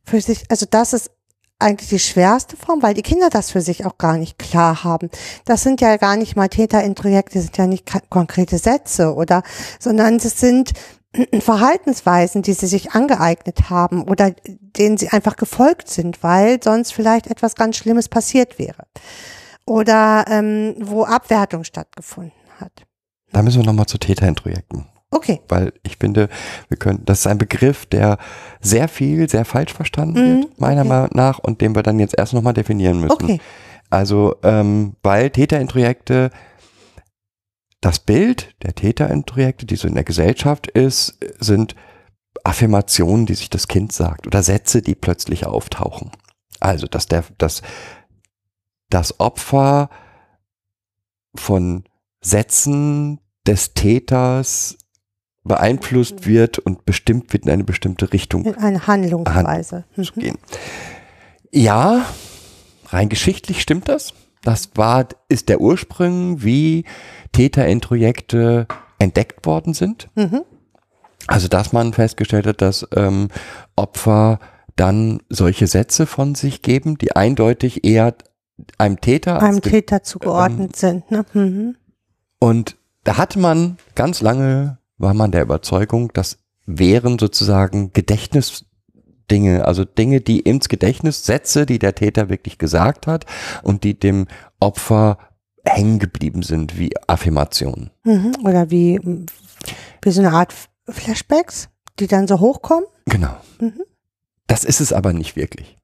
für 0.05 0.21
sich, 0.21 0.45
also 0.49 0.67
das 0.69 0.93
ist 0.95 1.11
eigentlich 1.59 1.89
die 1.89 1.99
schwerste 1.99 2.57
Form, 2.57 2.83
weil 2.83 2.95
die 2.95 3.03
Kinder 3.03 3.31
das 3.31 3.51
für 3.51 3.61
sich 3.61 3.85
auch 3.85 3.99
gar 3.99 4.17
nicht 4.17 4.39
klar 4.39 4.85
haben. 4.85 5.11
Das 5.45 5.63
sind 5.63 5.81
ja 5.81 5.97
gar 5.97 6.17
nicht 6.17 6.37
mal 6.37 6.49
Täterintrojekte, 6.49 7.41
sind 7.41 7.57
ja 7.57 7.67
nicht 7.67 7.91
konkrete 8.11 8.59
Sätze 8.59 9.15
oder, 9.15 9.43
sondern 9.79 10.17
es 10.17 10.39
sind 10.39 10.73
Verhaltensweisen, 11.41 12.43
die 12.43 12.53
sie 12.53 12.67
sich 12.67 12.93
angeeignet 12.93 13.71
haben 13.71 14.03
oder 14.03 14.33
denen 14.47 14.99
sie 14.99 15.09
einfach 15.09 15.37
gefolgt 15.37 15.89
sind, 15.89 16.23
weil 16.23 16.63
sonst 16.63 16.93
vielleicht 16.93 17.27
etwas 17.27 17.55
ganz 17.55 17.77
Schlimmes 17.77 18.09
passiert 18.09 18.59
wäre. 18.59 18.85
Oder 19.67 20.25
ähm, 20.29 20.77
wo 20.81 21.05
Abwertung 21.05 21.65
stattgefunden 21.65 22.33
hat. 22.61 22.73
Da 23.33 23.43
müssen 23.43 23.61
wir 23.61 23.67
nochmal 23.67 23.87
zu 23.87 23.99
Täterintrojekten. 23.99 24.87
Okay. 25.11 25.41
Weil 25.49 25.73
ich 25.83 25.97
finde, 25.97 26.29
wir 26.69 26.77
können, 26.77 27.05
das 27.05 27.21
ist 27.21 27.27
ein 27.27 27.39
Begriff, 27.39 27.87
der 27.87 28.19
sehr 28.61 28.89
viel, 28.89 29.29
sehr 29.29 29.45
falsch 29.45 29.73
verstanden 29.73 30.19
Mhm, 30.21 30.43
wird, 30.43 30.61
meiner 30.61 30.83
okay. 30.83 30.89
Meinung 30.89 31.11
nach, 31.15 31.39
und 31.39 31.61
den 31.61 31.75
wir 31.75 31.83
dann 31.83 31.99
jetzt 31.99 32.17
erst 32.17 32.35
nochmal 32.35 32.55
definieren 32.55 33.01
müssen. 33.01 33.13
Okay. 33.13 33.41
Also, 33.91 34.37
ähm, 34.43 34.97
weil 35.03 35.31
Täterintrojekte, 35.31 36.31
das 37.81 38.01
Bild 38.01 38.55
der 38.63 38.75
Täterintrojekte, 38.75 39.65
die 39.65 39.77
so 39.77 39.89
in 39.89 39.95
der 39.95 40.05
Gesellschaft 40.05 40.67
ist, 40.67 41.19
sind 41.39 41.75
Affirmationen, 42.45 43.25
die 43.25 43.35
sich 43.35 43.51
das 43.51 43.69
Kind 43.69 43.93
sagt 43.93 44.27
oder 44.27 44.43
Sätze, 44.43 44.83
die 44.83 44.95
plötzlich 44.95 45.47
auftauchen. 45.47 46.11
Also, 46.61 46.87
dass 46.87 47.07
der, 47.07 47.25
dass 47.39 47.63
das 48.91 49.21
Opfer 49.21 49.91
von 51.35 51.85
Sätzen 52.21 53.21
des 53.47 53.75
Täters 53.75 54.77
beeinflusst 55.49 56.27
wird 56.27 56.59
und 56.59 56.85
bestimmt 56.85 57.33
wird 57.33 57.45
in 57.45 57.51
eine 57.51 57.65
bestimmte 57.65 58.13
Richtung 58.13 58.45
In 58.45 58.55
eine 58.57 58.87
Handlungsweise. 58.87 59.85
zu 59.95 60.03
Mhm. 60.15 60.21
gehen. 60.21 60.39
Ja, 61.53 62.05
rein 62.89 63.09
geschichtlich 63.09 63.61
stimmt 63.63 63.89
das. 63.89 64.13
Das 64.43 64.71
war, 64.77 65.09
ist 65.29 65.49
der 65.49 65.61
Ursprung, 65.61 66.43
wie 66.45 66.85
Täterintrojekte 67.33 68.67
entdeckt 68.99 69.47
worden 69.47 69.75
sind. 69.75 70.09
Mhm. 70.15 70.43
Also, 71.27 71.49
dass 71.49 71.73
man 71.73 71.93
festgestellt 71.93 72.47
hat, 72.47 72.63
dass 72.63 72.87
ähm, 72.95 73.29
Opfer 73.77 74.39
dann 74.77 75.21
solche 75.29 75.67
Sätze 75.67 76.07
von 76.07 76.35
sich 76.35 76.63
geben, 76.63 76.99
die 76.99 77.17
eindeutig 77.17 77.85
eher 77.85 78.15
einem 78.79 79.01
Täter 79.01 79.43
Einem 79.43 79.61
Täter 79.61 80.03
zugeordnet 80.03 80.77
sind. 80.77 81.11
Ne? 81.11 81.25
Mhm. 81.33 81.77
und 82.39 82.77
da 83.05 83.17
hatte 83.17 83.39
man 83.39 83.79
ganz 83.95 84.21
lange, 84.21 84.79
war 84.99 85.15
man 85.15 85.33
der 85.33 85.43
Überzeugung, 85.43 86.13
das 86.13 86.39
wären 86.67 87.19
sozusagen 87.19 87.93
Gedächtnisdinge, 87.93 89.65
also 89.65 89.85
Dinge, 89.85 90.21
die 90.21 90.41
ins 90.41 90.69
Gedächtnis, 90.69 91.25
Sätze, 91.25 91.65
die 91.67 91.79
der 91.79 91.95
Täter 91.95 92.29
wirklich 92.29 92.59
gesagt 92.59 93.07
hat 93.07 93.25
und 93.63 93.85
die 93.85 93.99
dem 93.99 94.27
Opfer 94.61 95.19
hängen 95.65 95.99
geblieben 95.99 96.43
sind, 96.43 96.79
wie 96.79 96.91
Affirmationen. 97.07 97.91
Mhm. 98.05 98.33
Oder 98.45 98.71
wie, 98.71 99.01
wie 100.03 100.11
so 100.11 100.21
eine 100.21 100.33
Art 100.33 100.55
Flashbacks, 100.89 101.69
die 101.99 102.07
dann 102.07 102.27
so 102.27 102.41
hochkommen. 102.41 102.87
Genau. 103.07 103.37
Mhm. 103.61 103.83
Das 104.47 104.65
ist 104.65 104.81
es 104.81 104.93
aber 104.93 105.13
nicht 105.13 105.37
wirklich. 105.37 105.79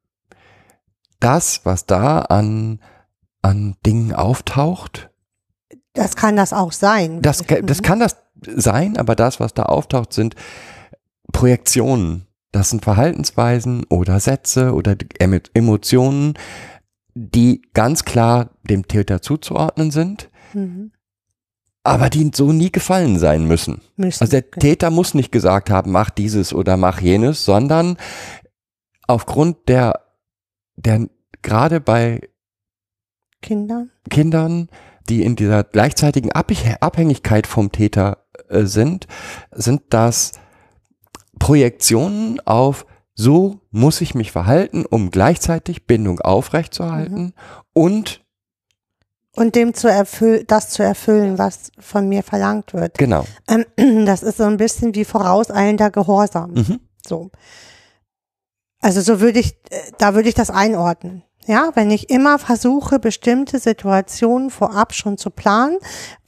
Das, 1.20 1.64
was 1.64 1.86
da 1.86 2.20
an, 2.20 2.80
an 3.42 3.76
Dingen 3.84 4.12
auftaucht, 4.12 5.10
Das 5.94 6.16
kann 6.16 6.36
das 6.36 6.52
auch 6.52 6.72
sein. 6.72 7.22
Das, 7.22 7.44
das 7.62 7.78
Mhm. 7.78 7.82
kann 7.82 8.00
das 8.00 8.16
sein, 8.46 8.96
aber 8.96 9.14
das, 9.14 9.40
was 9.40 9.54
da 9.54 9.62
auftaucht, 9.64 10.12
sind 10.12 10.34
Projektionen. 11.32 12.26
Das 12.52 12.70
sind 12.70 12.84
Verhaltensweisen 12.84 13.84
oder 13.88 14.20
Sätze 14.20 14.74
oder 14.74 14.96
Emotionen, 15.54 16.34
die 17.14 17.62
ganz 17.74 18.04
klar 18.04 18.50
dem 18.62 18.86
Täter 18.86 19.22
zuzuordnen 19.22 19.90
sind, 19.90 20.30
Mhm. 20.52 20.92
aber 21.84 22.10
die 22.10 22.30
so 22.34 22.52
nie 22.52 22.70
gefallen 22.70 23.18
sein 23.18 23.46
müssen. 23.46 23.80
Müssen. 23.96 24.22
Also 24.22 24.30
der 24.32 24.42
Genau. 24.42 24.60
Täter 24.60 24.90
muss 24.90 25.14
nicht 25.14 25.32
gesagt 25.32 25.70
haben, 25.70 25.90
mach 25.92 26.10
dieses 26.10 26.52
oder 26.52 26.76
mach 26.76 27.00
jenes, 27.00 27.44
sondern 27.44 27.96
aufgrund 29.06 29.68
der, 29.68 30.00
der 30.76 31.08
gerade 31.42 31.80
bei 31.80 32.20
Kinder. 33.42 33.86
Kindern, 34.10 34.68
die 35.08 35.22
in 35.22 35.36
dieser 35.36 35.64
gleichzeitigen 35.64 36.32
Abhäng- 36.32 36.76
Abhängigkeit 36.80 37.46
vom 37.46 37.70
Täter 37.72 38.24
äh, 38.48 38.64
sind, 38.64 39.06
sind 39.52 39.82
das 39.90 40.32
Projektionen 41.38 42.40
auf, 42.46 42.86
so 43.14 43.60
muss 43.70 44.00
ich 44.00 44.14
mich 44.14 44.32
verhalten, 44.32 44.84
um 44.88 45.10
gleichzeitig 45.10 45.86
Bindung 45.86 46.20
aufrechtzuerhalten 46.20 47.34
und 47.72 48.22
Und 49.36 49.54
dem 49.56 49.74
zu 49.74 49.88
erfüllen, 49.88 50.44
das 50.46 50.70
zu 50.70 50.82
erfüllen, 50.82 51.38
was 51.38 51.70
von 51.78 52.08
mir 52.08 52.22
verlangt 52.22 52.72
wird. 52.72 52.98
genau. 52.98 53.24
Ähm, 53.48 53.64
Das 54.06 54.22
ist 54.22 54.38
so 54.38 54.44
ein 54.44 54.56
bisschen 54.56 54.94
wie 54.94 55.04
vorauseilender 55.04 55.90
Gehorsam. 55.90 56.52
Mhm. 56.52 56.80
So. 57.06 57.30
Also 58.80 59.00
so 59.00 59.20
würde 59.20 59.38
ich, 59.40 59.52
äh, 59.70 59.80
da 59.98 60.14
würde 60.14 60.28
ich 60.28 60.34
das 60.34 60.50
einordnen. 60.50 61.22
Ja, 61.46 61.70
wenn 61.74 61.90
ich 61.90 62.10
immer 62.10 62.38
versuche, 62.38 62.98
bestimmte 62.98 63.58
Situationen 63.58 64.50
vorab 64.50 64.94
schon 64.94 65.18
zu 65.18 65.30
planen, 65.30 65.78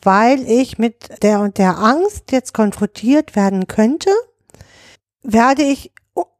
weil 0.02 0.40
ich 0.48 0.79
mit 0.79 1.22
der 1.22 1.40
und 1.40 1.59
der 1.59 1.79
Angst 1.79 2.33
jetzt 2.33 2.52
konfrontiert 2.52 3.35
werden 3.35 3.66
könnte, 3.66 4.11
werde 5.22 5.62
ich 5.62 5.92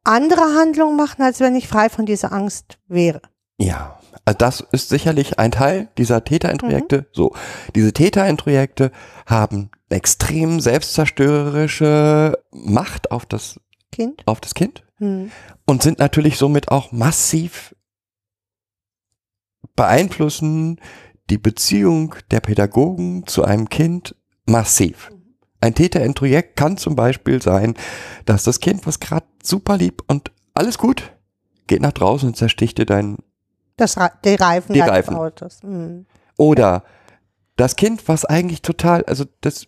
andere 0.04 0.42
Handlungen 0.58 0.96
machen, 0.96 1.22
als 1.22 1.40
wenn 1.40 1.56
ich 1.56 1.68
frei 1.68 1.88
von 1.88 2.06
dieser 2.06 2.32
Angst 2.32 2.78
wäre. 2.86 3.22
Ja, 3.58 3.98
also 4.24 4.38
das 4.38 4.66
ist 4.72 4.88
sicherlich 4.88 5.38
ein 5.38 5.52
Teil 5.52 5.88
dieser 5.98 6.22
Täterintrojekte. 6.24 7.06
So, 7.12 7.32
diese 7.74 7.92
Täterintrojekte 7.92 8.92
haben 9.24 9.70
extrem 9.88 10.60
selbstzerstörerische 10.60 12.38
Macht 12.50 13.10
auf 13.10 13.24
das, 13.26 13.60
Kind? 13.92 14.22
auf 14.26 14.40
das 14.40 14.54
Kind 14.54 14.82
Hm. 14.98 15.30
und 15.66 15.82
sind 15.82 15.98
natürlich 15.98 16.38
somit 16.38 16.70
auch 16.70 16.90
massiv 16.90 17.75
beeinflussen 19.74 20.81
die 21.31 21.38
Beziehung 21.38 22.14
der 22.31 22.40
Pädagogen 22.40 23.26
zu 23.26 23.44
einem 23.44 23.68
Kind 23.68 24.14
massiv. 24.46 25.11
Ein 25.61 25.74
Täterintrojekt 25.74 26.57
kann 26.57 26.76
zum 26.76 26.94
Beispiel 26.94 27.42
sein, 27.42 27.74
dass 28.24 28.44
das 28.44 28.61
Kind, 28.61 28.87
was 28.87 29.00
gerade 29.00 29.26
super 29.42 29.76
lieb 29.76 30.02
und 30.07 30.31
alles 30.55 30.79
gut, 30.79 31.12
geht 31.66 31.83
nach 31.83 31.92
draußen 31.92 32.29
und 32.29 32.37
zersticht 32.37 32.79
dir 32.79 32.87
dein 32.87 33.16
Das, 33.76 33.96
die 34.24 34.35
Reifen 34.35 34.74
Die 34.74 34.81
Reifen. 34.81 35.16
Autos. 35.16 35.62
Hm. 35.62 36.07
Oder 36.37 36.85
das 37.57 37.76
Kind, 37.76 38.07
was 38.07 38.24
eigentlich 38.24 38.62
total, 38.62 39.05
also 39.07 39.24
das 39.40 39.66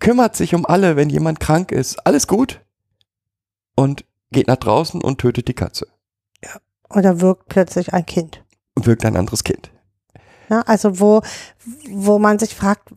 kümmert 0.00 0.36
sich 0.36 0.54
um 0.54 0.64
alle, 0.66 0.96
wenn 0.96 1.10
jemand 1.10 1.38
krank 1.38 1.70
ist, 1.70 2.04
alles 2.06 2.26
gut 2.26 2.62
und 3.76 4.04
geht 4.32 4.48
nach 4.48 4.56
draußen 4.56 5.02
und 5.02 5.18
tötet 5.18 5.48
die 5.48 5.54
Katze 5.54 5.86
Oder 6.88 7.20
wirkt 7.20 7.48
plötzlich 7.48 7.92
ein 7.92 8.06
Kind. 8.06 8.42
Wirkt 8.76 9.04
ein 9.04 9.16
anderes 9.16 9.44
Kind. 9.44 9.70
Ja, 10.48 10.62
also 10.62 11.00
wo, 11.00 11.22
wo 11.90 12.18
man 12.18 12.38
sich 12.38 12.54
fragt, 12.54 12.90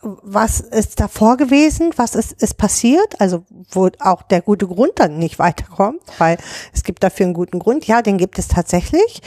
was 0.00 0.60
ist 0.60 1.00
davor 1.00 1.36
gewesen, 1.36 1.92
was 1.96 2.14
ist, 2.14 2.40
ist 2.42 2.58
passiert, 2.58 3.20
also 3.20 3.44
wo 3.70 3.90
auch 4.00 4.22
der 4.22 4.42
gute 4.42 4.66
Grund 4.66 4.92
dann 4.96 5.18
nicht 5.18 5.38
weiterkommt, 5.38 6.02
weil 6.18 6.38
es 6.72 6.84
gibt 6.84 7.02
dafür 7.02 7.26
einen 7.26 7.34
guten 7.34 7.58
Grund, 7.58 7.86
ja, 7.86 8.02
den 8.02 8.18
gibt 8.18 8.38
es 8.38 8.48
tatsächlich, 8.48 9.22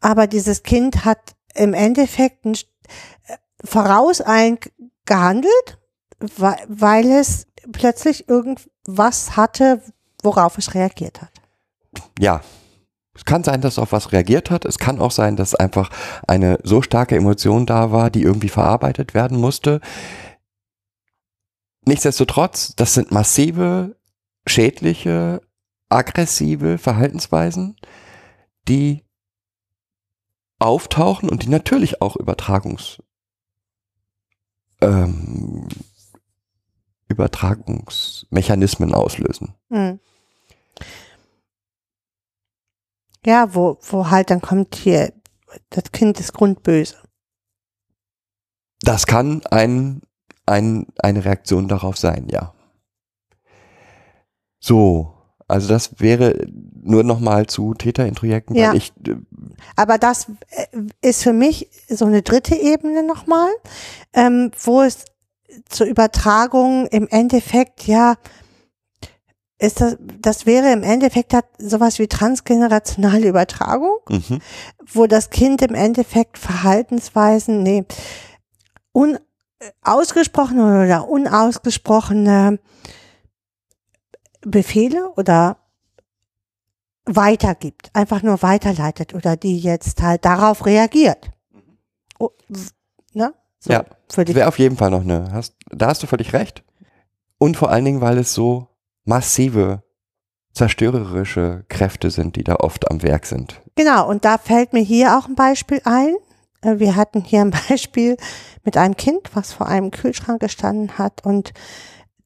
aber 0.00 0.26
dieses 0.26 0.62
Kind 0.62 1.04
hat 1.04 1.36
im 1.54 1.74
Endeffekt 1.74 2.44
ein, 2.46 2.54
äh, 2.54 3.36
voraus 3.62 4.20
ein 4.20 4.58
gehandelt, 5.04 5.78
weil, 6.18 6.56
weil 6.68 7.10
es 7.12 7.46
plötzlich 7.70 8.28
irgendwas 8.28 9.36
hatte, 9.36 9.82
worauf 10.22 10.58
es 10.58 10.74
reagiert 10.74 11.22
hat. 11.22 11.30
Ja. 12.18 12.40
Es 13.14 13.24
kann 13.24 13.44
sein, 13.44 13.60
dass 13.60 13.74
es 13.74 13.78
auf 13.78 13.92
was 13.92 14.12
reagiert 14.12 14.50
hat. 14.50 14.64
Es 14.64 14.78
kann 14.78 15.00
auch 15.00 15.12
sein, 15.12 15.36
dass 15.36 15.54
einfach 15.54 15.90
eine 16.26 16.58
so 16.64 16.82
starke 16.82 17.16
Emotion 17.16 17.64
da 17.64 17.92
war, 17.92 18.10
die 18.10 18.22
irgendwie 18.22 18.48
verarbeitet 18.48 19.14
werden 19.14 19.38
musste. 19.38 19.80
Nichtsdestotrotz, 21.86 22.74
das 22.76 22.94
sind 22.94 23.12
massive, 23.12 23.96
schädliche, 24.46 25.40
aggressive 25.88 26.78
Verhaltensweisen, 26.78 27.76
die 28.66 29.04
auftauchen 30.58 31.28
und 31.28 31.42
die 31.42 31.50
natürlich 31.50 32.00
auch 32.00 32.16
Übertragungs, 32.16 33.02
ähm, 34.80 35.68
Übertragungsmechanismen 37.08 38.94
auslösen. 38.94 39.54
Hm. 39.70 40.00
Ja, 43.26 43.54
wo, 43.54 43.78
wo 43.82 44.10
halt 44.10 44.30
dann 44.30 44.40
kommt 44.40 44.74
hier, 44.74 45.12
das 45.70 45.92
Kind 45.92 46.20
ist 46.20 46.32
grundböse. 46.32 46.96
Das 48.80 49.06
kann 49.06 49.42
ein, 49.50 50.02
ein, 50.46 50.86
eine 50.98 51.24
Reaktion 51.24 51.68
darauf 51.68 51.96
sein, 51.96 52.28
ja. 52.30 52.52
So, 54.60 55.14
also 55.48 55.68
das 55.68 56.00
wäre 56.00 56.46
nur 56.82 57.02
nochmal 57.02 57.46
zu 57.46 57.74
Täterintrojekten, 57.74 58.56
Ja. 58.56 58.72
ich, 58.74 58.92
äh, 59.06 59.16
Aber 59.76 59.98
das 59.98 60.26
äh, 60.48 60.66
ist 61.00 61.22
für 61.22 61.32
mich 61.32 61.70
so 61.88 62.06
eine 62.06 62.22
dritte 62.22 62.54
Ebene 62.54 63.02
nochmal, 63.02 63.50
ähm, 64.12 64.50
wo 64.62 64.82
es 64.82 65.04
zur 65.68 65.86
Übertragung 65.86 66.86
im 66.86 67.06
Endeffekt 67.08 67.86
ja 67.86 68.16
ist 69.64 69.80
das, 69.80 69.96
das 70.20 70.46
wäre 70.46 70.72
im 70.72 70.82
Endeffekt 70.82 71.34
hat 71.34 71.46
sowas 71.58 71.98
wie 71.98 72.06
transgenerationale 72.06 73.28
Übertragung, 73.28 73.98
mhm, 74.08 74.40
wo 74.92 75.06
das 75.06 75.30
Kind 75.30 75.62
im 75.62 75.74
Endeffekt 75.74 76.38
Verhaltensweisen, 76.38 77.62
nee, 77.62 77.84
un, 78.92 79.18
ausgesprochene 79.82 80.84
oder 80.84 81.08
unausgesprochene 81.08 82.58
Befehle 84.42 85.12
oder 85.16 85.58
weitergibt, 87.06 87.90
einfach 87.94 88.22
nur 88.22 88.42
weiterleitet 88.42 89.14
oder 89.14 89.36
die 89.36 89.58
jetzt 89.58 90.02
halt 90.02 90.24
darauf 90.24 90.66
reagiert. 90.66 91.30
Oh, 92.18 92.30
ne? 93.12 93.34
So, 93.58 93.72
Ja, 93.72 93.84
wäre 94.16 94.48
auf 94.48 94.58
jeden 94.58 94.76
Fall 94.76 94.90
noch 94.90 95.02
eine, 95.02 95.32
hast, 95.32 95.54
da 95.70 95.88
hast 95.88 96.02
du 96.02 96.06
völlig 96.06 96.32
recht. 96.32 96.62
Und 97.38 97.56
vor 97.56 97.70
allen 97.70 97.84
Dingen, 97.84 98.00
weil 98.00 98.18
es 98.18 98.32
so 98.32 98.68
massive, 99.04 99.82
zerstörerische 100.52 101.64
Kräfte 101.68 102.10
sind, 102.10 102.36
die 102.36 102.44
da 102.44 102.56
oft 102.56 102.90
am 102.90 103.02
Werk 103.02 103.26
sind. 103.26 103.60
Genau, 103.74 104.08
und 104.08 104.24
da 104.24 104.38
fällt 104.38 104.72
mir 104.72 104.82
hier 104.82 105.18
auch 105.18 105.26
ein 105.28 105.34
Beispiel 105.34 105.80
ein. 105.84 106.14
Äh, 106.62 106.78
Wir 106.78 106.96
hatten 106.96 107.22
hier 107.22 107.40
ein 107.40 107.50
Beispiel 107.68 108.16
mit 108.64 108.76
einem 108.76 108.96
Kind, 108.96 109.30
was 109.34 109.52
vor 109.52 109.66
einem 109.66 109.90
Kühlschrank 109.90 110.40
gestanden 110.40 110.96
hat 110.98 111.24
und 111.24 111.52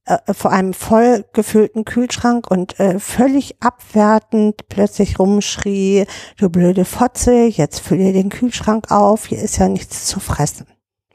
äh, 0.05 0.33
vor 0.33 0.53
einem 0.53 0.73
voll 0.73 1.25
gefüllten 1.33 1.85
Kühlschrank 1.85 2.51
und 2.51 2.79
äh, 2.81 2.99
völlig 2.99 3.63
abwertend 3.63 4.69
plötzlich 4.69 5.19
rumschrie, 5.19 6.07
du 6.39 6.49
blöde 6.49 6.85
Fotze, 6.85 7.45
jetzt 7.45 7.81
füll 7.81 7.99
dir 7.99 8.13
den 8.13 8.31
Kühlschrank 8.31 8.91
auf, 8.91 9.27
hier 9.27 9.39
ist 9.39 9.59
ja 9.59 9.69
nichts 9.69 10.07
zu 10.07 10.21
fressen. 10.21 10.67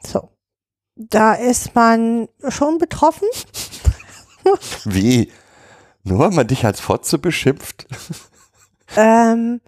So. 0.04 0.28
Da 0.96 1.34
ist 1.34 1.74
man 1.74 2.28
schon 2.48 2.78
betroffen. 2.78 3.26
Wie? 4.84 5.32
Nur 6.04 6.18
weil 6.18 6.30
man 6.30 6.46
dich 6.46 6.64
als 6.64 6.80
Fotze 6.80 7.18
beschimpft? 7.18 7.86
Ähm, 8.96 9.60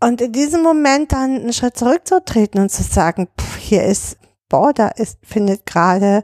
und 0.00 0.20
in 0.20 0.32
diesem 0.32 0.62
Moment 0.62 1.12
dann 1.12 1.36
einen 1.36 1.52
Schritt 1.52 1.76
zurückzutreten 1.76 2.60
und 2.60 2.70
zu 2.70 2.82
sagen, 2.82 3.28
pff, 3.38 3.56
hier 3.56 3.84
ist, 3.84 4.18
boah, 4.48 4.72
da 4.72 4.88
ist, 4.88 5.18
findet 5.22 5.66
gerade 5.66 6.22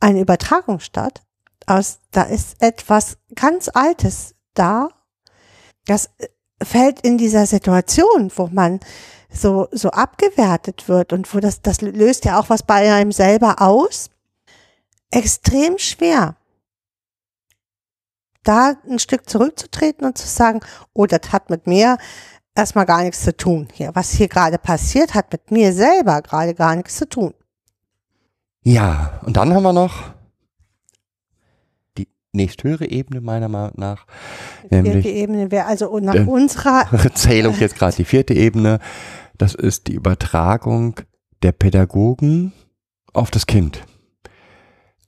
eine 0.00 0.20
Übertragung 0.20 0.80
statt. 0.80 1.22
Aus, 1.66 1.98
da 2.10 2.22
ist 2.22 2.62
etwas 2.62 3.18
ganz 3.34 3.70
Altes 3.72 4.34
da. 4.54 4.88
Das 5.86 6.10
äh, 6.18 6.28
fällt 6.62 7.00
in 7.00 7.18
dieser 7.18 7.46
Situation, 7.46 8.30
wo 8.34 8.48
man 8.48 8.80
so, 9.32 9.68
so 9.70 9.90
abgewertet 9.90 10.88
wird 10.88 11.12
und 11.12 11.32
wo 11.34 11.40
das, 11.40 11.62
das 11.62 11.80
löst 11.80 12.24
ja 12.24 12.38
auch 12.38 12.48
was 12.48 12.62
bei 12.62 12.92
einem 12.92 13.12
selber 13.12 13.60
aus. 13.60 14.10
Extrem 15.10 15.78
schwer 15.78 16.36
da 18.42 18.74
ein 18.88 18.98
Stück 18.98 19.28
zurückzutreten 19.28 20.06
und 20.06 20.16
zu 20.18 20.26
sagen, 20.26 20.60
oh, 20.92 21.06
das 21.06 21.32
hat 21.32 21.50
mit 21.50 21.66
mir 21.66 21.98
erstmal 22.54 22.86
gar 22.86 23.02
nichts 23.02 23.22
zu 23.22 23.36
tun 23.36 23.68
hier. 23.72 23.90
Was 23.94 24.10
hier 24.10 24.28
gerade 24.28 24.58
passiert, 24.58 25.14
hat 25.14 25.32
mit 25.32 25.50
mir 25.50 25.72
selber 25.72 26.22
gerade 26.22 26.54
gar 26.54 26.74
nichts 26.76 26.96
zu 26.96 27.08
tun. 27.08 27.34
Ja, 28.62 29.20
und 29.24 29.36
dann 29.36 29.54
haben 29.54 29.62
wir 29.62 29.72
noch 29.72 30.12
die 31.96 32.08
nächsthöhere 32.32 32.86
Ebene 32.90 33.20
meiner 33.20 33.48
Meinung 33.48 33.72
nach, 33.76 34.06
Vierte 34.60 34.74
nämlich 34.76 35.06
Ebene 35.06 35.50
wäre 35.50 35.66
also 35.66 35.98
nach 35.98 36.14
Äh. 36.14 36.24
unserer, 36.24 36.86
Zählung 37.14 37.54
jetzt 37.58 37.76
gerade 37.76 37.96
die 37.96 38.04
vierte 38.04 38.34
Ebene. 38.34 38.78
Das 39.38 39.54
ist 39.54 39.86
die 39.86 39.94
Übertragung 39.94 41.00
der 41.42 41.52
Pädagogen 41.52 42.52
auf 43.14 43.30
das 43.30 43.46
Kind. 43.46 43.82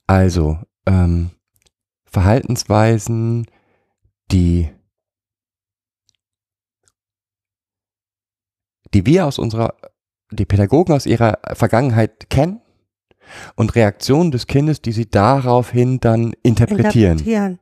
Also 0.07 0.57
ähm, 0.87 1.29
Verhaltensweisen, 2.13 3.47
die 4.31 4.69
die 8.93 9.05
wir 9.05 9.25
aus 9.25 9.39
unserer, 9.39 9.73
die 10.31 10.45
Pädagogen 10.45 10.93
aus 10.93 11.07
ihrer 11.07 11.39
Vergangenheit 11.53 12.29
kennen 12.29 12.61
und 13.55 13.75
Reaktionen 13.75 14.31
des 14.31 14.47
Kindes, 14.47 14.81
die 14.81 14.91
sie 14.91 15.09
daraufhin 15.09 15.99
dann 15.99 16.33
interpretieren. 16.43 17.17
interpretieren. 17.17 17.59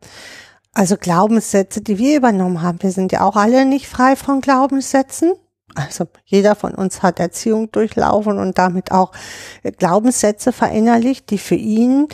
Also 0.73 0.97
Glaubenssätze, 0.97 1.81
die 1.81 1.97
wir 1.97 2.17
übernommen 2.17 2.61
haben. 2.61 2.81
Wir 2.81 2.91
sind 2.91 3.11
ja 3.11 3.21
auch 3.21 3.35
alle 3.35 3.65
nicht 3.65 3.87
frei 3.87 4.15
von 4.15 4.41
Glaubenssätzen. 4.41 5.33
Also 5.75 6.05
jeder 6.25 6.55
von 6.55 6.75
uns 6.75 7.01
hat 7.01 7.19
Erziehung 7.19 7.71
durchlaufen 7.71 8.37
und 8.37 8.57
damit 8.57 8.91
auch 8.91 9.13
Glaubenssätze 9.77 10.51
verinnerlicht, 10.51 11.29
die 11.29 11.37
für 11.37 11.55
ihn 11.55 12.07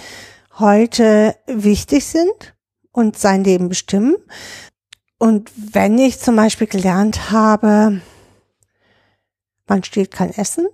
heute 0.60 1.36
wichtig 1.46 2.06
sind 2.06 2.56
und 2.92 3.18
sein 3.18 3.44
Leben 3.44 3.70
bestimmen. 3.70 4.16
Und 5.20 5.52
wenn 5.56 5.98
ich 5.98 6.20
zum 6.20 6.36
Beispiel 6.36 6.68
gelernt 6.68 7.32
habe, 7.32 8.02
man 9.68 9.84
stiehlt 9.84 10.12
kein 10.12 10.34
Essen, 10.34 10.68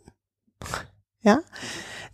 ja, 1.22 1.40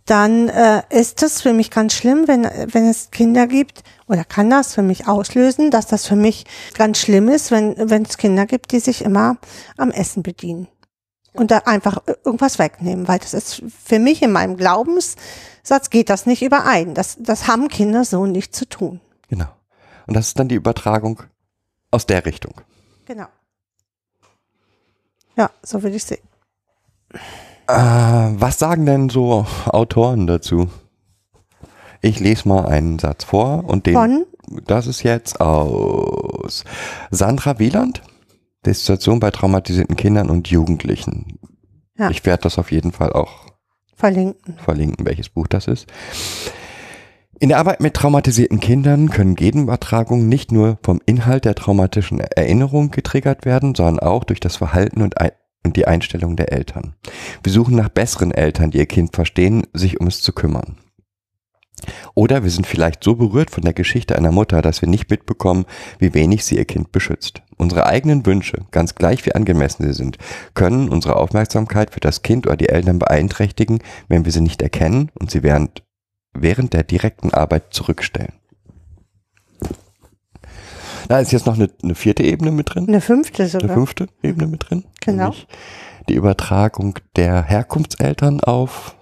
dann 0.06 0.48
äh, 0.48 0.82
ist 0.90 1.22
es 1.22 1.40
für 1.40 1.52
mich 1.52 1.70
ganz 1.70 1.94
schlimm, 1.94 2.26
wenn, 2.26 2.42
wenn 2.44 2.88
es 2.88 3.10
Kinder 3.10 3.46
gibt, 3.46 3.84
oder 4.08 4.24
kann 4.24 4.50
das 4.50 4.74
für 4.74 4.82
mich 4.82 5.06
auslösen, 5.06 5.70
dass 5.70 5.86
das 5.86 6.06
für 6.06 6.16
mich 6.16 6.46
ganz 6.74 6.98
schlimm 6.98 7.28
ist, 7.28 7.52
wenn, 7.52 7.76
wenn 7.90 8.02
es 8.02 8.16
Kinder 8.16 8.46
gibt, 8.46 8.72
die 8.72 8.80
sich 8.80 9.04
immer 9.04 9.36
am 9.76 9.92
Essen 9.92 10.22
bedienen. 10.24 10.66
Und 11.32 11.52
da 11.52 11.58
einfach 11.58 12.02
irgendwas 12.24 12.58
wegnehmen, 12.58 13.06
weil 13.06 13.20
das 13.20 13.34
ist 13.34 13.62
für 13.84 14.00
mich 14.00 14.20
in 14.22 14.32
meinem 14.32 14.56
Glaubenssatz 15.70 15.90
geht 15.90 16.10
das 16.10 16.26
nicht 16.26 16.42
überein. 16.42 16.94
Das, 16.94 17.16
das 17.20 17.46
haben 17.46 17.68
Kinder 17.68 18.04
so 18.04 18.26
nicht 18.26 18.54
zu 18.54 18.68
tun. 18.68 19.00
Genau. 19.28 19.48
Und 20.06 20.16
das 20.16 20.28
ist 20.28 20.38
dann 20.38 20.48
die 20.48 20.56
Übertragung 20.56 21.22
aus 21.90 22.06
der 22.06 22.26
Richtung. 22.26 22.54
Genau. 23.06 23.26
Ja, 25.36 25.50
so 25.62 25.82
würde 25.82 25.96
ich 25.96 26.04
sehen. 26.04 26.22
Äh, 27.12 27.72
was 27.72 28.58
sagen 28.58 28.84
denn 28.86 29.08
so 29.10 29.46
Autoren 29.66 30.26
dazu? 30.26 30.68
Ich 32.02 32.18
lese 32.18 32.48
mal 32.48 32.66
einen 32.66 32.98
Satz 32.98 33.24
vor 33.24 33.64
und 33.64 33.86
den, 33.86 33.94
Von? 33.94 34.26
das 34.66 34.86
ist 34.86 35.02
jetzt 35.02 35.40
aus 35.40 36.64
Sandra 37.10 37.58
Wieland, 37.58 38.02
die 38.64 38.72
Situation 38.72 39.20
bei 39.20 39.30
traumatisierten 39.30 39.96
Kindern 39.96 40.30
und 40.30 40.48
Jugendlichen. 40.48 41.38
Ja. 41.96 42.10
Ich 42.10 42.24
werde 42.24 42.44
das 42.44 42.58
auf 42.58 42.72
jeden 42.72 42.92
Fall 42.92 43.12
auch 43.12 43.49
Verlinken. 44.00 44.56
verlinken, 44.56 45.06
welches 45.06 45.28
Buch 45.28 45.46
das 45.46 45.66
ist. 45.66 45.86
In 47.38 47.48
der 47.48 47.58
Arbeit 47.58 47.80
mit 47.80 47.94
traumatisierten 47.94 48.60
Kindern 48.60 49.10
können 49.10 49.34
Genübertragungen 49.34 50.28
nicht 50.28 50.52
nur 50.52 50.78
vom 50.82 51.00
Inhalt 51.06 51.44
der 51.44 51.54
traumatischen 51.54 52.20
Erinnerung 52.20 52.90
getriggert 52.90 53.44
werden, 53.44 53.74
sondern 53.74 53.98
auch 54.00 54.24
durch 54.24 54.40
das 54.40 54.56
Verhalten 54.56 55.00
und, 55.00 55.14
und 55.64 55.76
die 55.76 55.86
Einstellung 55.86 56.36
der 56.36 56.52
Eltern. 56.52 56.94
Wir 57.42 57.52
suchen 57.52 57.76
nach 57.76 57.88
besseren 57.88 58.32
Eltern, 58.32 58.70
die 58.70 58.78
ihr 58.78 58.86
Kind 58.86 59.14
verstehen, 59.14 59.66
sich 59.72 60.00
um 60.00 60.06
es 60.06 60.20
zu 60.20 60.32
kümmern. 60.32 60.76
Oder 62.14 62.42
wir 62.42 62.50
sind 62.50 62.66
vielleicht 62.66 63.04
so 63.04 63.14
berührt 63.14 63.50
von 63.50 63.62
der 63.62 63.72
Geschichte 63.72 64.16
einer 64.16 64.32
Mutter, 64.32 64.62
dass 64.62 64.82
wir 64.82 64.88
nicht 64.88 65.10
mitbekommen, 65.10 65.64
wie 65.98 66.14
wenig 66.14 66.44
sie 66.44 66.56
ihr 66.56 66.64
Kind 66.64 66.92
beschützt. 66.92 67.42
Unsere 67.56 67.86
eigenen 67.86 68.26
Wünsche, 68.26 68.64
ganz 68.70 68.94
gleich 68.94 69.24
wie 69.26 69.34
angemessen 69.34 69.84
sie 69.84 69.92
sind, 69.92 70.18
können 70.54 70.88
unsere 70.88 71.16
Aufmerksamkeit 71.16 71.92
für 71.92 72.00
das 72.00 72.22
Kind 72.22 72.46
oder 72.46 72.56
die 72.56 72.68
Eltern 72.68 72.98
beeinträchtigen, 72.98 73.80
wenn 74.08 74.24
wir 74.24 74.32
sie 74.32 74.40
nicht 74.40 74.62
erkennen 74.62 75.10
und 75.18 75.30
sie 75.30 75.42
während, 75.42 75.82
während 76.32 76.72
der 76.72 76.82
direkten 76.84 77.32
Arbeit 77.32 77.72
zurückstellen. 77.74 78.32
Da 81.08 81.18
ist 81.18 81.32
jetzt 81.32 81.46
noch 81.46 81.54
eine, 81.54 81.68
eine 81.82 81.94
vierte 81.94 82.22
Ebene 82.22 82.52
mit 82.52 82.74
drin, 82.74 82.86
Eine 82.86 83.00
fünfte 83.00 83.42
eine 83.42 83.50
sogar. 83.50 83.70
fünfte 83.74 84.06
Ebene 84.22 84.46
mit 84.46 84.70
drin. 84.70 84.84
Genau. 85.00 85.34
Die 86.08 86.14
Übertragung 86.14 86.98
der 87.16 87.42
Herkunftseltern 87.42 88.40
auf 88.40 88.94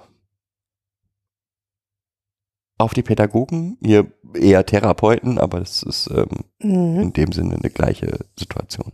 auf 2.78 2.94
die 2.94 3.02
Pädagogen, 3.02 3.76
hier 3.82 4.10
eher 4.34 4.64
Therapeuten, 4.64 5.38
aber 5.38 5.58
das 5.60 5.82
ist 5.82 6.08
ähm, 6.10 6.28
Mhm. 6.62 7.00
in 7.00 7.12
dem 7.12 7.32
Sinne 7.32 7.56
eine 7.56 7.70
gleiche 7.70 8.18
Situation. 8.38 8.92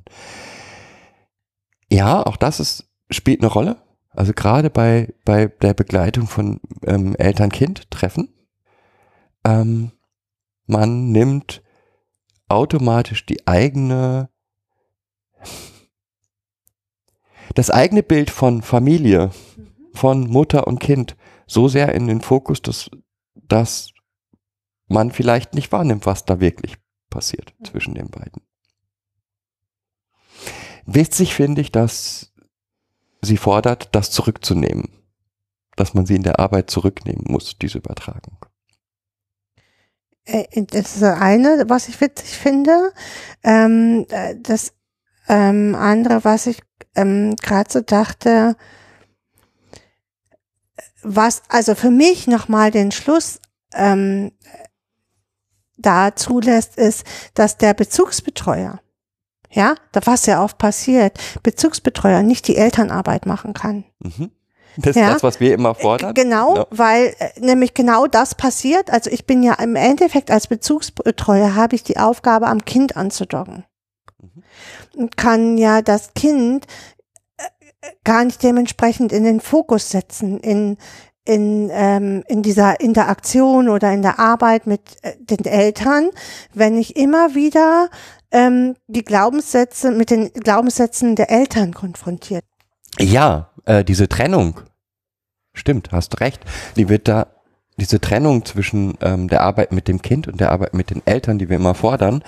Ja, 1.90 2.24
auch 2.24 2.36
das 2.36 2.60
ist, 2.60 2.90
spielt 3.10 3.40
eine 3.40 3.52
Rolle. 3.52 3.76
Also 4.10 4.32
gerade 4.32 4.70
bei, 4.70 5.12
bei 5.24 5.46
der 5.46 5.74
Begleitung 5.74 6.26
von 6.26 6.60
ähm, 6.86 7.14
Eltern-Kind-Treffen. 7.16 8.28
Ähm, 9.44 9.92
man 10.66 11.10
nimmt 11.10 11.62
automatisch 12.48 13.26
die 13.26 13.46
eigene, 13.46 14.30
das 17.54 17.70
eigene 17.70 18.02
Bild 18.02 18.30
von 18.30 18.62
Familie, 18.62 19.30
von 19.92 20.28
Mutter 20.28 20.66
und 20.66 20.80
Kind 20.80 21.16
so 21.46 21.68
sehr 21.68 21.94
in 21.94 22.06
den 22.06 22.20
Fokus, 22.20 22.62
dass, 22.62 22.90
dass 23.34 23.90
man 24.86 25.10
vielleicht 25.10 25.54
nicht 25.54 25.72
wahrnimmt, 25.72 26.06
was 26.06 26.24
da 26.24 26.40
wirklich 26.40 26.76
passiert 27.10 27.54
zwischen 27.64 27.94
den 27.94 28.10
beiden. 28.10 28.42
Witzig 30.86 31.34
finde 31.34 31.60
ich, 31.60 31.72
dass 31.72 32.32
sie 33.22 33.36
fordert, 33.36 33.94
das 33.94 34.10
zurückzunehmen. 34.10 34.88
Dass 35.76 35.94
man 35.94 36.06
sie 36.06 36.14
in 36.14 36.22
der 36.22 36.38
Arbeit 36.38 36.70
zurücknehmen 36.70 37.24
muss, 37.26 37.58
diese 37.58 37.78
Übertragung. 37.78 38.44
Äh, 40.24 40.44
Das 40.66 40.94
ist 40.94 41.02
das 41.02 41.20
eine, 41.20 41.64
was 41.68 41.88
ich 41.88 42.00
witzig 42.00 42.30
finde. 42.36 42.92
Ähm, 43.42 44.06
äh, 44.10 44.36
das 44.40 44.74
ähm, 45.28 45.74
andere, 45.74 46.24
was 46.24 46.46
ich 46.46 46.62
ähm, 46.94 47.34
gerade 47.36 47.70
so 47.72 47.80
dachte, 47.80 48.56
was 51.04 51.42
also 51.48 51.74
für 51.74 51.90
mich 51.90 52.26
nochmal 52.26 52.70
den 52.70 52.90
Schluss 52.92 53.38
ähm, 53.74 54.32
da 55.76 56.14
zulässt, 56.16 56.76
ist, 56.76 57.04
dass 57.34 57.56
der 57.58 57.74
Bezugsbetreuer, 57.74 58.80
ja, 59.50 59.74
da 59.92 60.00
was 60.04 60.26
ja 60.26 60.42
oft 60.42 60.58
passiert, 60.58 61.18
Bezugsbetreuer 61.42 62.22
nicht 62.22 62.48
die 62.48 62.56
Elternarbeit 62.56 63.26
machen 63.26 63.52
kann. 63.54 63.84
Mhm. 64.00 64.30
Das 64.76 64.96
Ja. 64.96 65.06
ist 65.08 65.14
das, 65.14 65.22
was 65.22 65.40
wir 65.40 65.54
immer 65.54 65.74
fordern. 65.74 66.14
Genau, 66.14 66.56
Ja. 66.56 66.66
weil 66.70 67.14
äh, 67.18 67.30
nämlich 67.40 67.74
genau 67.74 68.06
das 68.08 68.34
passiert. 68.34 68.90
Also 68.90 69.08
ich 69.10 69.24
bin 69.24 69.42
ja 69.44 69.54
im 69.54 69.76
Endeffekt 69.76 70.30
als 70.32 70.48
Bezugsbetreuer 70.48 71.54
habe 71.54 71.76
ich 71.76 71.84
die 71.84 71.98
Aufgabe, 71.98 72.48
am 72.48 72.64
Kind 72.64 72.96
anzudocken. 72.96 73.64
Und 74.96 75.16
kann 75.16 75.58
ja 75.58 75.82
das 75.82 76.14
Kind 76.14 76.66
äh, 76.66 76.93
gar 78.04 78.24
nicht 78.24 78.42
dementsprechend 78.42 79.12
in 79.12 79.24
den 79.24 79.40
Fokus 79.40 79.90
setzen, 79.90 80.40
in, 80.40 80.76
in, 81.24 81.70
ähm, 81.72 82.22
in 82.28 82.42
dieser 82.42 82.80
Interaktion 82.80 83.68
oder 83.68 83.92
in 83.92 84.02
der 84.02 84.18
Arbeit 84.18 84.66
mit 84.66 84.80
äh, 85.02 85.12
den 85.18 85.44
Eltern, 85.44 86.10
wenn 86.52 86.76
ich 86.76 86.96
immer 86.96 87.34
wieder 87.34 87.88
ähm, 88.30 88.74
die 88.88 89.04
Glaubenssätze 89.04 89.90
mit 89.90 90.10
den 90.10 90.32
Glaubenssätzen 90.32 91.16
der 91.16 91.30
Eltern 91.30 91.72
konfrontiert. 91.72 92.44
Ja, 92.98 93.50
äh, 93.64 93.84
diese 93.84 94.08
Trennung. 94.08 94.60
Stimmt, 95.54 95.92
hast 95.92 96.20
recht. 96.20 96.42
Die 96.76 96.88
wird 96.88 97.08
da, 97.08 97.28
diese 97.76 98.00
Trennung 98.00 98.44
zwischen 98.44 98.98
ähm, 99.00 99.28
der 99.28 99.42
Arbeit 99.42 99.72
mit 99.72 99.88
dem 99.88 100.02
Kind 100.02 100.28
und 100.28 100.40
der 100.40 100.50
Arbeit 100.52 100.74
mit 100.74 100.90
den 100.90 101.02
Eltern, 101.06 101.38
die 101.38 101.48
wir 101.48 101.56
immer 101.56 101.74
fordern, 101.74 102.22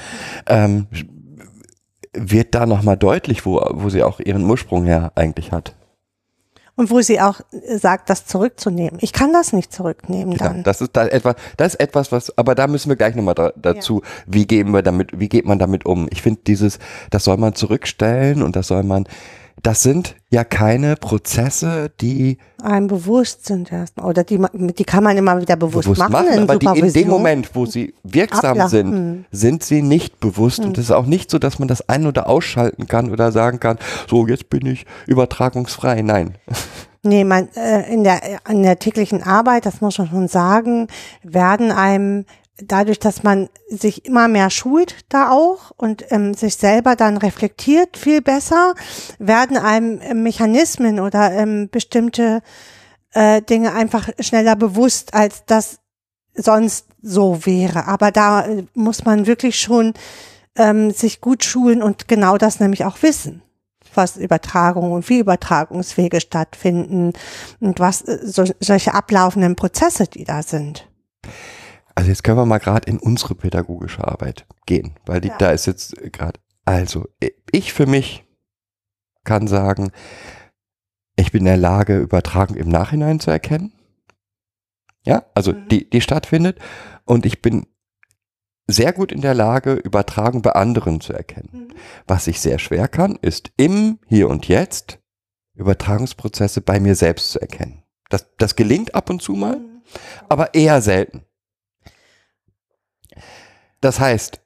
ähm, 0.46 0.86
wird 2.16 2.54
da 2.54 2.66
nochmal 2.66 2.96
deutlich, 2.96 3.46
wo, 3.46 3.60
wo 3.72 3.88
sie 3.88 4.02
auch 4.02 4.20
ihren 4.20 4.48
Ursprung 4.48 4.84
her 4.84 5.12
eigentlich 5.14 5.52
hat. 5.52 5.74
Und 6.78 6.90
wo 6.90 7.00
sie 7.00 7.20
auch 7.20 7.40
äh, 7.52 7.78
sagt, 7.78 8.10
das 8.10 8.26
zurückzunehmen. 8.26 8.98
Ich 9.00 9.14
kann 9.14 9.32
das 9.32 9.54
nicht 9.54 9.72
zurücknehmen 9.72 10.36
Genau, 10.36 10.50
dann. 10.50 10.62
das 10.62 10.82
ist 10.82 10.90
da 10.94 11.06
etwas, 11.06 11.36
das 11.56 11.74
ist 11.74 11.80
etwas, 11.80 12.12
was, 12.12 12.36
aber 12.36 12.54
da 12.54 12.66
müssen 12.66 12.90
wir 12.90 12.96
gleich 12.96 13.14
nochmal 13.14 13.34
da, 13.34 13.52
dazu, 13.56 14.02
wie 14.26 14.46
gehen 14.46 14.72
wir 14.72 14.82
damit, 14.82 15.18
wie 15.18 15.28
geht 15.28 15.46
man 15.46 15.58
damit 15.58 15.86
um? 15.86 16.06
Ich 16.10 16.20
finde 16.20 16.40
dieses, 16.46 16.78
das 17.10 17.24
soll 17.24 17.38
man 17.38 17.54
zurückstellen 17.54 18.42
und 18.42 18.56
das 18.56 18.66
soll 18.66 18.82
man, 18.82 19.08
das 19.62 19.82
sind 19.82 20.16
ja 20.30 20.44
keine 20.44 20.96
Prozesse, 20.96 21.90
die 22.00 22.38
Einem 22.62 22.86
bewusst 22.86 23.46
sind 23.46 23.72
erstmal. 23.72 24.06
Oder 24.06 24.22
die, 24.22 24.40
die 24.52 24.84
kann 24.84 25.02
man 25.02 25.16
immer 25.16 25.40
wieder 25.40 25.56
bewusst, 25.56 25.84
bewusst 25.84 25.98
machen. 25.98 26.12
machen, 26.12 26.32
in 26.32 26.42
aber 26.42 26.58
die 26.58 26.78
in 26.78 26.92
dem. 26.92 27.08
Moment, 27.08 27.50
wo 27.54 27.66
sie 27.66 27.94
wirksam 28.02 28.58
Abla- 28.58 28.68
sind, 28.68 28.92
hm. 28.92 29.24
sind 29.30 29.64
sie 29.64 29.82
nicht 29.82 30.20
bewusst. 30.20 30.60
Und 30.60 30.78
es 30.78 30.84
ist 30.84 30.90
auch 30.90 31.06
nicht 31.06 31.30
so, 31.30 31.38
dass 31.38 31.58
man 31.58 31.68
das 31.68 31.88
ein- 31.88 32.06
oder 32.06 32.28
ausschalten 32.28 32.86
kann 32.86 33.10
oder 33.10 33.32
sagen 33.32 33.60
kann, 33.60 33.78
so 34.08 34.26
jetzt 34.26 34.50
bin 34.50 34.66
ich 34.66 34.86
übertragungsfrei. 35.06 36.02
Nein. 36.02 36.34
Nee, 37.02 37.24
man, 37.24 37.48
äh, 37.54 37.92
in 37.92 38.02
der, 38.04 38.20
in 38.48 38.62
der 38.62 38.78
täglichen 38.78 39.22
Arbeit, 39.22 39.64
das 39.64 39.80
muss 39.80 39.96
man 39.98 40.08
schon 40.08 40.28
sagen, 40.28 40.88
werden 41.22 41.70
einem 41.70 42.24
dadurch, 42.58 42.98
dass 42.98 43.22
man 43.22 43.48
sich 43.68 44.04
immer 44.06 44.28
mehr 44.28 44.50
schult 44.50 45.04
da 45.08 45.30
auch 45.30 45.72
und 45.76 46.04
ähm, 46.10 46.34
sich 46.34 46.56
selber 46.56 46.96
dann 46.96 47.16
reflektiert 47.16 47.96
viel 47.96 48.22
besser, 48.22 48.74
werden 49.18 49.56
einem 49.56 50.00
ähm, 50.02 50.22
Mechanismen 50.22 51.00
oder 51.00 51.32
ähm, 51.32 51.68
bestimmte 51.70 52.42
äh, 53.12 53.42
Dinge 53.42 53.72
einfach 53.74 54.08
schneller 54.20 54.56
bewusst, 54.56 55.14
als 55.14 55.44
das 55.46 55.78
sonst 56.34 56.86
so 57.02 57.44
wäre. 57.44 57.86
Aber 57.86 58.10
da 58.10 58.46
äh, 58.46 58.64
muss 58.74 59.04
man 59.04 59.26
wirklich 59.26 59.60
schon 59.60 59.94
ähm, 60.56 60.90
sich 60.90 61.20
gut 61.20 61.44
schulen 61.44 61.82
und 61.82 62.08
genau 62.08 62.38
das 62.38 62.60
nämlich 62.60 62.84
auch 62.84 63.02
wissen 63.02 63.42
was 63.96 64.16
Übertragung 64.16 64.92
und 64.92 65.08
wie 65.08 65.20
Übertragungswege 65.20 66.20
stattfinden 66.20 67.12
und 67.60 67.80
was 67.80 68.02
äh, 68.02 68.18
so, 68.22 68.44
solche 68.60 68.94
ablaufenden 68.94 69.56
Prozesse, 69.56 70.06
die 70.06 70.24
da 70.24 70.42
sind. 70.42 70.86
Also 71.96 72.10
jetzt 72.10 72.22
können 72.22 72.36
wir 72.38 72.46
mal 72.46 72.58
gerade 72.58 72.88
in 72.88 72.98
unsere 72.98 73.34
pädagogische 73.34 74.06
Arbeit 74.06 74.46
gehen, 74.66 74.94
weil 75.06 75.20
die, 75.20 75.28
Ja. 75.28 75.38
da 75.38 75.50
ist 75.50 75.66
jetzt 75.66 75.96
gerade, 76.12 76.38
also 76.64 77.08
ich 77.50 77.72
für 77.72 77.86
mich 77.86 78.24
kann 79.24 79.48
sagen, 79.48 79.90
ich 81.16 81.32
bin 81.32 81.40
in 81.40 81.46
der 81.46 81.56
Lage, 81.56 81.98
Übertragung 81.98 82.56
im 82.56 82.68
Nachhinein 82.68 83.18
zu 83.18 83.30
erkennen. 83.30 83.72
Ja, 85.04 85.24
also 85.34 85.52
Mhm. 85.52 85.68
die, 85.68 85.88
die 85.90 86.00
stattfindet 86.00 86.58
und 87.04 87.24
ich 87.26 87.40
bin 87.40 87.66
sehr 88.68 88.92
gut 88.92 89.10
in 89.12 89.20
der 89.22 89.34
Lage, 89.34 89.74
Übertragung 89.74 90.42
bei 90.42 90.52
anderen 90.52 91.00
zu 91.00 91.12
erkennen. 91.12 91.72
Was 92.06 92.26
ich 92.26 92.40
sehr 92.40 92.58
schwer 92.58 92.88
kann, 92.88 93.16
ist 93.22 93.52
im 93.56 94.00
Hier 94.06 94.28
und 94.28 94.48
Jetzt 94.48 94.98
Übertragungsprozesse 95.54 96.60
bei 96.60 96.78
mir 96.80 96.94
selbst 96.96 97.30
zu 97.30 97.40
erkennen. 97.40 97.84
Das, 98.10 98.26
das 98.38 98.54
gelingt 98.56 98.94
ab 98.94 99.08
und 99.08 99.22
zu 99.22 99.32
mal, 99.32 99.60
aber 100.28 100.52
eher 100.54 100.82
selten. 100.82 101.24
Das 103.80 104.00
heißt, 104.00 104.40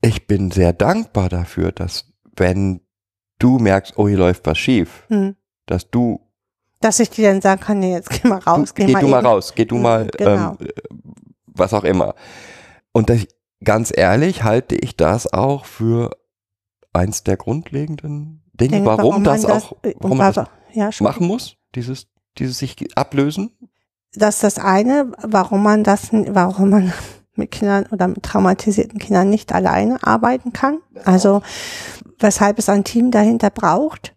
ich 0.00 0.26
bin 0.26 0.50
sehr 0.50 0.72
dankbar 0.72 1.28
dafür, 1.28 1.72
dass 1.72 2.12
wenn 2.36 2.80
du 3.38 3.58
merkst, 3.58 3.94
oh, 3.98 4.08
hier 4.08 4.18
läuft 4.18 4.46
was 4.46 4.58
schief, 4.58 5.04
Hm. 5.08 5.36
dass 5.66 5.90
du, 5.90 6.20
Dass 6.80 7.00
ich 7.00 7.10
dir 7.10 7.30
dann 7.32 7.40
sagen 7.40 7.60
kann, 7.60 7.80
nee, 7.80 7.92
jetzt 7.92 8.10
geh 8.10 8.28
mal 8.28 8.38
raus, 8.38 8.68
du 8.68 8.74
geh 8.74 8.86
geh 8.86 8.92
mal 8.92 9.00
du 9.00 9.08
mal 9.08 9.18
eben. 9.18 9.26
raus, 9.26 9.52
geh 9.54 9.64
du 9.64 9.76
Mhm, 9.76 9.82
mal, 9.82 10.06
genau. 10.16 10.56
ähm, 10.60 10.68
was 11.46 11.74
auch 11.74 11.84
immer. 11.84 12.14
Und 12.92 13.10
das, 13.10 13.26
ganz 13.64 13.92
ehrlich 13.96 14.44
halte 14.44 14.76
ich 14.76 14.96
das 14.96 15.32
auch 15.32 15.64
für 15.64 16.16
eins 16.92 17.24
der 17.24 17.36
grundlegenden 17.36 18.42
Dinge, 18.52 18.70
Denke, 18.82 18.86
warum, 18.86 19.24
das 19.24 19.42
man 19.42 19.52
auch, 19.52 19.72
äh, 19.82 19.94
warum 19.98 20.18
man 20.18 20.32
das 20.32 20.46
ja, 20.72 20.90
machen 21.00 21.26
muss, 21.26 21.56
dieses, 21.74 22.06
dieses 22.38 22.58
sich 22.58 22.76
ablösen. 22.96 23.50
Das 24.14 24.36
ist 24.36 24.44
das 24.44 24.58
eine, 24.58 25.10
warum 25.22 25.62
man 25.64 25.82
das, 25.84 26.12
warum 26.12 26.70
man 26.70 26.92
mit 27.38 27.50
Kindern 27.50 27.86
oder 27.90 28.08
mit 28.08 28.22
traumatisierten 28.22 28.98
Kindern 28.98 29.30
nicht 29.30 29.52
alleine 29.52 29.98
arbeiten 30.02 30.52
kann. 30.52 30.78
Also, 31.04 31.42
weshalb 32.18 32.58
es 32.58 32.68
ein 32.68 32.84
Team 32.84 33.10
dahinter 33.10 33.50
braucht. 33.50 34.14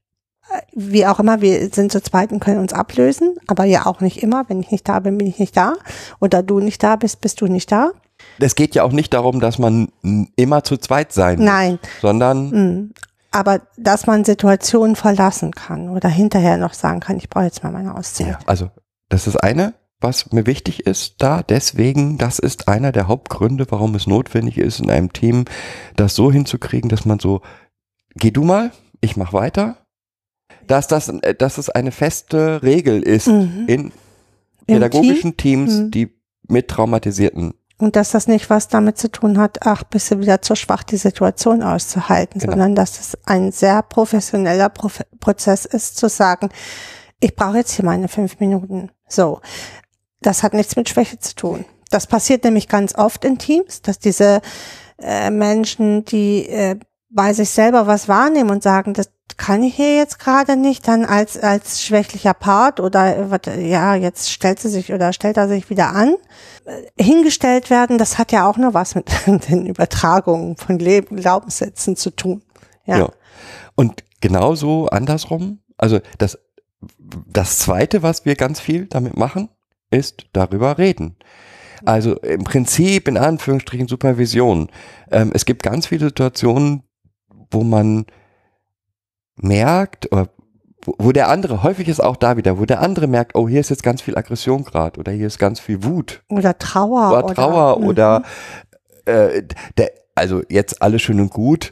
Äh, 0.52 0.62
Wie 0.74 1.06
auch 1.06 1.20
immer, 1.20 1.42
wir 1.42 1.70
sind 1.70 1.92
zu 1.92 2.02
zweit 2.02 2.32
und 2.32 2.40
können 2.40 2.60
uns 2.60 2.74
ablösen, 2.74 3.36
aber 3.48 3.66
ja 3.66 3.86
auch 3.86 4.02
nicht 4.02 4.22
immer. 4.22 4.46
Wenn 4.50 4.60
ich 4.60 4.72
nicht 4.72 4.88
da 4.90 5.00
bin, 5.00 5.18
bin 5.18 5.28
ich 5.28 5.40
nicht 5.40 5.56
da. 5.56 5.76
Oder 6.20 6.44
du 6.44 6.60
nicht 6.60 6.84
da 6.84 6.96
bist, 6.96 7.22
bist 7.22 7.42
du 7.42 7.48
nicht 7.48 7.72
da. 7.72 7.92
Es 8.40 8.56
geht 8.56 8.76
ja 8.76 8.84
auch 8.84 8.92
nicht 8.92 9.14
darum, 9.14 9.40
dass 9.40 9.58
man 9.58 9.90
immer 10.36 10.64
zu 10.64 10.78
zweit 10.78 11.12
sein 11.12 11.38
muss, 11.38 11.46
Nein. 11.46 11.80
sondern 12.02 12.50
Mm. 12.50 12.94
Aber 13.32 13.62
dass 13.78 14.08
man 14.08 14.26
Situationen 14.26 14.98
verlassen 14.98 15.52
kann 15.54 15.90
oder 15.90 16.10
hinterher 16.10 16.58
noch 16.58 16.74
sagen 16.74 17.00
kann, 17.00 17.16
ich 17.16 17.30
brauche 17.30 17.46
jetzt 17.46 17.64
mal 17.64 17.72
meine 17.72 17.96
Auszeit. 17.96 18.28
Ja, 18.28 18.40
also 18.46 18.70
das 19.08 19.26
ist 19.26 19.38
eine, 19.38 19.74
was 20.02 20.32
mir 20.32 20.45
wichtig 20.45 20.86
ist 20.86 21.16
da. 21.20 21.43
Deswegen, 21.43 22.18
das 22.18 22.39
ist 22.39 22.68
einer 22.68 22.91
der 22.91 23.08
Hauptgründe, 23.08 23.68
warum 23.70 23.95
es 23.95 24.08
notwendig 24.08 24.58
ist, 24.58 24.80
in 24.80 24.89
einem 24.89 25.14
Team 25.14 25.45
das 25.95 26.16
so 26.16 26.32
hinzukriegen, 26.32 26.89
dass 26.89 27.06
man 27.06 27.20
so, 27.20 27.41
geh 28.16 28.32
du 28.32 28.43
mal, 28.43 28.72
ich 28.99 29.16
mach 29.16 29.34
weiter. 29.34 29.78
Dass 30.68 30.88
das, 30.88 31.08
äh, 31.10 31.34
dass 31.36 31.58
es 31.58 31.70
eine 31.70 31.91
feste 31.91 32.62
Regel 32.64 33.02
ist 33.02 33.28
Mhm. 33.28 33.66
in 33.68 33.91
pädagogischen 34.68 35.38
Teams, 35.38 35.74
Mhm. 35.74 35.91
die 35.91 36.16
mit 36.47 36.68
Traumatisierten. 36.68 37.54
Und 37.78 37.95
dass 37.95 38.12
das 38.12 38.28
nicht 38.28 38.49
was 38.52 38.68
damit 38.68 38.97
zu 38.99 39.10
tun 39.10 39.39
hat, 39.39 39.66
ach, 39.66 39.84
bist 39.84 40.12
du 40.12 40.20
wieder 40.20 40.41
zu 40.43 40.56
schwach, 40.56 40.84
die 40.84 40.97
Situation 40.97 41.64
auszuhalten, 41.64 42.39
Genau. 42.39 42.52
sondern 42.52 42.76
dass 42.76 42.99
es 42.99 43.18
ein 43.26 43.52
sehr 43.52 43.82
professioneller 43.82 44.70
Prof 44.70 45.02
Prozess 45.20 45.66
ist, 45.66 45.97
zu 45.97 46.08
sagen, 46.10 46.49
ich 47.20 47.36
brauche 47.36 47.58
jetzt 47.58 47.72
hier 47.74 47.86
meine 47.86 48.08
fünf 48.08 48.39
Minuten. 48.39 48.91
So. 49.08 49.41
Das 50.22 50.44
hat 50.44 50.54
nichts 50.54 50.76
mit 50.76 50.90
Schwäche 50.90 51.20
zu 51.20 51.36
tun. 51.36 51.66
Das 51.90 52.08
passiert 52.08 52.44
nämlich 52.44 52.68
ganz 52.68 52.96
oft 52.96 53.26
in 53.26 53.38
Teams, 53.38 53.82
dass 53.82 54.00
diese 54.00 54.42
äh, 55.00 55.30
Menschen, 55.30 56.06
die 56.06 56.48
äh, 56.48 56.78
bei 57.10 57.34
sich 57.34 57.50
selber 57.50 57.88
was 57.88 58.08
wahrnehmen 58.08 58.50
und 58.50 58.64
sagen, 58.64 58.94
das 58.94 59.12
kann 59.38 59.64
ich 59.64 59.76
hier 59.76 59.96
jetzt 59.98 60.20
gerade 60.20 60.56
nicht, 60.56 60.88
dann 60.88 61.06
als 61.06 61.38
als 61.38 61.84
schwächlicher 61.84 62.34
Part 62.34 62.80
oder 62.80 63.32
äh, 63.48 63.68
ja, 63.68 63.96
jetzt 63.96 64.32
stellt 64.32 64.60
sie 64.60 64.70
sich 64.70 64.94
oder 64.94 65.14
stellt 65.14 65.38
er 65.38 65.48
sich 65.48 65.70
wieder 65.70 65.90
an, 65.90 66.16
äh, 66.66 67.04
hingestellt 67.04 67.70
werden, 67.70 67.98
das 67.98 68.18
hat 68.18 68.32
ja 68.32 68.50
auch 68.50 68.58
noch 68.58 68.74
was 68.74 68.96
mit 68.96 69.10
den 69.50 69.66
Übertragungen 69.66 70.58
von 70.58 70.80
Leben, 70.80 71.18
Glaubenssätzen 71.18 71.96
zu 71.96 72.12
tun. 72.12 72.44
Ja. 72.86 73.00
Ja. 73.00 73.10
Und 73.76 74.04
genauso 74.22 74.88
andersrum, 74.88 75.60
also 75.78 76.00
das, 76.18 76.38
das 77.00 77.60
zweite, 77.60 78.04
was 78.04 78.26
wir 78.26 78.36
ganz 78.36 78.60
viel 78.60 78.86
damit 78.86 79.18
machen, 79.18 79.50
ist 79.92 80.26
darüber 80.34 80.78
reden. 80.78 81.16
Also 81.86 82.16
im 82.18 82.44
Prinzip 82.44 83.08
in 83.08 83.18
Anführungsstrichen 83.18 83.88
Supervision. 83.88 84.70
Ähm, 85.12 85.32
es 85.34 85.46
gibt 85.46 85.64
ganz 85.64 85.88
viele 85.88 86.08
Situationen, 86.08 86.84
wo 87.50 87.64
man 87.64 88.06
merkt, 89.36 90.12
oder 90.12 90.30
wo, 90.86 91.12
der 91.12 91.30
andere, 91.30 91.64
häufig 91.64 91.88
ist 91.88 92.00
auch 92.04 92.16
da 92.16 92.38
wieder, 92.38 92.60
wo 92.60 92.66
der 92.66 92.82
andere 92.82 93.08
merkt, 93.08 93.36
oh, 93.36 93.48
hier 93.48 93.60
ist 93.60 93.70
jetzt 93.70 93.84
ganz 93.84 94.02
viel 94.02 94.18
Aggression 94.18 94.64
gerade 94.64 95.00
oder 95.00 95.12
hier 95.12 95.28
ist 95.28 95.38
ganz 95.38 95.60
viel 95.60 95.84
Wut 95.84 96.24
Oder 96.30 96.58
Trauer. 96.58 97.12
oder 97.24 97.34
Trauer 97.34 97.80
Mhm. 97.80 97.86
oder 97.88 98.24
äh, 99.06 99.44
der, 99.78 99.92
also 100.16 100.42
jetzt 100.50 100.82
alles 100.82 101.02
schön 101.02 101.20
und 101.20 101.32
gut. 101.32 101.72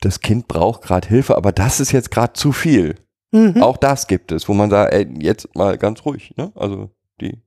Das 0.00 0.20
Kind 0.20 0.48
braucht 0.48 0.82
gerade 0.82 1.08
Hilfe, 1.08 1.36
aber 1.36 1.52
das 1.52 1.80
ist 1.80 1.92
jetzt 1.92 2.10
gerade 2.10 2.32
zu 2.34 2.52
viel. 2.52 2.96
Mhm. 3.32 3.62
Auch 3.62 3.76
das 3.76 4.06
gibt 4.06 4.32
es, 4.32 4.48
wo 4.48 4.54
man 4.54 4.68
sagt, 4.70 4.92
ey, 4.92 5.08
jetzt 5.20 5.54
mal 5.56 5.78
ganz 5.78 6.04
ruhig. 6.04 6.34
Ne? 6.36 6.52
Also 6.54 6.90
die, 7.20 7.42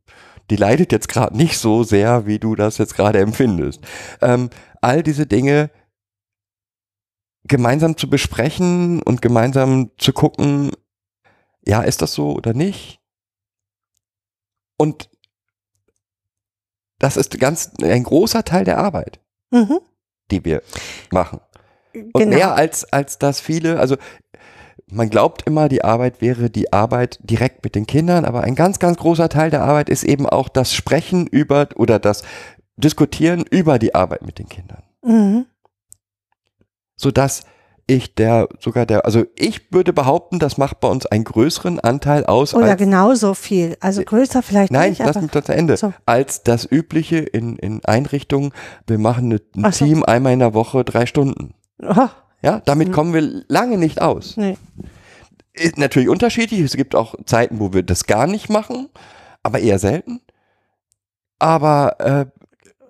die 0.49 0.55
leidet 0.55 0.91
jetzt 0.91 1.09
gerade 1.09 1.35
nicht 1.35 1.57
so 1.57 1.83
sehr, 1.83 2.25
wie 2.25 2.39
du 2.39 2.55
das 2.55 2.77
jetzt 2.77 2.95
gerade 2.95 3.19
empfindest. 3.19 3.81
Ähm, 4.21 4.49
all 4.81 5.03
diese 5.03 5.25
Dinge 5.27 5.69
gemeinsam 7.43 7.97
zu 7.97 8.09
besprechen 8.09 9.01
und 9.01 9.21
gemeinsam 9.21 9.91
zu 9.97 10.13
gucken, 10.13 10.71
ja, 11.65 11.81
ist 11.81 12.01
das 12.01 12.13
so 12.13 12.33
oder 12.33 12.53
nicht? 12.53 12.99
Und 14.77 15.09
das 16.99 17.17
ist 17.17 17.39
ganz 17.39 17.71
ein 17.81 18.03
großer 18.03 18.43
Teil 18.43 18.63
der 18.63 18.77
Arbeit, 18.79 19.19
Mhm. 19.51 19.79
die 20.31 20.43
wir 20.45 20.61
machen. 21.11 21.39
Und 21.93 22.13
Genau. 22.13 22.35
mehr 22.35 22.55
als, 22.55 22.85
als 22.85 23.17
das 23.17 23.39
viele, 23.39 23.79
also 23.79 23.97
man 24.89 25.09
glaubt 25.09 25.43
immer, 25.43 25.67
die 25.67 25.83
Arbeit 25.83 26.21
wäre 26.21 26.49
die 26.49 26.71
Arbeit 26.71 27.19
direkt 27.21 27.63
mit 27.63 27.75
den 27.75 27.87
Kindern, 27.87 28.25
aber 28.25 28.41
ein 28.41 28.55
ganz, 28.55 28.79
ganz 28.79 28.97
großer 28.97 29.29
Teil 29.29 29.49
der 29.49 29.63
Arbeit 29.63 29.89
ist 29.89 30.03
eben 30.03 30.25
auch 30.27 30.49
das 30.49 30.73
Sprechen 30.73 31.27
über 31.27 31.67
oder 31.75 31.99
das 31.99 32.23
Diskutieren 32.77 33.43
über 33.49 33.79
die 33.79 33.95
Arbeit 33.95 34.21
mit 34.21 34.39
den 34.39 34.47
Kindern. 34.47 34.83
Mhm. 35.03 35.45
Sodass 36.95 37.41
ich 37.87 38.15
der, 38.15 38.49
sogar 38.59 38.85
der, 38.85 39.05
also 39.05 39.25
ich 39.35 39.71
würde 39.71 39.93
behaupten, 39.93 40.39
das 40.39 40.57
macht 40.57 40.81
bei 40.81 40.87
uns 40.89 41.05
einen 41.05 41.23
größeren 41.23 41.79
Anteil 41.79 42.25
aus 42.25 42.53
Oder 42.53 42.71
als, 42.71 42.77
genauso 42.77 43.33
viel. 43.33 43.77
Also 43.79 44.03
größer 44.03 44.43
vielleicht 44.43 44.71
nein, 44.71 44.89
nicht, 44.89 44.99
lass 44.99 45.15
aber 45.15 45.21
mich 45.21 45.31
das 45.31 45.45
zu 45.45 45.53
Ende, 45.53 45.77
So. 45.77 45.93
als 46.05 46.43
das 46.43 46.69
übliche 46.69 47.17
in, 47.17 47.55
in 47.57 47.83
Einrichtungen, 47.85 48.51
wir 48.85 48.99
machen 48.99 49.39
ein 49.55 49.71
so. 49.71 49.85
Team 49.85 50.03
einmal 50.03 50.33
in 50.33 50.39
der 50.39 50.53
Woche 50.53 50.83
drei 50.83 51.05
Stunden. 51.05 51.55
oh, 51.81 52.09
Ja, 52.41 52.61
damit 52.65 52.89
Mhm. 52.89 52.91
kommen 52.93 53.13
wir 53.13 53.43
lange 53.47 53.77
nicht 53.77 54.01
aus. 54.01 54.37
nee. 54.37 54.57
Ist 55.53 55.77
natürlich 55.79 56.07
unterschiedlich. 56.07 56.59
Es 56.61 56.75
gibt 56.77 56.93
auch 56.93 57.15
Zeiten, 57.25 57.59
wo 57.59 57.73
wir 57.73 57.81
das 57.81 58.05
gar 58.05 58.27
nicht 58.27 58.47
machen, 58.47 58.89
aber 59.41 59.57
eher 59.59 59.79
selten. 59.79 60.21
Aber 61.39 61.99
äh, 61.99 62.25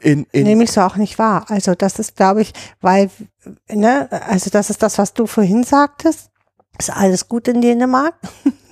in, 0.01 0.25
in 0.33 0.43
nehme 0.43 0.63
ich 0.65 0.71
so 0.73 0.81
auch 0.81 0.97
nicht 0.97 1.17
wahr. 1.17 1.45
Also 1.49 1.75
das 1.75 1.97
ist, 1.97 2.17
glaube 2.17 2.41
ich, 2.41 2.51
weil, 2.81 3.09
ne, 3.71 4.09
also 4.27 4.49
das 4.49 4.69
ist 4.69 4.83
das, 4.83 4.97
was 4.97 5.13
du 5.13 5.27
vorhin 5.27 5.63
sagtest. 5.63 6.29
Ist 6.77 6.89
alles 6.89 7.27
gut 7.29 7.47
in 7.47 7.61
Dänemark? 7.61 8.15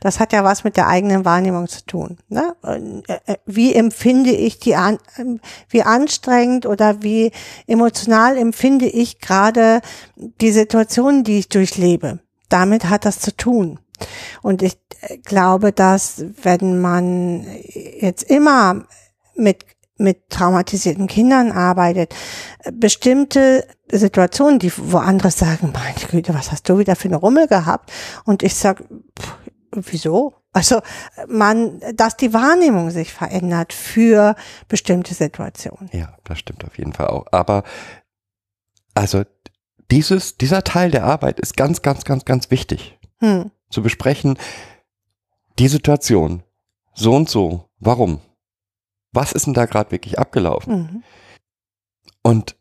Das 0.00 0.18
hat 0.18 0.32
ja 0.32 0.42
was 0.44 0.64
mit 0.64 0.76
der 0.76 0.88
eigenen 0.88 1.24
Wahrnehmung 1.24 1.68
zu 1.68 1.84
tun. 1.84 2.18
Ne? 2.28 2.56
Äh, 2.64 3.12
äh, 3.26 3.36
Wie 3.46 3.74
empfinde 3.74 4.30
ich 4.30 4.58
die 4.58 4.74
an, 4.74 4.98
ähm, 5.16 5.40
wie 5.68 5.82
anstrengend 5.82 6.66
oder 6.66 7.02
wie 7.02 7.30
emotional 7.66 8.36
empfinde 8.36 8.86
ich 8.86 9.20
gerade 9.20 9.80
die 10.16 10.52
Situation, 10.52 11.22
die 11.22 11.38
ich 11.38 11.48
durchlebe? 11.48 12.18
Damit 12.48 12.86
hat 12.86 13.04
das 13.04 13.20
zu 13.20 13.36
tun. 13.36 13.78
Und 14.42 14.62
ich 14.62 14.78
äh, 15.02 15.18
glaube, 15.18 15.72
dass 15.72 16.24
wenn 16.42 16.80
man 16.80 17.46
jetzt 18.00 18.24
immer 18.24 18.84
mit 19.36 19.64
mit 19.98 20.30
traumatisierten 20.30 21.06
Kindern 21.06 21.52
arbeitet, 21.52 22.14
bestimmte 22.72 23.66
Situationen, 23.90 24.58
die 24.58 24.72
wo 24.76 24.98
andere 24.98 25.30
sagen, 25.30 25.72
meine 25.72 25.94
Güte, 26.10 26.34
was 26.34 26.50
hast 26.50 26.68
du 26.68 26.78
wieder 26.78 26.96
für 26.96 27.08
eine 27.08 27.16
Rummel 27.16 27.46
gehabt? 27.46 27.92
Und 28.24 28.42
ich 28.42 28.54
sag, 28.54 28.82
pff, 29.18 29.34
wieso? 29.72 30.34
Also 30.54 30.80
man, 31.28 31.80
dass 31.94 32.16
die 32.16 32.34
Wahrnehmung 32.34 32.90
sich 32.90 33.12
verändert 33.12 33.72
für 33.72 34.34
bestimmte 34.68 35.14
Situationen. 35.14 35.88
ja, 35.92 36.14
das 36.24 36.38
stimmt 36.38 36.64
auf 36.64 36.76
jeden 36.76 36.92
Fall 36.92 37.06
auch. 37.06 37.26
Aber 37.32 37.62
also 38.94 39.24
dieses, 39.90 40.36
dieser 40.36 40.62
Teil 40.64 40.90
der 40.90 41.04
Arbeit 41.04 41.40
ist 41.40 41.56
ganz, 41.56 41.82
ganz, 41.82 42.04
ganz, 42.04 42.24
ganz 42.24 42.50
wichtig 42.50 42.98
Hm. 43.20 43.50
zu 43.70 43.82
besprechen. 43.82 44.36
Die 45.58 45.68
Situation, 45.68 46.42
so 46.92 47.14
und 47.14 47.30
so, 47.30 47.68
warum? 47.78 48.20
Was 49.12 49.32
ist 49.32 49.46
denn 49.46 49.54
da 49.54 49.66
gerade 49.66 49.90
wirklich 49.90 50.18
abgelaufen? 50.18 50.74
Mhm. 50.74 51.02
Und 52.22 52.56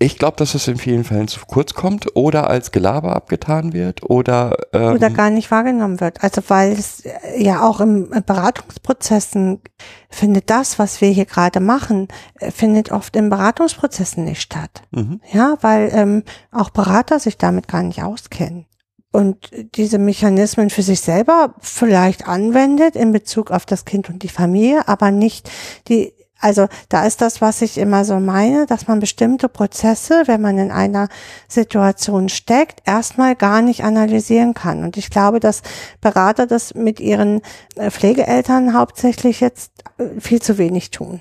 ich 0.00 0.16
glaube, 0.16 0.36
dass 0.36 0.54
es 0.54 0.68
in 0.68 0.76
vielen 0.76 1.02
Fällen 1.02 1.26
zu 1.26 1.40
kurz 1.46 1.74
kommt 1.74 2.14
oder 2.14 2.48
als 2.48 2.70
Gelaber 2.70 3.16
abgetan 3.16 3.72
wird 3.72 4.08
oder, 4.08 4.56
ähm, 4.72 4.94
Oder 4.94 5.10
gar 5.10 5.30
nicht 5.30 5.50
wahrgenommen 5.50 6.00
wird. 6.00 6.22
Also 6.22 6.40
weil 6.46 6.72
es 6.72 7.02
ja 7.36 7.66
auch 7.68 7.80
im 7.80 8.12
äh, 8.12 8.22
Beratungsprozessen 8.24 9.60
findet 10.08 10.50
das, 10.50 10.78
was 10.78 11.00
wir 11.00 11.08
hier 11.08 11.26
gerade 11.26 11.58
machen, 11.58 12.06
äh, 12.38 12.52
findet 12.52 12.92
oft 12.92 13.16
in 13.16 13.28
Beratungsprozessen 13.28 14.22
nicht 14.24 14.40
statt. 14.40 14.82
Mhm. 14.92 15.20
Ja, 15.32 15.58
weil 15.62 15.90
ähm, 15.92 16.22
auch 16.52 16.70
Berater 16.70 17.18
sich 17.18 17.36
damit 17.36 17.66
gar 17.66 17.82
nicht 17.82 18.02
auskennen. 18.04 18.66
Und 19.10 19.50
diese 19.76 19.98
Mechanismen 19.98 20.68
für 20.68 20.82
sich 20.82 21.00
selber 21.00 21.54
vielleicht 21.60 22.28
anwendet 22.28 22.94
in 22.94 23.10
Bezug 23.12 23.50
auf 23.50 23.64
das 23.64 23.84
Kind 23.84 24.10
und 24.10 24.22
die 24.22 24.28
Familie, 24.28 24.86
aber 24.86 25.10
nicht 25.10 25.50
die 25.88 26.12
also 26.40 26.68
da 26.88 27.04
ist 27.04 27.20
das, 27.20 27.40
was 27.40 27.62
ich 27.62 27.78
immer 27.78 28.04
so 28.04 28.20
meine, 28.20 28.66
dass 28.66 28.86
man 28.86 29.00
bestimmte 29.00 29.48
Prozesse, 29.48 30.22
wenn 30.26 30.40
man 30.40 30.58
in 30.58 30.70
einer 30.70 31.08
Situation 31.48 32.28
steckt, 32.28 32.82
erstmal 32.86 33.34
gar 33.34 33.60
nicht 33.60 33.82
analysieren 33.82 34.54
kann. 34.54 34.84
Und 34.84 34.96
ich 34.96 35.10
glaube, 35.10 35.40
dass 35.40 35.62
Berater 36.00 36.46
das 36.46 36.74
mit 36.74 37.00
ihren 37.00 37.40
äh, 37.74 37.90
Pflegeeltern 37.90 38.72
hauptsächlich 38.72 39.40
jetzt 39.40 39.72
äh, 39.98 40.20
viel 40.20 40.40
zu 40.40 40.58
wenig 40.58 40.92
tun. 40.92 41.20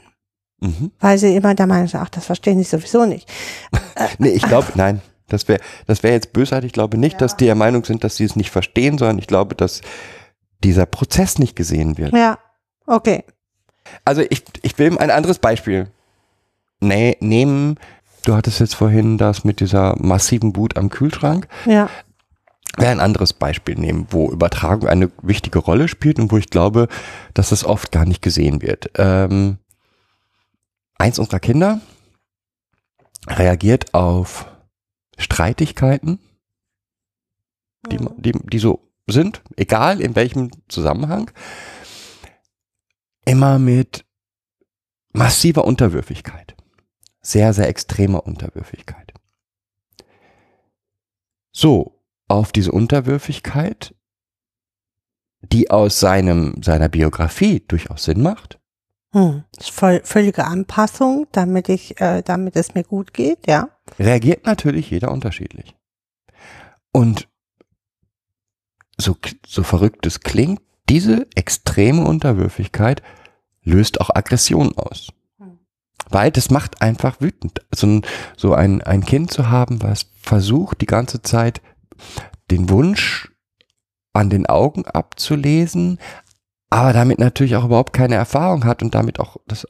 Mhm. 0.59 0.91
Weil 0.99 1.17
sie 1.17 1.35
immer 1.35 1.55
der 1.55 1.67
Meinung 1.67 1.87
sind, 1.87 1.99
ach, 1.99 2.09
das 2.09 2.25
verstehen 2.25 2.59
ich 2.59 2.69
sowieso 2.69 3.05
nicht. 3.05 3.29
Nee, 4.19 4.29
ich 4.29 4.43
glaube, 4.43 4.67
nein. 4.75 5.01
Das 5.27 5.47
wäre 5.47 5.59
das 5.85 6.03
wäre 6.03 6.13
jetzt 6.13 6.33
bösartig. 6.33 6.67
Ich 6.67 6.73
glaube 6.73 6.97
nicht, 6.97 7.21
dass 7.21 7.37
die 7.37 7.45
der 7.45 7.55
Meinung 7.55 7.83
sind, 7.83 8.03
dass 8.03 8.15
sie 8.15 8.25
es 8.25 8.35
nicht 8.35 8.49
verstehen, 8.49 8.97
sondern 8.97 9.19
ich 9.19 9.27
glaube, 9.27 9.55
dass 9.55 9.81
dieser 10.63 10.85
Prozess 10.85 11.37
nicht 11.37 11.55
gesehen 11.55 11.97
wird. 11.97 12.13
Ja, 12.13 12.39
okay. 12.85 13.23
Also 14.05 14.23
ich, 14.29 14.43
ich 14.63 14.77
will 14.79 14.97
ein 14.97 15.11
anderes 15.11 15.39
Beispiel 15.39 15.89
nee, 16.79 17.17
nehmen. 17.19 17.79
Du 18.25 18.35
hattest 18.35 18.59
jetzt 18.59 18.75
vorhin 18.75 19.17
das 19.17 19.43
mit 19.43 19.59
dieser 19.59 19.95
massiven 20.01 20.55
Wut 20.55 20.77
am 20.77 20.89
Kühlschrank. 20.89 21.47
Ja, 21.65 21.89
Wäre 22.77 22.91
ein 22.91 22.99
anderes 22.99 23.33
Beispiel 23.33 23.75
nehmen, 23.75 24.05
wo 24.11 24.31
Übertragung 24.31 24.87
eine 24.87 25.09
wichtige 25.23 25.57
Rolle 25.57 25.87
spielt 25.87 26.19
und 26.19 26.31
wo 26.31 26.37
ich 26.37 26.51
glaube, 26.51 26.87
dass 27.33 27.49
das 27.49 27.65
oft 27.65 27.91
gar 27.91 28.05
nicht 28.05 28.21
gesehen 28.21 28.61
wird. 28.61 28.91
Ähm, 28.95 29.57
eins 30.99 31.17
unserer 31.17 31.39
Kinder 31.39 31.81
reagiert 33.27 33.95
auf 33.95 34.45
Streitigkeiten, 35.17 36.19
die, 37.91 37.97
die, 38.17 38.31
die 38.31 38.59
so 38.59 38.91
sind, 39.07 39.41
egal 39.55 40.01
in 40.01 40.15
welchem 40.15 40.51
Zusammenhang, 40.67 41.31
immer 43.25 43.59
mit 43.59 44.05
massiver 45.13 45.65
Unterwürfigkeit. 45.65 46.55
Sehr, 47.21 47.53
sehr 47.53 47.67
extremer 47.67 48.25
Unterwürfigkeit. 48.25 49.13
So, 51.51 51.99
auf 52.27 52.51
diese 52.51 52.71
Unterwürfigkeit, 52.71 53.95
die 55.41 55.71
aus 55.71 55.99
seinem, 55.99 56.61
seiner 56.61 56.89
Biografie 56.89 57.61
durchaus 57.67 58.03
Sinn 58.03 58.21
macht, 58.21 58.59
hm. 59.13 59.45
Voll, 59.59 60.01
völlige 60.03 60.45
Anpassung, 60.45 61.27
damit 61.31 61.69
ich, 61.69 61.99
äh, 62.01 62.21
damit 62.23 62.55
es 62.55 62.73
mir 62.75 62.83
gut 62.83 63.13
geht, 63.13 63.47
ja. 63.47 63.69
Reagiert 63.99 64.45
natürlich 64.45 64.89
jeder 64.89 65.11
unterschiedlich. 65.11 65.75
Und 66.91 67.27
so, 68.97 69.15
so 69.45 69.63
verrückt 69.63 70.05
es 70.05 70.21
klingt, 70.21 70.61
diese 70.89 71.27
extreme 71.35 72.05
Unterwürfigkeit 72.05 73.03
löst 73.63 74.01
auch 74.01 74.09
Aggression 74.13 74.75
aus. 74.77 75.09
Hm. 75.37 75.59
Weil 76.09 76.31
das 76.31 76.49
macht 76.49 76.81
einfach 76.81 77.21
wütend. 77.21 77.61
So 77.73 77.87
ein, 77.87 78.01
so 78.35 78.53
ein, 78.53 78.81
ein 78.81 79.05
Kind 79.05 79.31
zu 79.31 79.49
haben, 79.49 79.83
was 79.83 80.07
versucht 80.21 80.81
die 80.81 80.85
ganze 80.85 81.21
Zeit 81.21 81.61
den 82.49 82.69
Wunsch 82.69 83.31
an 84.13 84.29
den 84.29 84.45
Augen 84.47 84.85
abzulesen, 84.85 85.99
aber 86.69 86.93
damit 86.93 87.19
natürlich 87.19 87.55
auch 87.55 87.65
überhaupt 87.65 87.93
keine 87.93 88.15
Erfahrung 88.15 88.65
hat 88.65 88.81
und 88.81 88.95
damit 88.95 89.19
auch 89.19 89.37
das 89.47 89.67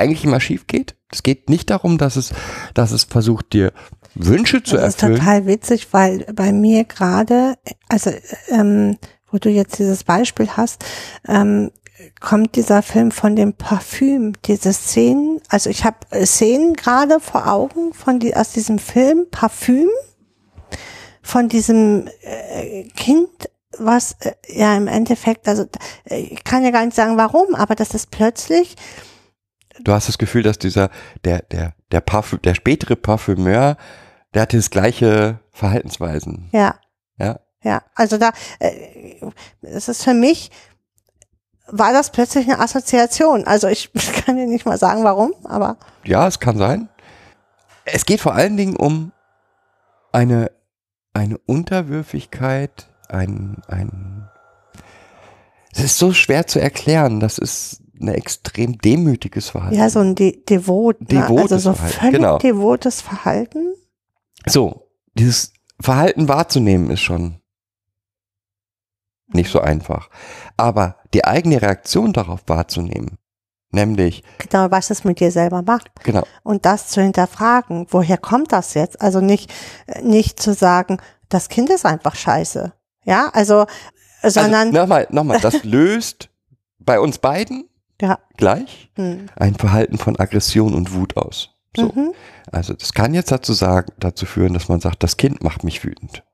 eigentlich 0.00 0.24
immer 0.24 0.40
schief 0.40 0.66
geht. 0.66 0.96
Es 1.10 1.22
geht 1.22 1.48
nicht 1.50 1.70
darum, 1.70 1.98
dass 1.98 2.16
es, 2.16 2.32
dass 2.74 2.90
es 2.90 3.04
versucht, 3.04 3.52
dir 3.52 3.72
Wünsche 4.14 4.62
zu 4.62 4.76
Das 4.76 4.94
ist 4.94 5.02
erfüllen. 5.02 5.20
total 5.20 5.46
witzig, 5.46 5.88
weil 5.92 6.26
bei 6.34 6.52
mir 6.52 6.84
gerade, 6.84 7.54
also 7.88 8.10
ähm, 8.48 8.96
wo 9.30 9.38
du 9.38 9.48
jetzt 9.48 9.78
dieses 9.78 10.04
Beispiel 10.04 10.48
hast, 10.56 10.84
ähm, 11.28 11.70
kommt 12.20 12.56
dieser 12.56 12.82
Film 12.82 13.10
von 13.10 13.36
dem 13.36 13.52
Parfüm, 13.52 14.32
diese 14.46 14.72
Szenen, 14.72 15.40
also 15.48 15.70
ich 15.70 15.84
habe 15.84 15.98
Szenen 16.24 16.74
gerade 16.74 17.20
vor 17.20 17.46
Augen 17.46 17.92
von 17.92 18.18
die, 18.18 18.34
aus 18.34 18.52
diesem 18.52 18.78
Film 18.78 19.26
Parfüm, 19.30 19.88
von 21.22 21.48
diesem 21.48 22.08
äh, 22.22 22.84
Kind, 22.96 23.28
was 23.78 24.16
äh, 24.20 24.32
ja 24.48 24.76
im 24.76 24.88
Endeffekt, 24.88 25.46
also 25.46 25.66
äh, 26.04 26.20
ich 26.20 26.42
kann 26.42 26.64
ja 26.64 26.70
gar 26.70 26.84
nicht 26.84 26.96
sagen 26.96 27.16
warum, 27.16 27.54
aber 27.54 27.74
das 27.74 27.94
ist 27.94 28.10
plötzlich 28.10 28.76
Du 29.84 29.92
hast 29.92 30.08
das 30.08 30.18
Gefühl, 30.18 30.42
dass 30.42 30.58
dieser, 30.58 30.90
der, 31.24 31.42
der, 31.42 31.74
der 31.90 32.00
Parfüm, 32.00 32.40
der 32.42 32.54
spätere 32.54 32.96
Parfümeur, 32.96 33.76
der 34.34 34.42
hatte 34.42 34.56
das 34.56 34.70
gleiche 34.70 35.40
Verhaltensweisen. 35.52 36.48
Ja. 36.52 36.76
Ja. 37.18 37.40
Ja, 37.62 37.82
also 37.94 38.16
da, 38.16 38.30
äh, 38.58 39.20
es 39.60 39.88
ist 39.88 40.04
für 40.04 40.14
mich, 40.14 40.50
war 41.66 41.92
das 41.92 42.10
plötzlich 42.10 42.46
eine 42.46 42.58
Assoziation. 42.58 43.44
Also 43.44 43.68
ich 43.68 43.90
kann 44.24 44.36
dir 44.36 44.46
nicht 44.46 44.64
mal 44.64 44.78
sagen, 44.78 45.04
warum, 45.04 45.32
aber 45.44 45.76
Ja, 46.04 46.26
es 46.26 46.40
kann 46.40 46.56
sein. 46.56 46.88
Es 47.84 48.06
geht 48.06 48.20
vor 48.20 48.34
allen 48.34 48.56
Dingen 48.56 48.76
um 48.76 49.12
eine, 50.12 50.50
eine 51.12 51.38
Unterwürfigkeit, 51.38 52.88
ein, 53.08 53.62
ein, 53.68 54.28
es 55.72 55.80
ist 55.80 55.98
so 55.98 56.12
schwer 56.12 56.46
zu 56.46 56.60
erklären. 56.60 57.20
Das 57.20 57.38
ist 57.38 57.82
ein 58.00 58.08
extrem 58.08 58.78
demütiges 58.78 59.50
Verhalten. 59.50 59.76
ja, 59.76 59.88
so 59.90 60.00
ein 60.00 60.14
De 60.14 60.42
Devot, 60.44 61.00
ne? 61.10 61.22
also 61.22 61.34
Devotes 61.34 61.62
so 61.62 61.72
Verhalten, 61.74 61.98
völlig 61.98 62.14
genau. 62.16 62.38
devotes 62.38 63.00
Verhalten. 63.00 63.74
So, 64.46 64.88
dieses 65.14 65.52
Verhalten 65.80 66.28
wahrzunehmen 66.28 66.90
ist 66.90 67.00
schon 67.00 67.40
nicht 69.32 69.50
so 69.50 69.60
einfach. 69.60 70.10
Aber 70.56 70.96
die 71.14 71.24
eigene 71.24 71.60
Reaktion 71.62 72.12
darauf 72.12 72.40
wahrzunehmen, 72.46 73.18
nämlich, 73.70 74.22
Genau, 74.38 74.70
was 74.70 74.90
es 74.90 75.04
mit 75.04 75.20
dir 75.20 75.30
selber 75.30 75.62
macht. 75.62 75.90
genau, 76.02 76.22
Und 76.42 76.66
das 76.66 76.88
zu 76.88 77.00
hinterfragen, 77.00 77.86
woher 77.90 78.18
kommt 78.18 78.52
das 78.52 78.74
jetzt? 78.74 79.00
Also 79.00 79.20
nicht, 79.20 79.52
nicht 80.02 80.40
zu 80.40 80.52
sagen, 80.54 80.98
das 81.28 81.48
Kind 81.48 81.70
ist 81.70 81.86
einfach 81.86 82.16
scheiße. 82.16 82.72
Ja, 83.04 83.30
also, 83.32 83.66
sondern, 84.22 84.68
also, 84.68 84.80
nochmal, 84.80 85.06
nochmal, 85.10 85.40
das 85.40 85.62
löst 85.64 86.28
bei 86.78 86.98
uns 86.98 87.18
beiden 87.18 87.69
ja, 88.00 88.18
gleich 88.36 88.90
hm, 88.96 89.26
ein 89.36 89.54
Verhalten 89.54 89.98
von 89.98 90.18
Aggression 90.18 90.74
und 90.74 90.92
Wut 90.94 91.16
aus. 91.16 91.50
So. 91.76 91.86
mhm, 91.94 92.12
Also 92.50 92.74
das 92.74 92.92
kann 92.94 93.14
jetzt 93.14 93.30
dazu 93.30 93.52
sagen, 93.52 93.92
dazu 94.00 94.26
führen, 94.26 94.54
dass 94.54 94.68
man 94.68 94.80
sagt, 94.80 95.02
das 95.02 95.16
Kind 95.16 95.42
macht 95.44 95.62
mich 95.64 95.84
wütend. 95.84 96.24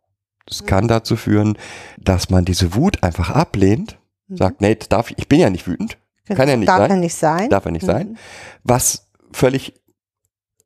Das 0.47 0.63
Mhm. 0.63 0.67
kann 0.67 0.89
dazu 0.89 1.17
führen, 1.17 1.59
dass 1.99 2.31
man 2.31 2.45
diese 2.45 2.75
Wut 2.75 3.03
einfach 3.03 3.31
ablehnt, 3.31 3.99
mhm. 4.29 4.37
sagt, 4.37 4.61
nee, 4.61 4.75
darf 4.89 5.11
ich, 5.11 5.19
ich 5.19 5.29
bin 5.29 5.41
ja 5.41 5.51
nicht 5.51 5.67
wütend, 5.67 5.99
kann 6.27 6.49
ja 6.49 6.57
nicht 6.57 6.69
Darf 6.69 6.79
sein. 6.79 6.91
ja 6.91 6.97
nicht 6.97 7.15
sein. 7.17 7.51
darf 7.51 7.65
er 7.67 7.73
nicht 7.73 7.83
Mhm. 7.83 7.87
sein, 7.87 8.19
was 8.65 9.09
völlig 9.33 9.75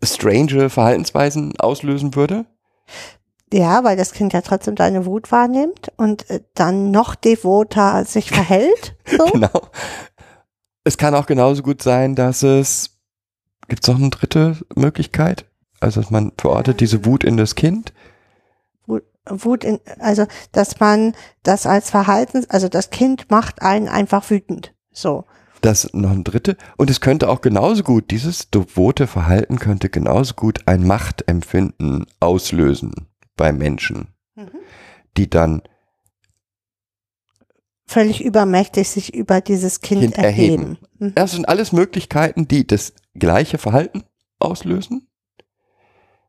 strange 0.02 0.70
Verhaltensweisen 0.70 1.58
auslösen 1.58 2.14
würde. 2.14 2.46
Ja, 3.52 3.82
weil 3.82 3.96
das 3.96 4.12
Kind 4.12 4.32
ja 4.32 4.42
trotzdem 4.42 4.76
deine 4.76 5.06
Wut 5.06 5.32
wahrnimmt 5.32 5.90
und 5.96 6.30
äh, 6.30 6.40
dann 6.54 6.92
noch 6.92 7.14
devoter 7.16 8.04
sich 8.04 8.30
verhält. 8.30 8.96
So. 9.10 9.24
Genau. 9.26 9.50
Es 10.84 10.96
kann 10.96 11.14
auch 11.14 11.26
genauso 11.26 11.62
gut 11.62 11.82
sein, 11.82 12.14
dass 12.14 12.42
es, 12.42 12.98
gibt 13.68 13.82
es 13.82 13.88
noch 13.88 13.98
eine 13.98 14.10
dritte 14.10 14.56
Möglichkeit? 14.74 15.46
Also 15.80 16.00
dass 16.00 16.10
man 16.10 16.32
verortet 16.38 16.80
diese 16.80 17.04
Wut 17.04 17.24
in 17.24 17.36
das 17.36 17.54
Kind. 17.54 17.92
Wut, 18.86 19.02
Wut 19.26 19.64
in, 19.64 19.80
also 19.98 20.26
dass 20.52 20.80
man 20.80 21.14
das 21.42 21.66
als 21.66 21.90
Verhalten, 21.90 22.44
also 22.48 22.68
das 22.68 22.90
Kind 22.90 23.30
macht 23.30 23.62
einen 23.62 23.88
einfach 23.88 24.28
wütend. 24.30 24.74
So. 24.92 25.24
Das 25.62 25.92
noch 25.92 26.10
ein 26.10 26.24
dritte. 26.24 26.56
Und 26.76 26.90
es 26.90 27.00
könnte 27.00 27.28
auch 27.28 27.42
genauso 27.42 27.82
gut, 27.82 28.10
dieses 28.10 28.50
devote 28.50 29.06
Verhalten 29.06 29.58
könnte 29.58 29.90
genauso 29.90 30.34
gut 30.34 30.60
ein 30.66 30.86
Machtempfinden 30.86 32.06
auslösen 32.18 33.08
bei 33.36 33.52
Menschen, 33.52 34.08
die 35.16 35.28
dann 35.28 35.62
Völlig 37.90 38.24
übermächtig 38.24 38.88
sich 38.88 39.14
über 39.14 39.40
dieses 39.40 39.80
Kind, 39.80 40.02
Kind 40.02 40.18
erheben. 40.18 40.78
Mhm. 41.00 41.12
Das 41.16 41.32
sind 41.32 41.48
alles 41.48 41.72
Möglichkeiten, 41.72 42.46
die 42.46 42.64
das 42.64 42.92
gleiche 43.16 43.58
Verhalten 43.58 44.04
auslösen. 44.38 45.08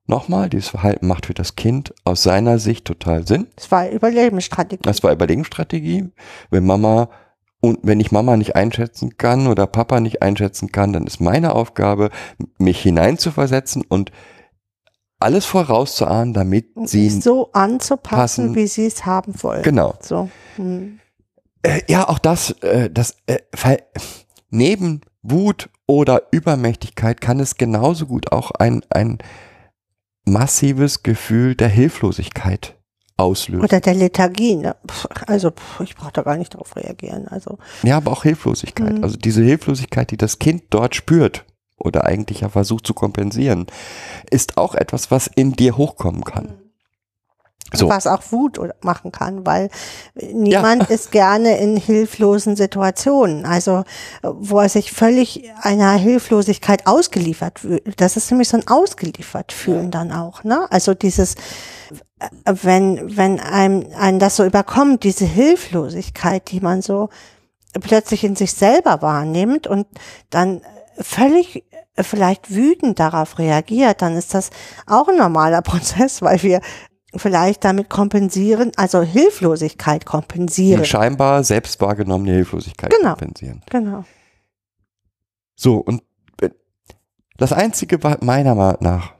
Nochmal, 0.07 0.49
dieses 0.49 0.69
Verhalten 0.69 1.05
macht 1.05 1.27
für 1.27 1.35
das 1.35 1.55
Kind 1.55 1.93
aus 2.03 2.23
seiner 2.23 2.57
Sicht 2.57 2.85
total 2.85 3.27
Sinn. 3.27 3.45
Das 3.57 3.69
war 3.69 3.87
Überlebensstrategie. 3.87 4.81
Das 4.81 5.03
war 5.03 5.13
Überlegungsstrategie. 5.13 6.09
Wenn 6.49 6.65
Mama 6.65 7.09
und 7.61 7.77
wenn 7.83 7.99
ich 7.99 8.11
Mama 8.11 8.37
nicht 8.37 8.55
einschätzen 8.55 9.17
kann 9.17 9.45
oder 9.45 9.67
Papa 9.67 9.99
nicht 9.99 10.23
einschätzen 10.23 10.71
kann, 10.71 10.93
dann 10.93 11.05
ist 11.05 11.21
meine 11.21 11.53
Aufgabe, 11.53 12.09
mich 12.57 12.81
hineinzuversetzen 12.81 13.83
und 13.87 14.11
alles 15.19 15.45
vorauszuahnen, 15.45 16.33
damit 16.33 16.71
sie 16.85 17.07
so 17.11 17.51
anzupassen, 17.51 18.47
passen. 18.47 18.55
wie 18.55 18.65
sie 18.65 18.87
es 18.87 19.05
haben 19.05 19.35
wollen. 19.43 19.61
genau. 19.61 19.93
So. 20.01 20.31
Mhm. 20.57 20.97
Äh, 21.63 21.81
ja, 21.87 22.07
auch 22.07 22.19
das, 22.19 22.51
äh, 22.61 22.89
das 22.89 23.17
äh, 23.27 23.39
Ver- 23.53 23.83
neben 24.49 25.01
Wut 25.21 25.69
oder 25.87 26.23
Übermächtigkeit 26.31 27.21
kann 27.21 27.39
es 27.39 27.55
genauso 27.55 28.07
gut 28.07 28.31
auch 28.31 28.51
ein, 28.51 28.81
ein 28.89 29.19
massives 30.25 31.03
Gefühl 31.03 31.55
der 31.55 31.69
Hilflosigkeit 31.69 32.75
auslösen. 33.17 33.63
Oder 33.63 33.79
der 33.79 33.93
Lethargie. 33.93 34.55
Ne? 34.55 34.75
Also 35.27 35.51
ich 35.83 35.95
brauche 35.95 36.13
da 36.13 36.23
gar 36.23 36.37
nicht 36.37 36.55
drauf 36.55 36.75
reagieren. 36.75 37.27
Also 37.27 37.59
Ja, 37.83 37.97
aber 37.97 38.11
auch 38.11 38.23
Hilflosigkeit. 38.23 38.97
Mhm. 38.97 39.03
Also 39.03 39.17
diese 39.17 39.43
Hilflosigkeit, 39.43 40.09
die 40.11 40.17
das 40.17 40.39
Kind 40.39 40.63
dort 40.71 40.95
spürt 40.95 41.45
oder 41.77 42.05
eigentlich 42.05 42.41
ja 42.41 42.49
versucht 42.49 42.87
zu 42.87 42.93
kompensieren, 42.93 43.67
ist 44.29 44.57
auch 44.57 44.75
etwas, 44.75 45.11
was 45.11 45.27
in 45.27 45.53
dir 45.53 45.77
hochkommen 45.77 46.23
kann. 46.23 46.53
So. 47.73 47.89
was 47.89 48.05
auch 48.07 48.21
Wut 48.31 48.59
machen 48.83 49.11
kann, 49.11 49.45
weil 49.45 49.69
niemand 50.15 50.89
ist 50.89 51.11
gerne 51.11 51.57
in 51.57 51.77
hilflosen 51.77 52.55
Situationen. 52.55 53.45
Also 53.45 53.83
wo 54.23 54.59
er 54.59 54.69
sich 54.69 54.91
völlig 54.91 55.49
einer 55.61 55.93
Hilflosigkeit 55.93 56.85
ausgeliefert 56.85 57.59
fühlt. 57.59 57.99
Das 58.01 58.17
ist 58.17 58.29
nämlich 58.29 58.49
so 58.49 58.57
ein 58.57 58.67
ausgeliefert 58.67 59.53
fühlen 59.53 59.91
dann 59.91 60.11
auch. 60.11 60.43
Ne? 60.43 60.67
Also 60.69 60.93
dieses 60.93 61.35
äh, 62.19 62.27
wenn 62.45 63.17
wenn 63.17 63.39
einem 63.39 63.85
einen 63.97 64.19
das 64.19 64.35
so 64.35 64.45
überkommt, 64.45 65.03
diese 65.03 65.25
Hilflosigkeit, 65.25 66.51
die 66.51 66.59
man 66.59 66.81
so 66.81 67.09
plötzlich 67.79 68.23
in 68.23 68.35
sich 68.35 68.53
selber 68.53 69.01
wahrnimmt 69.01 69.67
und 69.67 69.87
dann 70.29 70.61
völlig 70.99 71.63
äh, 71.95 72.03
vielleicht 72.03 72.53
wütend 72.53 72.99
darauf 72.99 73.39
reagiert, 73.39 74.01
dann 74.01 74.15
ist 74.17 74.33
das 74.33 74.49
auch 74.87 75.07
ein 75.07 75.17
normaler 75.17 75.61
Prozess, 75.61 76.21
weil 76.21 76.41
wir 76.43 76.61
vielleicht 77.15 77.63
damit 77.63 77.89
kompensieren, 77.89 78.71
also 78.77 79.01
Hilflosigkeit 79.01 80.05
kompensieren. 80.05 80.81
Die 80.81 80.87
scheinbar 80.87 81.43
selbst 81.43 81.79
wahrgenommene 81.81 82.31
Hilflosigkeit 82.33 82.91
Genau. 82.91 83.09
kompensieren. 83.15 83.61
Genau. 83.69 84.05
So, 85.55 85.77
und 85.77 86.03
äh, 86.41 86.49
das 87.37 87.53
Einzige, 87.53 87.99
meiner 88.21 88.55
Meinung 88.55 88.77
nach, 88.81 89.13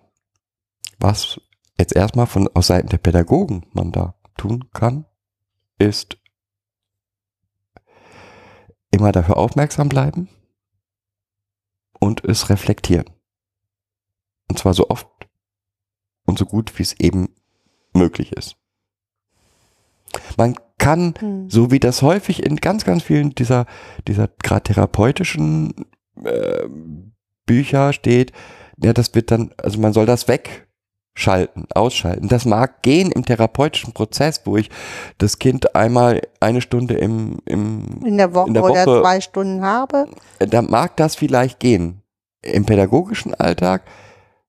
was 1.00 1.39
jetzt 1.78 1.96
erstmal 1.96 2.28
von 2.28 2.48
aus 2.54 2.68
Seiten 2.68 2.89
der 2.89 2.98
Pädagogen 2.98 3.66
man 3.74 3.92
da 3.92 4.16
tun 4.38 4.70
kann, 4.74 5.06
ist 5.78 6.18
immer 8.92 9.12
dafür 9.12 9.38
aufmerksam 9.38 9.89
bleiben 9.89 10.30
und 12.00 12.24
es 12.24 12.50
reflektieren. 12.50 13.10
Und 14.50 14.60
zwar 14.60 14.74
so 14.74 14.89
oft 14.89 15.08
und 16.26 16.38
so 16.38 16.46
gut, 16.46 16.78
wie 16.78 16.84
es 16.84 17.00
eben 17.00 17.30
möglich 17.94 18.32
ist. 18.34 18.56
Man 20.38 20.56
kann 20.78 21.14
Hm. 21.20 21.50
so 21.50 21.72
wie 21.72 21.80
das 21.80 22.02
häufig 22.02 22.44
in 22.44 22.56
ganz, 22.58 22.84
ganz 22.86 23.04
vielen 23.04 23.36
dieser, 23.36 23.66
dieser 24.08 24.30
gerade 24.44 24.64
therapeutischen 24.64 25.86
äh, 26.24 26.64
Bücher 27.46 27.94
steht, 27.94 28.32
ja, 28.82 28.94
das 28.94 29.14
wird 29.14 29.32
dann, 29.32 29.52
also 29.58 29.80
man 29.80 29.94
soll 29.94 30.06
das 30.08 30.28
wegschalten, 30.28 31.68
ausschalten. 31.76 32.28
Das 32.30 32.46
mag 32.46 32.82
gehen 32.82 33.12
im 33.12 33.24
therapeutischen 33.26 33.94
Prozess, 33.94 34.42
wo 34.46 34.58
ich 34.58 34.70
das 35.20 35.38
Kind 35.38 35.76
einmal 35.76 36.22
eine 36.39 36.62
Stunde 36.62 36.96
im, 36.96 37.38
im 37.46 38.02
In 38.04 38.18
der 38.18 38.34
Woche, 38.34 38.48
in 38.48 38.54
der 38.56 38.64
oder 38.64 38.86
Woche- 38.86 39.02
zwei 39.02 39.22
Stunden 39.22 39.62
habe. 39.64 40.08
da 40.39 40.62
mag 40.62 40.98
das 40.98 41.16
vielleicht 41.16 41.60
gehen. 41.60 42.02
Im 42.42 42.66
pädagogischen 42.66 43.36
Alltag 43.36 43.84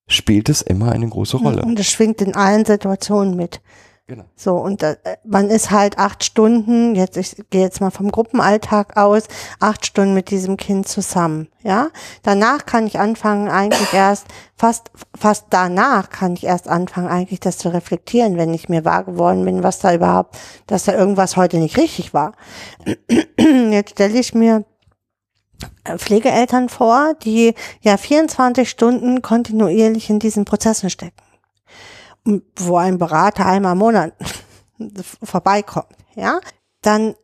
spielt 0.08 0.48
es 0.48 0.62
immer 0.62 0.92
eine 0.92 1.08
große 1.08 1.36
Rolle. 1.36 1.62
Und 1.62 1.78
es 1.78 1.86
schwingt 1.88 2.20
in 2.20 2.34
allen 2.34 2.64
Situationen 2.64 3.36
mit. 3.36 3.60
Genau. 4.08 4.24
So, 4.34 4.56
und 4.56 4.82
äh, 4.82 4.96
man 5.24 5.48
ist 5.48 5.70
halt 5.70 5.96
acht 5.96 6.24
Stunden, 6.24 6.96
jetzt, 6.96 7.16
ich 7.16 7.36
gehe 7.50 7.62
jetzt 7.62 7.80
mal 7.80 7.90
vom 7.90 8.10
Gruppenalltag 8.10 8.96
aus, 8.96 9.22
acht 9.60 9.86
Stunden 9.86 10.12
mit 10.12 10.30
diesem 10.30 10.56
Kind 10.56 10.88
zusammen, 10.88 11.48
ja. 11.62 11.88
Danach 12.22 12.66
kann 12.66 12.86
ich 12.86 12.98
anfangen, 12.98 13.48
eigentlich 13.48 13.94
erst, 13.94 14.26
fast, 14.56 14.90
fast 15.16 15.46
danach 15.50 16.10
kann 16.10 16.34
ich 16.34 16.44
erst 16.44 16.68
anfangen, 16.68 17.08
eigentlich 17.08 17.38
das 17.40 17.58
zu 17.58 17.72
reflektieren, 17.72 18.36
wenn 18.36 18.52
ich 18.52 18.68
mir 18.68 18.84
wahr 18.84 19.04
geworden 19.04 19.44
bin, 19.44 19.62
was 19.62 19.78
da 19.78 19.94
überhaupt, 19.94 20.36
dass 20.66 20.84
da 20.84 20.94
irgendwas 20.94 21.36
heute 21.36 21.58
nicht 21.58 21.76
richtig 21.76 22.12
war. 22.12 22.32
Jetzt 23.38 23.92
stelle 23.92 24.18
ich 24.18 24.34
mir 24.34 24.64
Pflegeeltern 25.96 26.68
vor, 26.68 27.14
die 27.22 27.54
ja 27.80 27.96
24 27.96 28.68
Stunden 28.68 29.22
kontinuierlich 29.22 30.10
in 30.10 30.18
diesen 30.18 30.44
Prozessen 30.44 30.90
stecken 30.90 31.22
wo 32.24 32.76
ein 32.76 32.98
Berater 32.98 33.46
einmal 33.46 33.72
im 33.72 33.78
Monat 33.78 34.12
vorbeikommt, 35.22 35.96
ja, 36.14 36.40
dann 36.82 37.14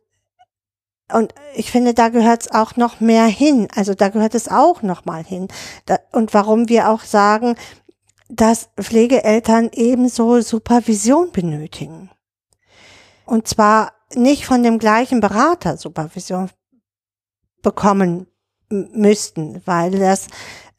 und 1.11 1.33
ich 1.55 1.71
finde, 1.71 1.95
da 1.95 2.09
gehört 2.09 2.43
es 2.43 2.51
auch 2.51 2.75
noch 2.75 2.99
mehr 2.99 3.25
hin. 3.25 3.67
Also 3.75 3.95
da 3.95 4.09
gehört 4.09 4.35
es 4.35 4.47
auch 4.47 4.83
noch 4.83 5.05
mal 5.05 5.23
hin. 5.23 5.47
Da, 5.87 5.97
und 6.11 6.35
warum 6.35 6.69
wir 6.69 6.87
auch 6.87 7.01
sagen, 7.01 7.55
dass 8.29 8.69
Pflegeeltern 8.79 9.71
ebenso 9.73 10.39
Supervision 10.41 11.31
benötigen. 11.31 12.11
Und 13.25 13.47
zwar 13.47 13.93
nicht 14.13 14.45
von 14.45 14.61
dem 14.61 14.77
gleichen 14.77 15.19
Berater 15.19 15.77
Supervision 15.77 16.51
bekommen 17.61 18.27
müssten, 18.69 19.61
weil 19.65 19.91
das 19.91 20.27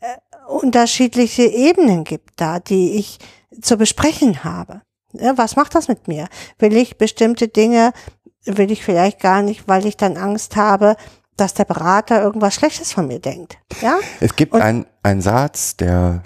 äh, 0.01 0.17
unterschiedliche 0.49 1.43
Ebenen 1.43 2.05
gibt 2.05 2.41
da, 2.41 2.61
die 2.61 2.93
ich 2.93 3.19
zu 3.61 3.77
besprechen 3.77 4.45
habe. 4.45 4.83
Ja, 5.13 5.37
was 5.37 5.57
macht 5.57 5.75
das 5.75 5.89
mit 5.89 6.07
mir? 6.07 6.29
Will 6.59 6.77
ich 6.77 6.99
bestimmte 6.99 7.49
Dinge, 7.49 7.93
will 8.45 8.71
ich 8.71 8.85
vielleicht 8.85 9.21
gar 9.21 9.43
nicht, 9.43 9.67
weil 9.67 9.87
ich 9.87 9.97
dann 9.97 10.17
Angst 10.17 10.57
habe, 10.57 10.97
dass 11.37 11.55
der 11.55 11.65
Berater 11.65 12.23
irgendwas 12.23 12.55
Schlechtes 12.55 12.93
von 12.93 13.07
mir 13.09 13.19
denkt. 13.19 13.59
Ja? 13.81 13.99
Es 14.21 14.37
gibt 14.37 14.55
einen 14.55 15.21
Satz, 15.21 15.77
der 15.77 16.23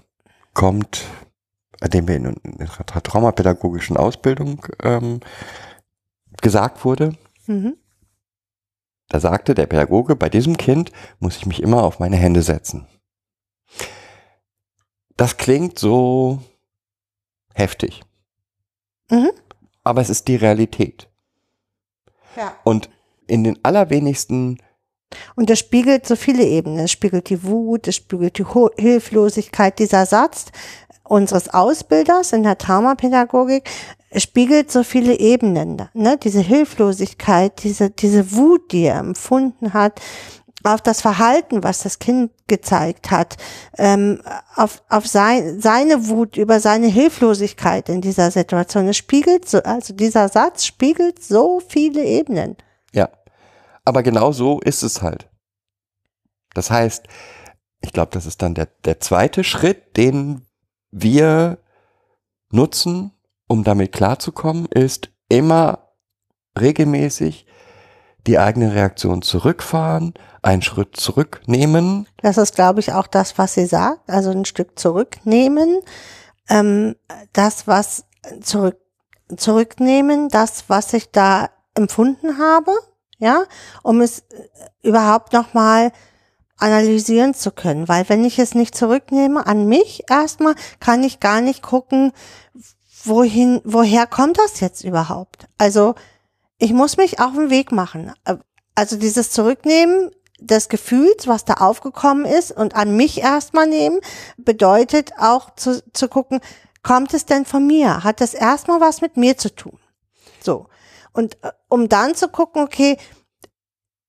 kommt, 0.52 1.04
den 1.82 2.08
wir 2.08 2.16
in, 2.16 2.26
in 2.26 2.58
der 2.58 3.02
traumapädagogischen 3.02 3.96
Ausbildung 3.96 4.66
ähm, 4.82 5.20
gesagt 6.42 6.84
wurde. 6.84 7.16
Mhm. 7.46 7.76
Da 9.08 9.20
sagte 9.20 9.54
der 9.54 9.66
Pädagoge, 9.66 10.16
bei 10.16 10.28
diesem 10.28 10.56
Kind 10.56 10.90
muss 11.18 11.36
ich 11.36 11.46
mich 11.46 11.62
immer 11.62 11.82
auf 11.82 11.98
meine 11.98 12.16
Hände 12.16 12.42
setzen. 12.42 12.86
Das 15.16 15.36
klingt 15.36 15.78
so 15.78 16.40
heftig. 17.54 18.02
Mhm. 19.10 19.30
Aber 19.84 20.00
es 20.00 20.10
ist 20.10 20.28
die 20.28 20.36
Realität. 20.36 21.08
Ja. 22.36 22.56
Und 22.64 22.90
in 23.26 23.44
den 23.44 23.58
allerwenigsten, 23.64 24.58
Und 25.36 25.50
das 25.50 25.60
spiegelt 25.60 26.06
so 26.06 26.16
viele 26.16 26.44
Ebenen. 26.44 26.80
Es 26.80 26.90
spiegelt 26.90 27.28
die 27.30 27.44
Wut, 27.44 27.86
es 27.86 27.96
spiegelt 27.96 28.38
die 28.38 28.44
Ho 28.44 28.70
Hilflosigkeit. 28.76 29.78
Dieser 29.78 30.06
Satz 30.06 30.46
unseres 31.04 31.52
Ausbilders 31.52 32.32
in 32.32 32.42
der 32.42 32.58
Traumapädagogik 32.58 33.68
spiegelt 34.16 34.70
so 34.70 34.82
viele 34.82 35.18
Ebenen. 35.18 35.88
Ne? 35.92 36.16
Diese 36.22 36.40
Hilflosigkeit, 36.40 37.62
diese, 37.62 37.90
diese 37.90 38.32
Wut, 38.32 38.72
die 38.72 38.84
er 38.84 38.98
empfunden 38.98 39.72
hat, 39.72 40.00
auf 40.62 40.80
das 40.80 41.02
Verhalten, 41.02 41.62
was 41.62 41.80
das 41.82 41.98
Kind 41.98 42.32
gezeigt 42.46 43.10
hat, 43.10 43.36
ähm, 43.76 44.22
auf, 44.56 44.82
auf 44.88 45.06
sein, 45.06 45.60
seine 45.60 46.08
Wut 46.08 46.38
über 46.38 46.58
seine 46.58 46.86
Hilflosigkeit 46.86 47.90
in 47.90 48.00
dieser 48.00 48.30
Situation. 48.30 48.88
Es 48.88 48.96
spiegelt 48.96 49.46
so, 49.48 49.62
also 49.62 49.92
dieser 49.92 50.28
Satz 50.28 50.64
spiegelt 50.64 51.22
so 51.22 51.60
viele 51.66 52.02
Ebenen. 52.04 52.56
ja. 52.92 53.08
Aber 53.86 54.02
genau 54.02 54.32
so 54.32 54.60
ist 54.60 54.82
es 54.82 55.02
halt. 55.02 55.28
Das 56.54 56.70
heißt, 56.70 57.04
ich 57.82 57.92
glaube, 57.92 58.12
das 58.12 58.24
ist 58.24 58.40
dann 58.40 58.54
der, 58.54 58.68
der 58.86 58.98
zweite 58.98 59.44
Schritt, 59.44 59.98
den 59.98 60.46
wir 60.94 61.58
nutzen, 62.50 63.12
um 63.48 63.64
damit 63.64 63.92
klarzukommen, 63.92 64.66
ist 64.66 65.10
immer 65.28 65.90
regelmäßig 66.58 67.46
die 68.28 68.38
eigene 68.38 68.74
Reaktion 68.74 69.20
zurückfahren, 69.20 70.14
einen 70.40 70.62
Schritt 70.62 70.96
zurücknehmen. 70.96 72.06
Das 72.22 72.38
ist, 72.38 72.54
glaube 72.54 72.80
ich, 72.80 72.92
auch 72.92 73.08
das, 73.08 73.36
was 73.38 73.54
sie 73.54 73.66
sagt. 73.66 74.08
Also 74.08 74.30
ein 74.30 74.44
Stück 74.44 74.78
zurücknehmen, 74.78 75.80
ähm, 76.48 76.94
das, 77.32 77.66
was 77.66 78.04
zurück, 78.40 78.78
zurücknehmen, 79.36 80.28
das, 80.28 80.64
was 80.68 80.92
ich 80.92 81.10
da 81.10 81.50
empfunden 81.74 82.38
habe, 82.38 82.72
ja, 83.18 83.44
um 83.82 84.00
es 84.00 84.20
äh, 84.20 84.24
überhaupt 84.82 85.32
nochmal 85.32 85.90
analysieren 86.58 87.34
zu 87.34 87.50
können. 87.50 87.88
Weil 87.88 88.08
wenn 88.08 88.24
ich 88.24 88.38
es 88.38 88.54
nicht 88.54 88.74
zurücknehme 88.74 89.46
an 89.46 89.66
mich 89.66 90.04
erstmal, 90.08 90.54
kann 90.80 91.02
ich 91.02 91.20
gar 91.20 91.40
nicht 91.40 91.62
gucken, 91.62 92.12
wohin, 93.04 93.60
woher 93.64 94.06
kommt 94.06 94.38
das 94.38 94.60
jetzt 94.60 94.84
überhaupt? 94.84 95.46
Also 95.58 95.94
ich 96.58 96.72
muss 96.72 96.96
mich 96.96 97.20
auf 97.20 97.34
den 97.34 97.50
Weg 97.50 97.72
machen. 97.72 98.12
Also 98.74 98.96
dieses 98.96 99.30
Zurücknehmen 99.30 100.10
des 100.40 100.68
Gefühls, 100.68 101.26
was 101.26 101.44
da 101.44 101.54
aufgekommen 101.54 102.24
ist 102.24 102.52
und 102.52 102.74
an 102.74 102.96
mich 102.96 103.20
erstmal 103.20 103.66
nehmen, 103.66 104.00
bedeutet 104.36 105.12
auch 105.18 105.54
zu, 105.54 105.82
zu 105.92 106.08
gucken, 106.08 106.40
kommt 106.82 107.14
es 107.14 107.26
denn 107.26 107.44
von 107.44 107.66
mir? 107.66 108.04
Hat 108.04 108.20
das 108.20 108.34
erstmal 108.34 108.80
was 108.80 109.00
mit 109.00 109.16
mir 109.16 109.36
zu 109.36 109.54
tun? 109.54 109.78
So. 110.40 110.66
Und 111.12 111.36
äh, 111.42 111.52
um 111.68 111.88
dann 111.88 112.14
zu 112.14 112.28
gucken, 112.28 112.62
okay, 112.62 112.98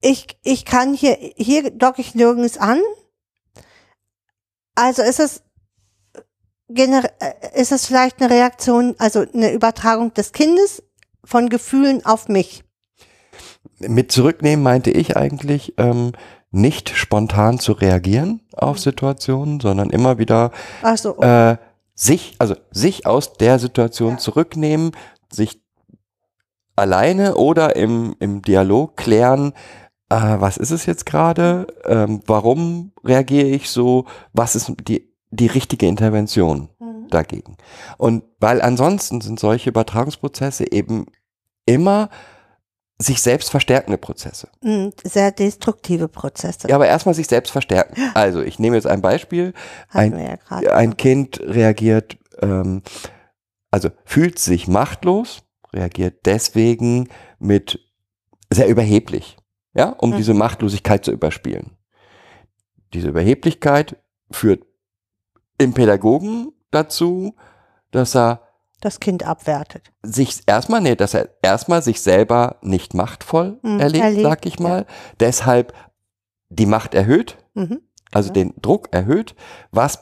ich, 0.06 0.38
ich 0.44 0.66
kann 0.66 0.94
hier, 0.94 1.18
hier 1.36 1.72
docke 1.72 2.00
ich 2.02 2.14
nirgends 2.14 2.60
an. 2.60 2.80
Also 4.76 5.02
ist 5.02 5.20
es, 5.20 5.42
äh, 6.68 7.02
ist 7.56 7.72
es 7.72 7.88
vielleicht 7.88 8.22
eine 8.22 8.32
Reaktion, 8.32 8.94
also 9.00 9.26
eine 9.34 9.52
Übertragung 9.52 10.14
des 10.14 10.32
Kindes 10.32 10.84
von 11.24 11.50
Gefühlen 11.50 12.06
auf 12.06 12.28
mich. 12.28 12.64
Mit 13.80 14.12
zurücknehmen 14.12 14.62
meinte 14.62 14.92
ich 14.92 15.18
eigentlich, 15.18 15.74
ähm, 15.78 16.12
nicht 16.52 16.90
spontan 16.92 17.60
zu 17.60 17.74
reagieren 17.74 18.42
auf 18.54 18.80
Situationen, 18.80 19.60
sondern 19.60 19.90
immer 19.90 20.20
wieder 20.20 20.52
Also, 20.84 21.20
äh, 21.20 21.58
sich, 21.96 22.36
also 22.38 22.56
sich 22.70 23.08
aus 23.08 23.34
der 23.34 23.58
Situation 23.58 24.20
zurücknehmen, 24.20 24.92
sich 25.32 25.62
alleine 26.76 27.36
oder 27.36 27.76
im, 27.76 28.16
im 28.20 28.42
Dialog 28.42 28.96
klären, 28.96 29.54
äh, 30.10 30.16
was 30.40 30.58
ist 30.58 30.72
es 30.72 30.86
jetzt 30.86 31.06
gerade, 31.06 31.68
ähm, 31.86 32.22
warum 32.26 32.92
reagiere 33.04 33.48
ich 33.48 33.70
so, 33.70 34.06
was 34.34 34.56
ist 34.56 34.72
die, 34.88 35.14
die 35.32 35.48
richtige 35.48 35.88
Intervention 35.88 36.70
Mhm. 36.80 37.08
dagegen. 37.10 37.58
Und 37.98 38.24
weil 38.40 38.62
ansonsten 38.62 39.22
sind 39.22 39.40
solche 39.40 39.70
Übertragungsprozesse 39.70 40.72
eben 40.72 41.06
immer 41.66 42.10
sich 42.98 43.22
selbst 43.22 43.50
verstärkende 43.52 43.98
Prozesse. 43.98 44.48
mh, 44.62 44.92
sehr 45.04 45.32
destruktive 45.32 46.08
Prozesse. 46.08 46.70
Ja, 46.70 46.76
aber 46.76 46.88
erstmal 46.88 47.14
sich 47.14 47.28
selbst 47.28 47.52
verstärken. 47.52 47.96
Also 48.14 48.42
ich 48.42 48.58
nehme 48.58 48.78
jetzt 48.78 48.88
ein 48.88 49.02
Beispiel. 49.02 49.54
Hatten 49.90 50.14
ein- 50.14 50.40
ja. 50.62 50.72
Ein 50.72 50.96
Kind 50.96 51.42
reagiert, 51.42 52.18
ähm, 52.42 52.84
also 53.70 53.90
fühlt 54.06 54.40
sich 54.40 54.68
machtlos, 54.70 55.44
reagiert 55.74 56.26
deswegen 56.26 57.10
mit 57.38 57.80
sehr 58.50 58.68
überheblich, 58.70 59.36
ja, 59.76 59.90
um 59.90 60.12
Mhm. 60.12 60.16
diese 60.18 60.34
Machtlosigkeit 60.34 61.06
zu 61.06 61.12
überspielen. 61.12 61.72
Diese 62.94 63.10
Überheblichkeit 63.10 63.98
führt 64.32 64.64
im 65.58 65.74
Pädagogen 65.74 66.52
dazu, 66.72 67.36
dass 67.92 68.16
er 68.16 68.42
das 68.82 69.00
Kind 69.00 69.24
abwertet. 69.26 69.92
sich 70.04 70.42
erstmal, 70.48 70.82
nee, 70.82 70.96
dass 70.96 71.14
er 71.14 71.30
erstmal 71.42 71.82
sich 71.82 72.02
selber 72.02 72.58
nicht 72.62 72.94
machtvoll 72.94 73.60
Mhm, 73.64 73.80
erlebt, 73.80 74.04
erlebt, 74.04 74.24
sag 74.24 74.46
ich 74.46 74.60
mal. 74.60 74.86
Deshalb 75.20 75.74
die 76.50 76.66
Macht 76.66 76.94
erhöht, 76.94 77.38
Mhm. 77.54 77.82
also 78.12 78.32
Genau. 78.32 78.52
den 78.52 78.62
Druck 78.62 78.90
erhöht, 78.94 79.36
was 79.72 80.00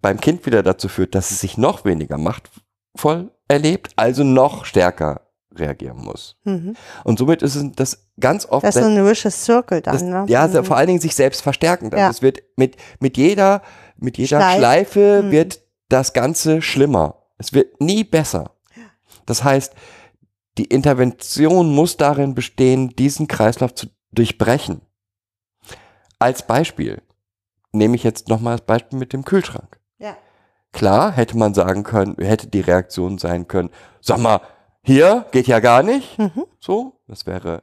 beim 0.00 0.20
Kind 0.20 0.46
wieder 0.46 0.62
dazu 0.62 0.88
führt, 0.88 1.14
dass 1.14 1.30
es 1.30 1.40
sich 1.40 1.58
noch 1.58 1.84
weniger 1.84 2.18
machtvoll 2.18 3.30
erlebt, 3.48 3.92
also 3.96 4.22
noch 4.24 4.64
stärker 4.64 5.26
reagieren 5.54 5.98
muss. 5.98 6.36
Mhm. 6.44 6.76
Und 7.04 7.18
somit 7.18 7.42
ist 7.42 7.54
es 7.56 7.64
das 7.74 8.06
ganz 8.20 8.46
oft 8.46 8.64
Das 8.64 8.76
ist 8.76 8.82
so 8.82 8.88
ein 8.88 9.04
vicious 9.06 9.44
Circle 9.44 9.80
dann, 9.82 9.94
das, 9.94 10.02
ne? 10.02 10.24
ja, 10.28 10.46
Mhm. 10.46 10.64
vor 10.64 10.76
allen 10.76 10.86
Dingen 10.86 11.00
sich 11.00 11.14
selbst 11.14 11.42
verstärken. 11.42 11.90
Ja. 11.92 12.06
Also 12.06 12.18
es 12.18 12.22
wird 12.22 12.42
mit, 12.56 12.76
mit 13.00 13.16
jeder, 13.16 13.62
mit 13.96 14.16
jeder 14.18 14.38
Schleif- 14.40 14.58
Schleife 14.58 15.22
Mhm. 15.24 15.30
wird 15.30 15.60
das 15.88 16.12
Ganze 16.12 16.62
schlimmer. 16.62 17.22
Es 17.38 17.52
wird 17.52 17.80
nie 17.80 18.04
besser. 18.04 18.52
Das 19.26 19.42
heißt, 19.44 19.74
die 20.58 20.64
Intervention 20.64 21.72
muss 21.74 21.96
darin 21.96 22.34
bestehen, 22.34 22.90
diesen 22.90 23.26
Kreislauf 23.28 23.74
zu 23.74 23.86
durchbrechen. 24.12 24.82
Als 26.18 26.46
Beispiel 26.46 27.02
nehme 27.72 27.96
ich 27.96 28.02
jetzt 28.02 28.28
nochmal 28.28 28.56
das 28.58 28.66
Beispiel 28.66 28.98
mit 28.98 29.12
dem 29.12 29.24
Kühlschrank. 29.24 29.78
Ja. 29.98 30.16
Klar, 30.72 31.12
hätte 31.12 31.36
man 31.36 31.54
sagen 31.54 31.82
können, 31.82 32.16
hätte 32.20 32.46
die 32.48 32.60
Reaktion 32.60 33.18
sein 33.18 33.48
können, 33.48 33.70
sag 34.00 34.18
mal, 34.18 34.40
hier 34.90 35.26
geht 35.30 35.46
ja 35.46 35.60
gar 35.60 35.82
nicht. 35.82 36.18
Mhm. 36.18 36.46
So, 36.58 36.94
das 37.06 37.26
wäre. 37.26 37.62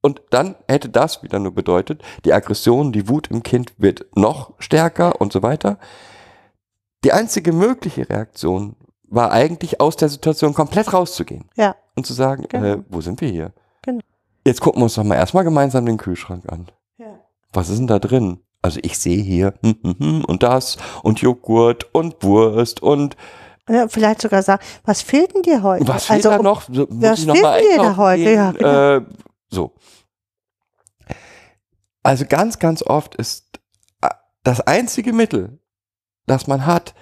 Und 0.00 0.22
dann 0.30 0.54
hätte 0.68 0.88
das 0.88 1.22
wieder 1.22 1.38
nur 1.38 1.54
bedeutet, 1.54 2.02
die 2.24 2.32
Aggression, 2.32 2.92
die 2.92 3.08
Wut 3.08 3.28
im 3.30 3.42
Kind 3.42 3.72
wird 3.78 4.06
noch 4.14 4.52
stärker 4.58 5.20
und 5.20 5.32
so 5.32 5.42
weiter. 5.42 5.78
Die 7.04 7.12
einzige 7.12 7.52
mögliche 7.52 8.08
Reaktion 8.08 8.76
war 9.04 9.32
eigentlich 9.32 9.80
aus 9.80 9.96
der 9.96 10.08
Situation 10.08 10.54
komplett 10.54 10.92
rauszugehen 10.92 11.46
Ja. 11.56 11.74
und 11.96 12.06
zu 12.06 12.12
sagen, 12.12 12.44
Genau. 12.48 12.64
äh, 12.66 12.82
wo 12.88 13.00
sind 13.00 13.20
wir 13.20 13.28
hier? 13.28 13.52
Genau. 13.82 14.00
Jetzt 14.46 14.60
gucken 14.60 14.80
wir 14.80 14.84
uns 14.84 14.94
doch 14.94 15.04
mal 15.04 15.14
erstmal 15.16 15.44
gemeinsam 15.44 15.86
den 15.86 15.96
Kühlschrank 15.96 16.44
an. 16.52 16.66
Ja. 16.98 17.18
Was 17.52 17.68
ist 17.68 17.78
denn 17.78 17.86
da 17.86 17.98
drin? 17.98 18.40
Also 18.62 18.80
ich 18.82 18.98
sehe 18.98 19.22
hier 19.22 19.54
hm, 19.62 19.76
hm, 19.82 19.94
hm, 19.98 20.24
und 20.24 20.42
das 20.42 20.76
und 21.02 21.20
Joghurt 21.20 21.94
und 21.94 22.22
Wurst 22.22 22.82
und 22.82 23.16
Ja, 23.68 23.88
vielleicht 23.88 24.20
sogar 24.20 24.42
sagen, 24.42 24.62
was 24.84 25.00
fehlt 25.00 25.34
denn 25.34 25.42
dir 25.42 25.62
heute? 25.62 25.88
was 25.88 26.06
fehlt 26.06 26.26
also, 26.26 26.36
da 26.36 26.42
noch? 26.42 26.62
So, 26.70 26.86
was 26.90 27.20
fehlt 27.20 27.36
dir 27.36 27.76
da 27.78 27.96
heute? 27.96 28.22
gehen? 28.22 28.34
Ja, 28.34 28.52
genau. 28.52 28.96
äh, 28.96 29.04
so. 29.48 29.74
Also 32.02 32.26
ganz, 32.26 32.58
ganz 32.58 32.82
oft 32.82 33.14
ist 33.14 33.60
äh, 34.02 34.10
das 34.42 34.60
einzige 34.60 35.14
Mittel, 35.14 35.58
das 36.26 36.46
man 36.46 36.66
hat, 36.66 36.94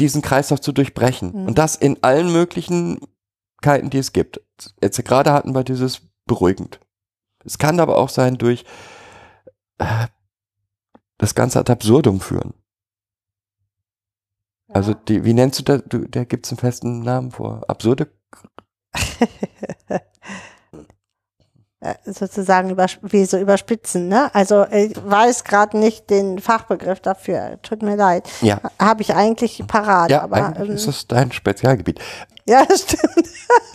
diesen 0.00 0.22
Kreislauf 0.22 0.60
zu 0.60 0.72
durchbrechen. 0.72 1.32
Mhm. 1.32 1.46
Und 1.48 1.58
das 1.58 1.76
in 1.76 2.02
allen 2.02 2.32
Möglichkeiten, 2.32 3.90
die 3.90 3.98
es 3.98 4.12
gibt. 4.12 4.40
Jetzt 4.80 5.04
gerade 5.04 5.32
hatten 5.32 5.54
wir 5.54 5.64
dieses 5.64 6.00
beruhigend. 6.24 6.80
Es 7.44 7.58
kann 7.58 7.78
aber 7.78 7.98
auch 7.98 8.08
sein 8.08 8.38
durch 8.38 8.64
äh, 9.78 10.06
das 11.18 11.34
Ganze 11.34 11.60
ad 11.60 11.70
absurdum 11.70 12.20
führen. 12.20 12.54
Also 14.68 14.94
die, 14.94 15.24
wie 15.24 15.32
nennst 15.34 15.58
du 15.60 15.62
das? 15.62 15.82
Du, 15.88 16.06
da 16.08 16.24
gibt 16.24 16.46
es 16.46 16.52
einen 16.52 16.58
festen 16.58 17.00
Namen 17.02 17.30
vor. 17.30 17.62
Absurde 17.68 18.08
äh, 21.80 21.94
sozusagen 22.04 22.70
über, 22.70 22.86
wie 23.02 23.24
so 23.26 23.38
überspitzen, 23.38 24.08
ne? 24.08 24.34
Also 24.34 24.66
ich 24.66 24.94
weiß 24.96 25.44
gerade 25.44 25.78
nicht 25.78 26.10
den 26.10 26.38
Fachbegriff 26.40 27.00
dafür. 27.00 27.58
Tut 27.62 27.82
mir 27.82 27.96
leid. 27.96 28.28
Ja. 28.40 28.60
Habe 28.80 29.02
ich 29.02 29.14
eigentlich 29.14 29.62
parat, 29.66 30.10
Ja, 30.10 30.22
aber 30.22 30.36
eigentlich 30.36 30.68
ähm, 30.70 30.74
ist 30.76 30.88
das 30.88 31.06
dein 31.06 31.32
Spezialgebiet. 31.32 32.00
ja, 32.46 32.64
stimmt. 32.76 33.28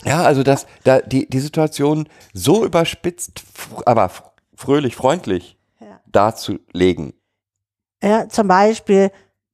Ja, 0.04 0.24
also 0.24 0.44
das, 0.44 0.66
da 0.84 1.00
die, 1.00 1.30
die 1.30 1.40
Situation 1.40 2.10
so 2.34 2.66
überspitzt, 2.66 3.44
aber 3.86 4.12
fröhlich, 4.56 4.96
freundlich 4.96 5.58
Ja. 5.80 6.02
darzulegen. 6.08 7.14
Ja, 8.04 8.28
zum 8.28 8.48
Beispiel, 8.48 9.12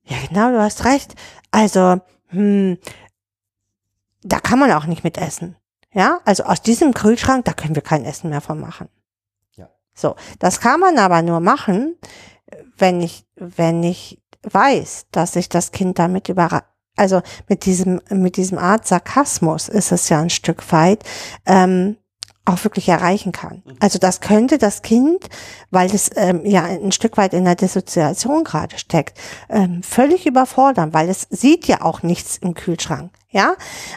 ja 0.08 0.18
genau, 0.28 0.52
du 0.52 0.60
hast 0.60 0.86
recht. 0.86 1.16
Also, 1.52 2.02
hm, 2.28 2.78
da 4.24 4.40
kann 4.40 4.60
man 4.60 4.72
auch 4.72 4.86
nicht 4.86 5.04
mit 5.04 5.18
essen. 5.18 5.56
Ja, 5.94 6.20
also 6.26 6.44
aus 6.44 6.62
diesem 6.62 6.94
Kühlschrank, 6.94 7.46
da 7.46 7.54
können 7.54 7.76
wir 7.76 7.82
kein 7.82 8.06
Essen 8.06 8.30
mehr 8.30 8.42
von 8.42 8.60
machen. 8.60 8.90
Ja. 9.56 9.70
So, 9.94 10.16
das 10.40 10.60
kann 10.60 10.80
man 10.80 10.98
aber 11.00 11.22
nur 11.22 11.40
machen, 11.40 11.96
wenn 12.78 13.02
ich, 13.02 13.26
wenn 13.36 13.84
ich 13.84 14.22
weiß, 14.44 15.08
dass 15.12 15.36
ich 15.36 15.50
das 15.50 15.72
Kind 15.72 16.00
damit 16.00 16.30
überra 16.30 16.64
also 16.98 17.22
mit 17.48 17.66
diesem, 17.66 18.02
mit 18.10 18.38
diesem 18.38 18.58
Art 18.58 18.88
Sarkasmus 18.88 19.70
ist 19.70 19.92
es 19.92 20.10
ja 20.10 20.20
ein 20.20 20.32
Stück 20.32 20.72
weit, 20.72 21.04
ähm, 21.46 21.96
auch 22.48 22.64
wirklich 22.64 22.88
erreichen 22.88 23.32
kann. 23.32 23.62
Also 23.80 24.00
das 24.00 24.22
könnte 24.22 24.58
das 24.58 24.82
Kind, 24.82 25.28
weil 25.70 25.94
es 25.94 26.10
ähm, 26.16 26.46
ja 26.46 26.64
ein 26.64 26.92
Stück 26.92 27.18
weit 27.18 27.34
in 27.34 27.46
der 27.46 27.56
Dissoziation 27.56 28.44
gerade 28.44 28.78
steckt, 28.80 29.18
ähm, 29.50 29.84
völlig 29.84 30.26
überfordern, 30.26 30.94
weil 30.94 31.10
es 31.10 31.28
sieht 31.30 31.68
ja 31.68 31.82
auch 31.82 32.04
nichts 32.04 32.38
im 32.38 32.54
Kühlschrank. 32.54 33.12
Ja, 33.30 33.56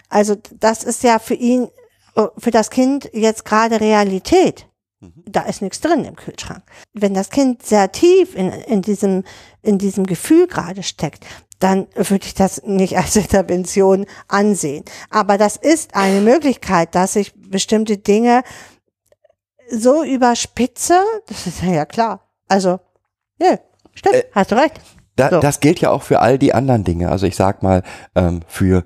also 0.08 0.36
das 0.58 0.82
ist 0.82 1.04
ja 1.04 1.18
für 1.18 1.34
ihn, 1.34 1.68
äh, 2.16 2.26
für 2.36 2.50
das 2.50 2.70
Kind 2.70 3.08
jetzt 3.12 3.44
gerade 3.44 3.80
Realität. 3.80 4.66
Da 5.00 5.42
ist 5.42 5.62
nichts 5.62 5.80
drin 5.80 6.04
im 6.04 6.16
Kühlschrank. 6.16 6.62
Wenn 6.92 7.14
das 7.14 7.30
Kind 7.30 7.64
sehr 7.64 7.90
tief 7.90 8.34
in, 8.34 8.50
in 8.50 8.82
diesem, 8.82 9.24
in 9.62 9.78
diesem 9.78 10.04
Gefühl 10.04 10.46
gerade 10.46 10.82
steckt, 10.82 11.24
dann 11.60 11.86
würde 11.94 12.26
ich 12.26 12.34
das 12.34 12.62
nicht 12.64 12.96
als 12.98 13.14
Intervention 13.24 14.06
ansehen. 14.28 14.84
Aber 15.10 15.38
das 15.38 15.56
ist 15.56 15.94
eine 15.94 16.20
Möglichkeit, 16.20 16.94
dass 16.94 17.14
ich 17.16 17.32
bestimmte 17.36 17.96
Dinge 17.98 18.42
so 19.70 20.02
überspitze, 20.02 20.98
das 21.26 21.46
ist 21.46 21.62
ja 21.62 21.84
klar. 21.84 22.28
Also, 22.48 22.80
ja, 23.38 23.58
stimmt, 23.94 24.16
Äh, 24.16 24.24
hast 24.32 24.50
du 24.50 24.56
recht. 24.56 24.80
Da, 25.14 25.30
So. 25.30 25.38
Das 25.40 25.60
gilt 25.60 25.80
ja 25.80 25.90
auch 25.90 26.02
für 26.02 26.20
all 26.20 26.38
die 26.38 26.52
anderen 26.54 26.82
Dinge. 26.82 27.08
Also 27.10 27.26
ich 27.26 27.36
sag 27.36 27.62
mal, 27.62 27.82
ähm, 28.16 28.40
für 28.48 28.84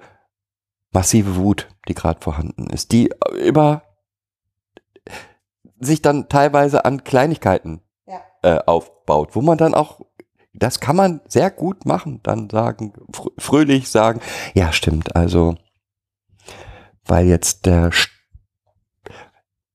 massive 0.91 1.37
Wut, 1.37 1.68
die 1.89 1.95
gerade 1.95 2.20
vorhanden 2.20 2.68
ist, 2.70 2.93
die 2.93 3.11
über 3.41 3.83
sich 5.81 6.03
dann 6.03 6.29
teilweise 6.29 6.85
an 6.85 7.05
Kleinigkeiten 7.05 7.81
Ja. 8.07 8.20
äh, 8.43 8.59
aufbaut, 8.66 9.35
wo 9.35 9.41
man 9.41 9.59
dann 9.59 9.75
auch, 9.75 10.01
das 10.55 10.81
kann 10.81 10.97
man 10.97 11.21
sehr 11.29 11.51
gut 11.51 11.85
machen, 11.87 12.21
dann 12.23 12.49
sagen, 12.51 12.93
fr 13.13 13.29
fröhlich 13.39 13.89
sagen, 13.91 14.21
ja 14.55 14.73
stimmt, 14.73 15.15
also 15.17 15.57
weil 17.07 17.27
jetzt 17.27 17.67
der 17.67 17.91
St- 17.91 18.09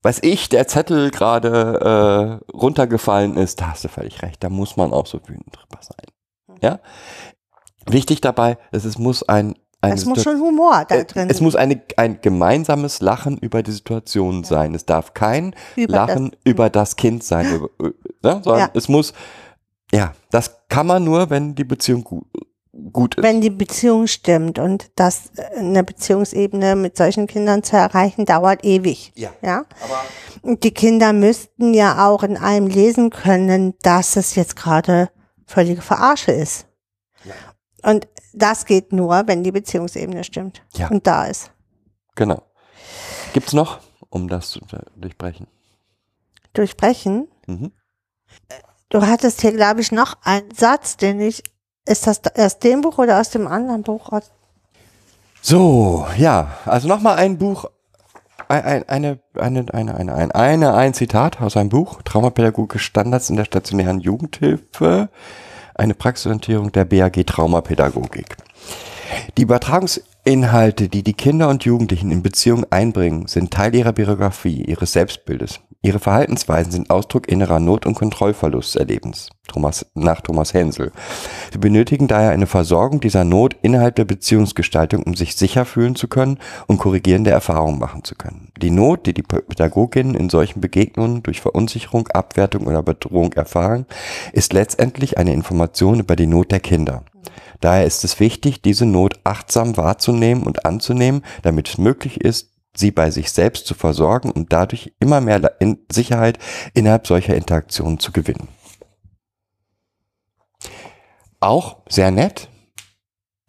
weiß 0.02 0.20
ich, 0.24 0.50
der 0.50 0.68
Zettel 0.68 1.12
gerade 1.12 2.42
äh, 2.52 2.52
runtergefallen 2.56 3.36
ist, 3.38 3.60
da 3.62 3.72
hast 3.72 3.84
du 3.84 3.90
völlig 3.90 4.22
recht, 4.22 4.44
da 4.44 4.50
muss 4.50 4.78
man 4.78 4.94
auch 4.94 5.06
so 5.06 5.20
wütend 5.20 5.54
drüber 5.56 5.80
sein. 5.82 6.58
Ja? 6.62 6.80
Wichtig 7.86 8.22
dabei 8.22 8.58
ist, 8.72 8.86
es 8.86 8.98
muss 8.98 9.28
ein 9.28 9.56
Es 9.82 10.06
muss 10.06 10.24
schon 10.24 10.40
Humor 10.40 10.86
da 10.88 10.96
Äh, 10.96 11.06
drin 11.06 11.30
Es 11.30 11.42
muss 11.42 11.56
eine, 11.56 11.82
ein 11.98 12.22
gemeinsames 12.22 13.02
Lachen 13.02 13.38
über 13.38 13.62
die 13.62 13.72
Situation 13.72 14.44
sein. 14.46 14.74
Es 14.74 14.86
darf 14.86 15.14
kein 15.14 15.54
Über 15.76 15.94
Lachen 15.94 16.36
über 16.46 16.70
das 16.70 16.96
Kind 16.96 17.24
sein, 17.24 17.46
über, 17.56 17.70
äh, 17.86 17.92
ne? 18.24 18.42
sondern 18.44 18.60
Ja. 18.60 18.70
es 18.74 18.88
muss, 18.88 19.14
ja, 19.92 20.14
das 20.32 20.56
kann 20.70 20.88
man 20.88 21.04
nur, 21.04 21.30
wenn 21.30 21.56
die 21.56 21.64
Beziehung 21.64 22.04
gut, 22.04 22.26
gut 22.94 23.16
ist. 23.16 23.24
wenn 23.24 23.42
die 23.42 23.50
Beziehung 23.50 24.08
stimmt 24.08 24.60
und 24.60 24.92
das 24.96 25.32
äh, 25.38 25.58
eine 25.60 25.84
Beziehungsebene 25.84 26.76
mit 26.76 26.96
solchen 26.98 27.28
Kindern 27.28 27.64
zu 27.64 27.76
erreichen, 27.76 28.26
dauert 28.26 28.64
ewig. 28.64 29.12
ja, 29.16 29.32
Ja. 29.42 29.66
aber 29.84 30.56
die 30.56 30.72
Kinder 30.72 31.12
müssten 31.14 31.74
ja 31.74 32.08
auch 32.08 32.24
in 32.24 32.38
einem 32.38 32.68
lesen 32.68 33.10
können, 33.10 33.74
dass 33.82 34.16
es 34.16 34.36
jetzt 34.36 34.56
gerade 34.56 35.10
völlige 35.46 35.82
Verarsche 35.82 36.32
ist. 36.32 36.68
Ja. 37.26 37.34
Und 37.90 38.08
das 38.34 38.66
geht 38.66 38.94
nur, 38.94 39.24
wenn 39.28 39.44
die 39.44 39.52
Beziehungsebene 39.52 40.24
stimmt 40.24 40.62
Ja. 40.76 40.88
und 40.90 41.06
da 41.08 41.26
ist. 41.26 41.52
genau. 42.16 42.44
Gibt's 43.34 43.54
noch, 43.54 43.80
um 44.10 44.28
das 44.28 44.50
zu 44.52 44.60
durchbrechen? 44.96 45.48
Durchbrechen. 46.54 47.28
Mhm. 47.48 47.72
Du 48.90 49.06
hattest 49.06 49.42
hier, 49.42 49.52
glaube 49.52 49.82
ich, 49.82 49.92
noch 49.92 50.18
einen 50.24 50.50
Satz, 50.56 50.98
den 50.98 51.22
ich, 51.22 51.44
ist 51.86 52.08
das 52.08 52.22
aus 52.36 52.58
dem 52.58 52.82
Buch 52.82 52.98
oder 52.98 53.20
aus 53.22 53.30
dem 53.30 53.48
anderen 53.48 53.84
Buch? 53.84 54.10
So, 55.42 56.08
ja, 56.18 56.58
also 56.66 56.88
nochmal 56.88 57.18
ein 57.18 57.38
Buch, 57.38 57.66
ein, 58.48 58.64
ein, 58.64 58.90
eine, 58.90 59.20
eine, 59.36 59.74
eine, 59.74 59.94
eine, 59.96 60.16
ein, 60.16 60.32
eine, 60.32 60.74
ein 60.74 60.94
Zitat 60.96 61.40
aus 61.40 61.56
einem 61.56 61.70
Buch, 61.70 62.02
Traumapädagogische 62.02 62.84
Standards 62.84 63.30
in 63.30 63.36
der 63.36 63.46
stationären 63.46 64.00
Jugendhilfe, 64.00 65.10
eine 65.76 65.94
Praxisorientierung 65.94 66.72
der 66.72 66.86
BAG 66.86 67.26
Traumapädagogik. 67.28 68.38
Die 69.38 69.46
Übertragungsinhalte, 70.30 70.90
die 70.90 71.02
die 71.04 71.14
Kinder 71.14 71.50
und 71.50 71.66
Jugendlichen 71.66 72.12
in 72.12 72.22
Beziehungen 72.22 72.66
einbringen, 72.70 73.26
sind 73.28 73.52
Teil 73.52 73.74
ihrer 73.74 73.94
Biografie, 73.94 74.64
ihres 74.64 74.94
Selbstbildes. 74.94 75.60
Ihre 75.82 75.98
Verhaltensweisen 75.98 76.72
sind 76.72 76.90
Ausdruck 76.92 77.28
innerer 77.28 77.60
Not- 77.60 77.88
und 77.88 77.96
Kontrollverlusterlebens, 77.96 79.30
Thomas, 79.48 79.88
nach 79.96 80.22
Thomas 80.22 80.54
Hensel. 80.54 80.92
Sie 81.52 81.58
benötigen 81.58 82.08
daher 82.08 82.30
eine 82.30 82.46
Versorgung 82.46 83.00
dieser 83.00 83.24
Not 83.24 83.56
innerhalb 83.64 83.96
der 83.96 84.06
Beziehungsgestaltung, 84.06 85.02
um 85.04 85.16
sich 85.16 85.36
sicher 85.36 85.66
fühlen 85.66 85.96
zu 85.96 86.08
können 86.08 86.38
und 86.68 86.78
korrigierende 86.78 87.32
Erfahrungen 87.32 87.80
machen 87.80 88.04
zu 88.04 88.14
können. 88.14 88.50
Die 88.62 88.72
Not, 88.72 89.08
die 89.08 89.14
die 89.14 89.24
Pädagoginnen 89.24 90.14
in 90.14 90.30
solchen 90.30 90.62
Begegnungen 90.62 91.24
durch 91.24 91.42
Verunsicherung, 91.42 92.08
Abwertung 92.10 92.68
oder 92.68 92.84
Bedrohung 92.84 93.34
erfahren, 93.34 93.86
ist 94.34 94.54
letztendlich 94.54 95.18
eine 95.18 95.34
Information 95.34 96.02
über 96.02 96.16
die 96.16 96.28
Not 96.28 96.52
der 96.52 96.60
Kinder. 96.60 97.04
Daher 97.60 97.86
ist 97.86 98.04
es 98.04 98.20
wichtig, 98.20 98.62
diese 98.62 98.86
Not 98.86 99.20
achtsam 99.24 99.76
wahrzunehmen 99.78 100.44
und 100.44 100.66
anzunehmen, 100.66 101.24
damit 101.42 101.70
es 101.70 101.78
möglich 101.78 102.22
ist, 102.22 102.54
sie 102.74 102.92
bei 102.92 103.12
sich 103.12 103.32
selbst 103.32 103.66
zu 103.66 103.74
versorgen 103.74 104.32
und 104.32 104.54
dadurch 104.54 104.94
immer 105.00 105.22
mehr 105.22 105.58
Sicherheit 105.92 106.40
innerhalb 106.74 107.08
solcher 107.08 107.36
Interaktionen 107.36 108.00
zu 108.00 108.12
gewinnen. 108.12 108.48
Auch 111.42 111.82
sehr 111.88 112.12
nett, 112.12 112.50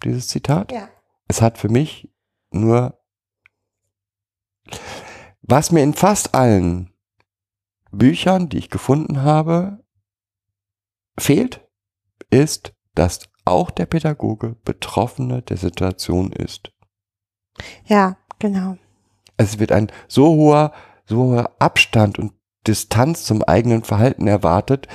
dieses 0.04 0.28
Zitat. 0.28 0.72
Ja. 0.72 0.88
Es 1.28 1.42
hat 1.42 1.58
für 1.58 1.68
mich 1.68 2.10
nur, 2.50 2.98
was 5.42 5.70
mir 5.70 5.82
in 5.82 5.94
fast 5.94 6.34
allen 6.34 6.92
Büchern, 7.92 8.48
die 8.48 8.58
ich 8.58 8.70
gefunden 8.70 9.22
habe, 9.22 9.84
fehlt, 11.18 11.68
ist, 12.30 12.72
dass 12.94 13.29
auch 13.50 13.70
der 13.70 13.86
Pädagoge 13.86 14.56
Betroffene 14.64 15.42
der 15.42 15.56
Situation 15.56 16.32
ist. 16.32 16.72
Ja, 17.84 18.16
genau. 18.38 18.76
Es 19.36 19.58
wird 19.58 19.72
ein 19.72 19.90
so 20.08 20.28
hoher, 20.28 20.72
so 21.04 21.16
hoher 21.18 21.50
Abstand 21.58 22.18
und 22.18 22.32
Distanz 22.66 23.24
zum 23.24 23.42
eigenen 23.42 23.84
Verhalten 23.84 24.26
erwartet, 24.26 24.86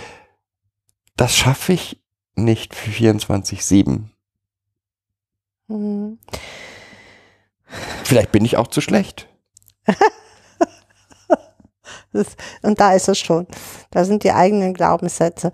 das 1.18 1.36
schaffe 1.36 1.74
ich 1.74 2.04
nicht 2.36 2.76
für 2.76 2.92
24-7. 2.92 4.10
Mhm. 5.68 6.20
Vielleicht 8.04 8.32
bin 8.32 8.46
ich 8.46 8.58
auch 8.58 8.68
zu 8.68 8.82
schlecht. 8.82 9.28
Und 12.62 12.80
da 12.80 12.94
ist 12.94 13.10
es 13.10 13.20
schon. 13.20 13.46
Da 13.92 14.06
sind 14.06 14.24
die 14.24 14.32
eigenen 14.32 14.74
Glaubenssätze. 14.74 15.52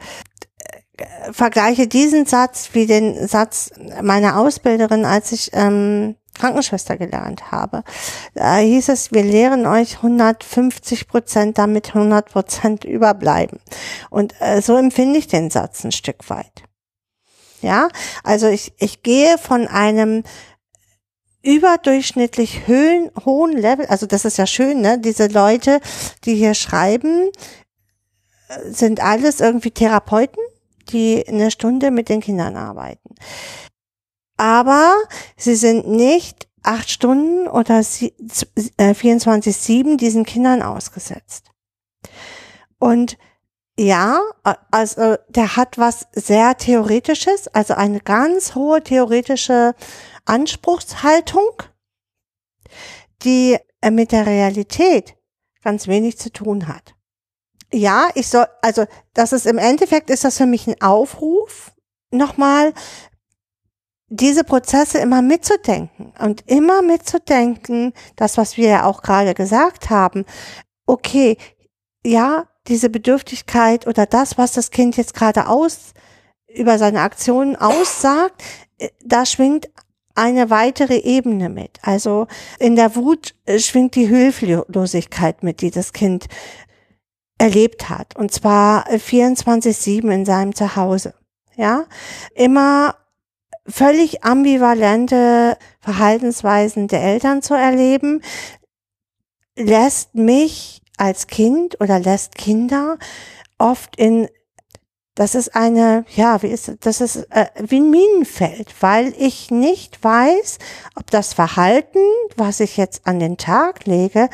Vergleiche 1.32 1.88
diesen 1.88 2.26
Satz 2.26 2.70
wie 2.74 2.86
den 2.86 3.28
Satz 3.28 3.72
meiner 4.02 4.38
Ausbilderin, 4.38 5.06
als 5.06 5.32
ich 5.32 5.52
ähm, 5.54 6.16
Krankenschwester 6.34 6.98
gelernt 6.98 7.52
habe. 7.52 7.84
Da 8.34 8.58
hieß 8.58 8.90
es, 8.90 9.12
wir 9.12 9.24
lehren 9.24 9.66
euch 9.66 9.98
150 9.98 11.08
Prozent, 11.08 11.58
damit 11.58 11.90
100 11.90 12.32
Prozent 12.32 12.84
überbleiben. 12.86 13.60
Und 14.10 14.34
äh, 14.40 14.62
so 14.62 14.76
empfinde 14.78 15.20
ich 15.20 15.28
den 15.28 15.50
Satz 15.50 15.84
ein 15.84 15.92
Stück 15.92 16.30
weit. 16.30 16.64
Ja, 17.62 17.90
also 18.24 18.48
ich, 18.48 18.74
ich 18.80 19.04
gehe 19.04 19.38
von 19.38 19.68
einem 19.68 20.24
überdurchschnittlich 21.44 22.68
höhen, 22.68 23.12
hohen 23.26 23.54
Level, 23.54 23.86
also 23.88 24.06
das 24.06 24.26
ist 24.26 24.38
ja 24.38 24.48
schön, 24.48 24.82
ne? 24.82 25.00
Diese 25.00 25.28
Leute, 25.28 25.80
die 26.26 26.36
hier 26.36 26.54
schreiben, 26.54 27.30
äh, 28.50 28.72
sind 28.72 29.00
alles 29.02 29.40
irgendwie 29.40 29.72
Therapeuten, 29.72 30.42
die 30.92 31.26
eine 31.28 31.52
Stunde 31.52 31.92
mit 31.92 32.10
den 32.10 32.22
Kindern 32.22 32.56
arbeiten. 32.56 33.16
Aber 34.38 34.96
sie 35.38 35.56
sind 35.56 35.88
nicht 35.88 36.48
acht 36.64 36.90
Stunden 36.90 37.48
oder 37.48 37.84
sie- 37.84 38.14
äh, 38.78 38.94
24-7 38.94 39.98
diesen 39.98 40.26
Kindern 40.26 40.62
ausgesetzt. 40.62 41.52
Und 42.80 43.18
ja, 43.80 44.22
also 44.70 45.16
der 45.30 45.56
hat 45.56 45.78
was 45.78 46.08
sehr 46.14 46.58
Theoretisches, 46.58 47.48
also 47.48 47.74
eine 47.74 48.00
ganz 48.00 48.54
hohe 48.54 48.84
theoretische 48.84 49.74
Anspruchshaltung, 50.26 51.64
die 53.24 53.58
äh, 53.82 53.92
mit 53.92 54.12
der 54.12 54.26
Realität 54.28 55.16
ganz 55.64 55.88
wenig 55.88 56.18
zu 56.18 56.32
tun 56.32 56.68
hat. 56.68 56.96
Ja, 57.74 58.10
ich 58.16 58.28
soll, 58.28 58.48
also 58.62 58.86
das 59.14 59.32
ist 59.32 59.46
im 59.46 59.58
Endeffekt 59.58 60.10
ist 60.10 60.24
das 60.24 60.38
für 60.38 60.46
mich 60.46 60.68
ein 60.68 60.82
Aufruf, 60.82 61.72
nochmal 62.12 62.74
diese 64.10 64.44
Prozesse 64.44 64.98
immer 65.00 65.22
mitzudenken 65.22 66.12
und 66.20 66.44
immer 66.48 66.82
mitzudenken, 66.82 67.94
das, 68.18 68.38
was 68.38 68.58
wir 68.58 68.68
ja 68.68 68.86
auch 68.86 69.02
gerade 69.02 69.34
gesagt 69.34 69.90
haben, 69.90 70.26
okay, 70.86 71.38
ja, 72.06 72.46
diese 72.68 72.90
Bedürftigkeit 72.90 73.88
oder 73.88 74.06
das, 74.06 74.38
was 74.38 74.52
das 74.52 74.70
Kind 74.70 74.98
jetzt 74.98 75.14
gerade 75.14 75.48
aus, 75.48 75.94
über 76.54 76.78
seine 76.78 77.02
Aktionen 77.02 77.56
aussagt, 77.56 78.44
äh, 78.78 78.90
da 79.04 79.26
schwingt 79.26 79.70
eine 80.14 80.50
weitere 80.50 80.98
Ebene 80.98 81.48
mit. 81.48 81.80
Also 81.82 82.28
in 82.60 82.76
der 82.76 82.96
Wut 82.96 83.34
äh, 83.46 83.60
schwingt 83.60 83.96
die 83.96 84.08
Hilflosigkeit 84.08 85.42
mit, 85.42 85.62
die 85.62 85.72
das 85.72 85.94
Kind 85.94 86.28
erlebt 87.42 87.90
hat. 87.90 88.16
Und 88.16 88.32
zwar 88.32 88.90
äh, 88.90 88.98
24-7 88.98 90.10
in 90.12 90.26
seinem 90.26 90.56
Zuhause. 90.56 91.16
Ja, 91.56 91.86
immer 92.34 92.96
völlig 93.68 94.24
ambivalente 94.24 95.58
Verhaltensweisen 95.80 96.88
der 96.88 97.04
Eltern 97.04 97.42
zu 97.42 97.54
erleben, 97.54 98.22
lässt 99.56 100.16
mich 100.16 100.82
als 100.98 101.28
Kind 101.28 101.80
oder 101.82 102.00
lässt 102.00 102.36
Kinder 102.36 102.98
oft 103.58 103.96
in 103.98 104.28
das 105.16 105.36
ist 105.36 105.56
eine, 105.56 106.06
ja, 106.16 106.42
wie 106.42 106.48
ist 106.48 106.72
das 106.80 107.02
ist 107.02 107.28
äh, 107.32 107.48
wie 107.60 107.82
ein 107.82 107.90
Minenfeld, 107.90 108.74
weil 108.80 109.14
ich 109.18 109.52
nicht 109.52 110.02
weiß, 110.04 110.58
ob 110.96 111.12
das 111.12 111.34
Verhalten, 111.34 112.00
was 112.38 112.62
ich 112.62 112.78
jetzt 112.78 113.06
an 113.06 113.20
den 113.20 113.38
Tag 113.38 113.86
lege, 113.86 114.30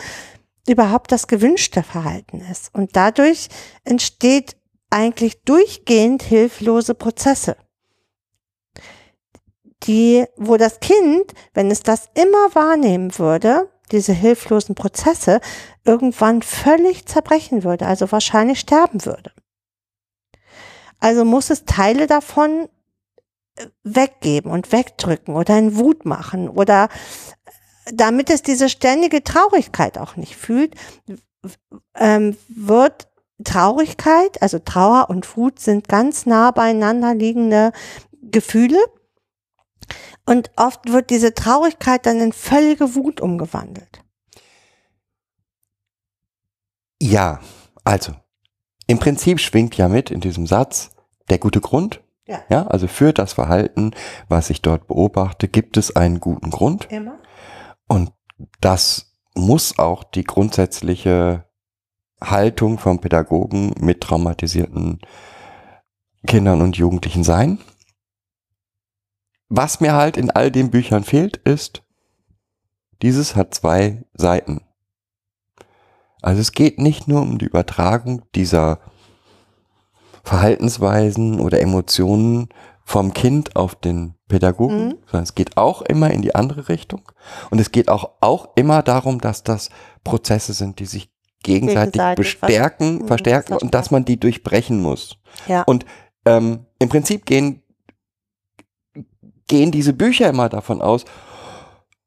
überhaupt 0.70 1.11
das 1.11 1.28
gewünschte 1.28 1.84
Verhalten 1.84 2.41
ist. 2.51 2.74
Und 2.74 2.95
dadurch 2.95 3.49
entsteht 3.84 4.57
eigentlich 4.89 5.41
durchgehend 5.43 6.24
hilflose 6.24 6.93
Prozesse 6.93 7.57
die, 9.84 10.26
wo 10.36 10.57
das 10.57 10.80
Kind, 10.80 11.34
wenn 11.53 11.70
es 11.72 11.82
das 11.82 12.09
immer 12.15 12.55
wahrnehmen 12.55 13.18
würde, 13.18 13.72
diese 13.91 14.13
hilflosen 14.13 14.76
Prozesse, 14.76 15.39
irgendwann 15.86 16.41
völlig 16.41 17.05
zerbrechen 17.05 17.63
würde, 17.63 17.86
also 17.88 18.11
wahrscheinlich 18.11 18.59
sterben 18.59 19.05
würde. 19.05 19.32
Also 20.99 21.24
muss 21.24 21.49
es 21.49 21.65
Teile 21.65 22.07
davon 22.07 22.68
äh, 23.55 23.68
weggeben 23.84 24.51
und 24.51 24.72
wegdrücken 24.72 25.36
oder 25.36 25.57
in 25.57 25.78
Wut 25.78 26.05
machen 26.05 26.49
oder 26.49 26.89
damit 27.94 28.30
es 28.30 28.42
diese 28.42 28.70
ständige 28.70 29.24
Traurigkeit 29.24 29.98
auch 29.98 30.16
nicht 30.16 30.36
fühlt, 30.36 30.76
ähm, 31.96 32.38
wird 32.48 33.08
Traurigkeit, 33.44 34.42
also 34.42 34.60
Trauer 34.60 35.10
und 35.10 35.38
Wut 35.38 35.60
sind 35.60 35.88
ganz 35.88 36.26
nah 36.26 36.52
beieinander 36.52 37.14
liegende 37.14 37.72
Gefühle 38.22 38.80
Und 40.26 40.52
oft 40.58 40.92
wird 40.92 41.10
diese 41.10 41.34
Traurigkeit 41.34 42.06
dann 42.06 42.20
in 42.20 42.34
völlige 42.34 42.96
Wut 42.96 43.22
umgewandelt. 43.22 44.04
Ja, 47.02 47.40
also 47.86 48.14
im 48.88 49.00
Prinzip 49.00 49.40
schwingt 49.40 49.78
ja 49.78 49.88
mit 49.88 50.12
in 50.12 50.20
diesem 50.20 50.46
Satz 50.46 50.90
der 51.30 51.38
gute 51.38 51.62
Grund. 51.62 52.02
Ja. 52.26 52.44
Ja, 52.50 52.68
also 52.68 52.88
für 52.88 53.14
das 53.14 53.34
Verhalten, 53.34 53.92
was 54.28 54.50
ich 54.50 54.62
dort 54.62 54.88
beobachte, 54.88 55.48
gibt 55.48 55.78
es 55.78 55.96
einen 55.96 56.20
guten 56.20 56.52
Grund. 56.52 56.92
Immer? 56.92 57.20
Und 57.88 58.12
das 58.60 59.14
muss 59.36 59.80
auch 59.80 60.04
die 60.04 60.24
grundsätzliche 60.24 61.46
Haltung 62.22 62.80
vom 62.80 63.00
Pädagogen 63.00 63.74
mit 63.80 64.02
traumatisierten 64.02 65.00
Kindern 66.26 66.62
und 66.62 66.78
Jugendlichen 66.78 67.24
sein. 67.24 67.60
Was 69.50 69.80
mir 69.80 69.94
halt 69.94 70.18
in 70.18 70.30
all 70.30 70.52
den 70.52 70.72
Büchern 70.72 71.04
fehlt, 71.04 71.38
ist, 71.38 71.84
dieses 73.02 73.36
hat 73.36 73.54
zwei 73.54 74.04
Seiten. 74.14 74.62
Also 76.22 76.42
es 76.42 76.52
geht 76.52 76.80
nicht 76.80 77.08
nur 77.08 77.22
um 77.22 77.38
die 77.38 77.46
Übertragung 77.46 78.24
dieser 78.34 78.80
Verhaltensweisen 80.24 81.40
oder 81.40 81.62
Emotionen 81.62 82.50
vom 82.90 83.14
Kind 83.14 83.58
auf 83.58 83.76
den 83.76 84.16
Pädagogen, 84.30 84.86
Mhm. 84.88 84.98
sondern 85.08 85.24
es 85.24 85.36
geht 85.36 85.58
auch 85.58 85.82
immer 85.82 86.10
in 86.10 86.22
die 86.22 86.36
andere 86.36 86.70
Richtung. 86.70 87.02
Und 87.50 87.60
es 87.60 87.74
geht 87.74 87.90
auch, 87.90 88.12
auch 88.22 88.48
immer 88.56 88.82
darum, 88.82 89.20
dass 89.20 89.44
das 89.44 89.70
Prozesse 90.06 90.54
sind, 90.54 90.80
die 90.80 90.86
sich 90.86 91.12
gegenseitig, 91.44 91.92
Gegenseitig 91.94 92.16
bestärken, 92.40 92.98
vers- 93.00 93.08
verstärken 93.08 93.54
mhm, 93.56 93.60
und 93.60 93.74
dass 93.74 93.92
man 93.92 94.06
die 94.06 94.18
durchbrechen 94.18 94.82
muss. 94.82 95.18
Ja. 95.48 95.64
Und 95.64 95.86
ähm, 96.26 96.66
im 96.80 96.88
Prinzip 96.88 97.26
gehen, 97.26 97.62
gehen 99.48 99.72
diese 99.72 99.92
Bücher 99.92 100.30
immer 100.30 100.48
davon 100.48 100.82
aus, 100.82 101.04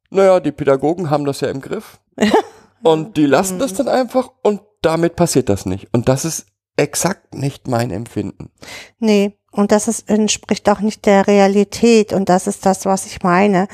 naja, 0.08 0.40
die 0.40 0.50
Pädagogen 0.52 1.10
haben 1.10 1.26
das 1.26 1.42
ja 1.42 1.48
im 1.50 1.60
Griff. 1.60 2.00
und 2.82 3.18
die 3.18 3.26
lassen 3.26 3.58
das 3.58 3.74
dann 3.74 3.88
einfach 3.88 4.30
und 4.42 4.62
damit 4.80 5.14
passiert 5.14 5.50
das 5.50 5.66
nicht. 5.66 5.88
Und 5.92 6.08
das 6.08 6.24
ist 6.24 6.46
exakt 6.76 7.34
nicht 7.34 7.68
mein 7.68 7.90
Empfinden. 7.90 8.50
Nee, 8.98 9.38
und 9.52 9.72
das 9.72 9.88
ist, 9.88 10.08
entspricht 10.08 10.68
auch 10.68 10.80
nicht 10.80 11.06
der 11.06 11.26
Realität. 11.26 12.12
Und 12.12 12.28
das 12.28 12.46
ist 12.46 12.64
das, 12.64 12.86
was 12.86 13.06
ich 13.06 13.22
meine, 13.22 13.66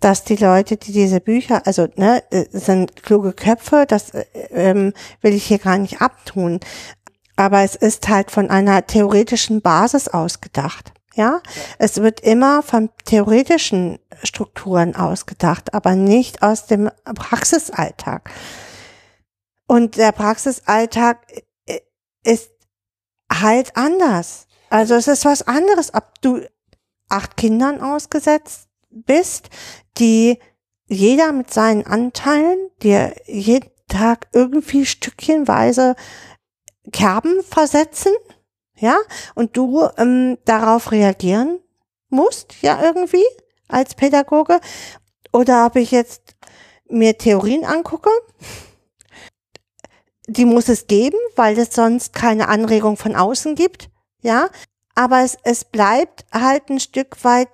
dass 0.00 0.24
die 0.24 0.36
Leute, 0.36 0.76
die 0.76 0.92
diese 0.92 1.20
Bücher, 1.20 1.66
also 1.66 1.88
ne, 1.96 2.22
sind 2.52 3.02
kluge 3.02 3.32
Köpfe, 3.32 3.86
das 3.88 4.10
äh, 4.10 4.24
ähm, 4.50 4.92
will 5.22 5.32
ich 5.32 5.44
hier 5.44 5.58
gar 5.58 5.78
nicht 5.78 6.02
abtun. 6.02 6.60
Aber 7.36 7.62
es 7.62 7.76
ist 7.76 8.08
halt 8.08 8.30
von 8.30 8.50
einer 8.50 8.86
theoretischen 8.86 9.62
Basis 9.62 10.08
ausgedacht. 10.08 10.92
Ja, 11.14 11.40
es 11.78 12.00
wird 12.00 12.20
immer 12.20 12.62
von 12.62 12.88
theoretischen 13.04 13.98
Strukturen 14.22 14.96
ausgedacht, 14.96 15.74
aber 15.74 15.94
nicht 15.94 16.42
aus 16.42 16.66
dem 16.66 16.90
Praxisalltag. 17.04 18.30
Und 19.66 19.96
der 19.96 20.12
Praxisalltag 20.12 21.18
äh, 21.66 21.80
ist 22.24 22.50
halt 23.30 23.76
anders. 23.76 24.46
Also 24.72 24.94
es 24.94 25.06
ist 25.06 25.26
was 25.26 25.42
anderes, 25.42 25.92
ob 25.92 26.22
du 26.22 26.40
acht 27.10 27.36
Kindern 27.36 27.82
ausgesetzt 27.82 28.68
bist, 28.88 29.50
die 29.98 30.38
jeder 30.86 31.32
mit 31.32 31.52
seinen 31.52 31.86
Anteilen 31.86 32.70
dir 32.82 33.14
jeden 33.26 33.68
Tag 33.88 34.28
irgendwie 34.32 34.86
stückchenweise 34.86 35.94
Kerben 36.90 37.42
versetzen, 37.42 38.14
ja, 38.78 38.96
und 39.34 39.58
du 39.58 39.86
ähm, 39.98 40.38
darauf 40.46 40.90
reagieren 40.90 41.60
musst, 42.08 42.54
ja, 42.62 42.82
irgendwie 42.82 43.26
als 43.68 43.94
Pädagoge. 43.94 44.58
Oder 45.34 45.66
ob 45.66 45.76
ich 45.76 45.90
jetzt 45.90 46.34
mir 46.88 47.18
Theorien 47.18 47.66
angucke, 47.66 48.08
die 50.26 50.46
muss 50.46 50.70
es 50.70 50.86
geben, 50.86 51.18
weil 51.36 51.58
es 51.58 51.74
sonst 51.74 52.14
keine 52.14 52.48
Anregung 52.48 52.96
von 52.96 53.14
außen 53.14 53.54
gibt, 53.54 53.91
ja. 54.22 54.48
Aber 54.94 55.22
es, 55.22 55.36
es 55.44 55.64
bleibt 55.64 56.24
halt 56.32 56.68
ein 56.68 56.80
Stück 56.80 57.24
weit 57.24 57.48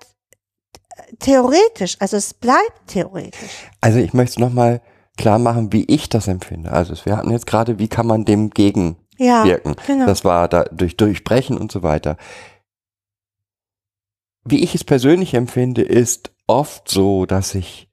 theoretisch, 1.19 1.95
also 1.99 2.17
es 2.17 2.33
bleibt 2.33 2.87
theoretisch. 2.87 3.67
Also 3.81 3.99
ich 3.99 4.13
möchte 4.13 4.41
nochmal 4.41 4.81
klar 5.17 5.39
machen, 5.39 5.71
wie 5.71 5.85
ich 5.85 6.09
das 6.09 6.27
empfinde. 6.27 6.71
Also 6.71 6.93
wir 7.05 7.15
hatten 7.15 7.31
jetzt 7.31 7.47
gerade, 7.47 7.79
wie 7.79 7.87
kann 7.87 8.07
man 8.07 8.25
dem 8.25 8.45
Ja, 9.17 9.43
gegenwirken? 9.43 9.75
genau. 9.87 10.05
Das 10.05 10.23
war 10.25 10.47
da 10.47 10.63
durch 10.65 10.97
Durchbrechen 10.97 11.57
und 11.57 11.71
so 11.71 11.83
weiter. 11.83 12.17
Wie 14.43 14.63
ich 14.63 14.75
es 14.75 14.83
persönlich 14.83 15.33
empfinde, 15.33 15.81
ist 15.81 16.31
oft 16.47 16.89
so, 16.89 17.25
dass 17.25 17.53
ich, 17.55 17.89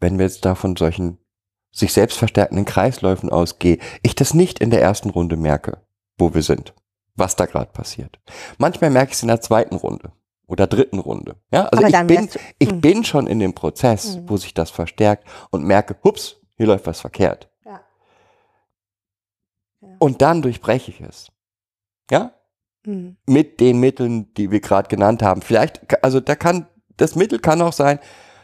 wenn 0.00 0.18
wir 0.18 0.26
jetzt 0.26 0.44
da 0.44 0.54
von 0.54 0.76
solchen 0.76 1.18
sich 1.72 1.92
selbst 1.92 2.18
verstärkenden 2.18 2.64
Kreisläufen 2.64 3.30
ausgehe, 3.30 3.78
ich 4.02 4.14
das 4.14 4.34
nicht 4.34 4.58
in 4.60 4.70
der 4.70 4.82
ersten 4.82 5.10
Runde 5.10 5.36
merke, 5.36 5.80
wo 6.18 6.34
wir 6.34 6.42
sind, 6.42 6.74
was 7.14 7.36
da 7.36 7.46
gerade 7.46 7.70
passiert. 7.72 8.18
Manchmal 8.58 8.90
merke 8.90 9.10
ich 9.10 9.16
es 9.16 9.22
in 9.22 9.28
der 9.28 9.40
zweiten 9.40 9.76
Runde 9.76 10.12
oder 10.46 10.66
dritten 10.66 10.98
Runde. 10.98 11.36
Ja, 11.52 11.66
also 11.66 11.86
ich 11.86 12.06
bin, 12.06 12.28
ich 12.58 12.72
Mhm. 12.72 12.80
bin 12.80 13.04
schon 13.04 13.26
in 13.26 13.38
dem 13.38 13.54
Prozess, 13.54 14.16
Mhm. 14.16 14.28
wo 14.28 14.36
sich 14.36 14.54
das 14.54 14.70
verstärkt 14.70 15.26
und 15.50 15.64
merke, 15.64 15.96
hups, 16.04 16.36
hier 16.56 16.66
läuft 16.66 16.86
was 16.86 17.00
verkehrt. 17.00 17.48
Ja. 17.64 17.80
Ja. 19.80 19.88
Und 19.98 20.22
dann 20.22 20.42
durchbreche 20.42 20.90
ich 20.90 21.00
es. 21.00 21.28
Ja, 22.10 22.32
Hm. 22.84 23.16
mit 23.26 23.60
den 23.60 23.78
Mitteln, 23.78 24.32
die 24.34 24.50
wir 24.50 24.60
gerade 24.60 24.88
genannt 24.88 25.22
haben. 25.22 25.40
Vielleicht, 25.42 26.02
also 26.04 26.18
da 26.20 26.34
kann, 26.34 26.66
das 26.96 27.14
Mittel 27.14 27.38
kann 27.38 27.62
auch 27.62 27.72
sein, 27.72 27.98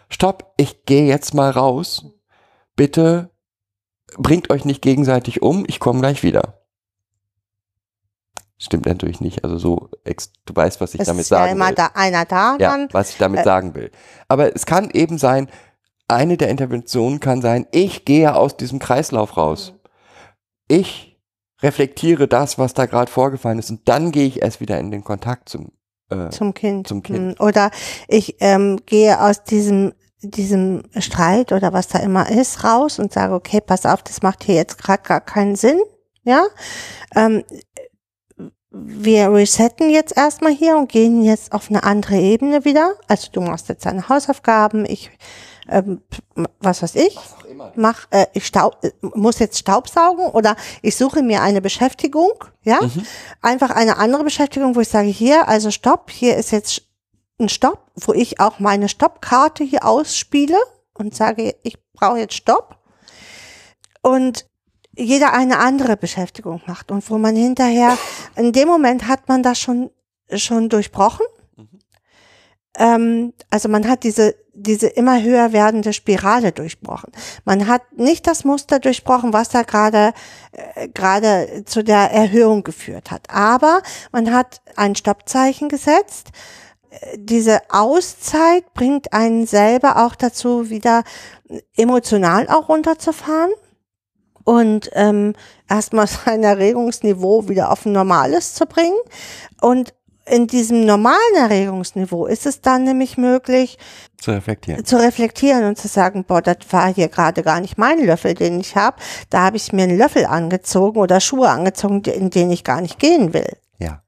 stopp, 0.09 0.55
ich 0.57 0.85
gehe 0.85 1.07
jetzt 1.07 1.35
mal 1.35 1.51
raus. 1.51 2.05
Bitte 2.77 3.31
bringt 4.17 4.51
euch 4.51 4.65
nicht 4.65 4.81
gegenseitig 4.81 5.43
um, 5.43 5.65
ich 5.67 5.81
komme 5.81 6.01
gleich 6.01 6.23
wieder. 6.23 6.61
Stimmt 8.59 8.87
natürlich 8.87 9.21
nicht, 9.21 9.45
also 9.45 9.57
so, 9.57 9.89
du 10.05 10.57
weißt, 10.57 10.81
was 10.81 10.95
ich 10.95 11.01
Es 11.01 11.07
damit 11.07 11.23
ist 11.23 11.31
ja 11.31 11.39
sagen 11.39 11.53
immer 11.53 11.69
will. 11.69 11.75
da 11.77 11.91
einer 11.95 12.25
da 12.25 12.57
ja, 12.59 12.71
dann. 12.71 12.89
was 12.91 13.11
ich 13.11 13.19
damit 13.19 13.41
äh, 13.41 13.45
sagen 13.45 13.75
will. 13.75 13.93
Aber 14.27 14.55
es 14.55 14.67
kann 14.67 14.91
eben 14.91 15.17
sein, 15.17 15.49
eine 16.09 16.37
der 16.37 16.49
Interventionen 16.49 17.21
kann 17.21 17.41
sein, 17.41 17.67
ich 17.71 18.05
gehe 18.05 18.35
aus 18.35 18.57
diesem 18.57 18.81
Kreislauf 18.81 19.37
raus. 19.37 19.75
Ich 20.67 21.21
reflektiere 21.63 22.27
das, 22.27 22.59
was 22.59 22.75
da 22.75 22.87
gerade 22.87 23.11
vorgefallen 23.11 23.59
ist 23.61 23.71
und 23.71 23.89
dann 23.89 24.11
gehe 24.11 24.27
ich 24.27 24.43
erst 24.43 24.61
wieder 24.61 24.79
in 24.79 24.91
den 24.91 25.05
Kontakt 25.05 25.49
zum 25.49 25.73
äh, 26.11 26.31
Zum 26.31 26.55
Kind. 26.55 26.89
Zum 26.89 27.03
Kind. 27.03 27.39
Hm. 27.39 27.47
Oder 27.47 27.71
ich 28.09 28.37
ähm, 28.41 28.81
gehe 28.87 29.21
aus 29.21 29.45
diesem 29.45 29.93
diesem 30.21 30.83
Streit 30.99 31.53
oder 31.53 31.73
was 31.73 31.87
da 31.87 32.01
immer 32.01 32.29
ist 32.29 32.65
raus 32.65 32.99
und 32.99 33.13
sage, 33.13 33.35
okay, 33.35 33.61
pass 33.61 33.87
auf, 33.87 34.03
das 34.03 34.23
macht 34.23 34.43
hier 34.43 34.57
jetzt 34.57 34.79
gerade 34.79 35.03
gar 35.03 35.21
keinen 35.21 35.55
Sinn. 35.55 35.79
Ja, 36.25 36.45
ähm, 37.15 37.45
wir 38.85 39.33
resetten 39.33 39.91
jetzt 39.91 40.17
erstmal 40.17 40.53
hier 40.53 40.77
und 40.77 40.91
gehen 40.91 41.23
jetzt 41.23 41.53
auf 41.53 41.71
eine 41.71 41.83
andere 41.85 42.17
Ebene 42.17 42.65
wieder. 42.65 42.95
Also 43.07 43.29
du 43.33 43.41
machst 43.41 43.69
jetzt 43.69 43.87
deine 43.87 44.09
Hausaufgaben, 44.09 44.85
ich 44.85 45.11
ähm, 45.69 46.01
was 46.61 46.83
weiß 46.83 46.95
ich, 46.95 47.19
mach, 47.75 48.07
äh, 48.11 48.27
ich 48.33 48.47
staub, 48.47 48.83
äh, 48.83 48.91
muss 49.03 49.39
jetzt 49.39 49.59
Staubsaugen 49.59 50.27
oder 50.31 50.57
ich 50.83 50.97
suche 50.97 51.23
mir 51.23 51.43
eine 51.43 51.61
Beschäftigung, 51.61 52.33
ja, 52.63 52.81
einfach 53.43 53.71
eine 53.71 53.99
andere 53.99 54.25
Beschäftigung, 54.25 54.75
wo 54.75 54.81
ich 54.81 54.89
sage, 54.89 55.09
hier, 55.09 55.47
also 55.49 55.71
Stopp, 55.71 56.11
hier 56.11 56.37
ist 56.37 56.53
jetzt 56.53 56.83
ein 57.39 57.49
Stopp, 57.49 57.91
wo 57.97 58.13
ich 58.13 58.41
auch 58.41 58.59
meine 58.59 58.89
Stoppkarte 58.89 59.63
hier 59.63 59.85
ausspiele 59.85 60.57
und 60.95 61.15
sage, 61.15 61.55
ich 61.63 61.77
brauche 61.93 62.19
jetzt 62.19 62.35
Stopp. 62.35 62.77
Und 64.03 64.48
jeder 64.99 65.33
eine 65.33 65.59
andere 65.59 65.97
Beschäftigung 65.97 66.61
macht 66.67 66.91
und 66.91 67.09
wo 67.09 67.19
man 67.19 67.37
hinterher, 67.37 67.97
in 68.37 68.53
dem 68.53 68.69
Moment 68.69 69.07
hat 69.07 69.29
man 69.29 69.43
das 69.43 69.59
schon, 69.59 69.91
schon 70.35 70.69
durchbrochen. 70.69 71.25
Ähm, 72.77 73.33
also 73.51 73.69
man 73.69 73.89
hat 73.89 74.03
diese, 74.03 74.35
diese 74.55 74.89
immer 74.89 75.23
höher 75.23 75.53
werdende 75.53 75.93
Spirale 75.93 76.53
durchbrochen. 76.53 77.13
Man 77.45 77.69
hat 77.69 77.83
nicht 77.97 78.27
das 78.27 78.45
Muster 78.45 78.81
durchbrochen, 78.81 79.33
was 79.33 79.49
da 79.51 79.63
gerade, 79.63 80.13
äh, 80.53 80.89
gerade 80.89 81.65
zu 81.65 81.83
der 81.85 82.11
Erhöhung 82.11 82.65
geführt 82.65 83.11
hat. 83.11 83.31
Aber 83.31 83.83
man 84.13 84.33
hat 84.33 84.61
ein 84.77 84.97
Stoppzeichen 84.97 85.69
gesetzt. 85.69 86.29
Diese 87.17 87.61
Auszeit 87.69 88.73
bringt 88.75 89.13
einen 89.13 89.47
selber 89.47 90.05
auch 90.05 90.15
dazu, 90.15 90.71
wieder 90.71 91.05
emotional 91.77 92.49
auch 92.49 92.69
runterzufahren 92.69 93.53
und 94.49 94.89
ähm, 94.95 95.35
erstmal 95.69 96.07
sein 96.25 96.43
Erregungsniveau 96.43 97.51
wieder 97.51 97.71
auf 97.71 97.85
ein 97.85 97.93
normales 97.93 98.55
zu 98.55 98.65
bringen. 98.65 98.97
Und 99.61 99.93
in 100.25 100.47
diesem 100.47 100.87
normalen 100.87 101.35
Erregungsniveau 101.37 102.25
ist 102.25 102.47
es 102.47 102.63
dann 102.63 102.85
nämlich 102.85 103.19
möglich, 103.19 103.77
zu 104.17 104.31
reflektieren. 104.31 104.85
zu 104.87 104.97
reflektieren 104.97 105.65
und 105.65 105.77
zu 105.77 105.87
sagen, 105.87 106.25
boah, 106.25 106.41
das 106.41 106.57
war 106.71 106.93
hier 106.93 107.09
gerade 107.09 107.43
gar 107.43 107.61
nicht 107.61 107.77
mein 107.77 108.03
Löffel, 108.03 108.33
den 108.33 108.59
ich 108.59 108.75
habe. 108.75 108.97
Da 109.29 109.45
habe 109.45 109.59
ich 109.59 109.75
mir 109.75 109.83
einen 109.83 109.99
Löffel 109.99 110.25
angezogen 110.25 110.99
oder 110.99 111.21
Schuhe 111.21 111.51
angezogen, 111.51 112.03
in 112.05 112.31
denen 112.31 112.51
ich 112.51 112.65
gar 112.65 112.81
nicht 112.81 112.99
gehen 112.99 113.35
will. 113.35 113.55
Ja. 113.79 114.03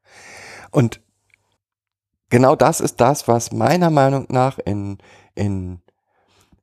Und 0.71 1.03
genau 2.31 2.57
das 2.57 2.81
ist 2.81 2.99
das, 3.03 3.29
was 3.29 3.53
meiner 3.53 3.91
Meinung 3.91 4.25
nach 4.31 4.59
in, 4.59 4.97
in 5.35 5.81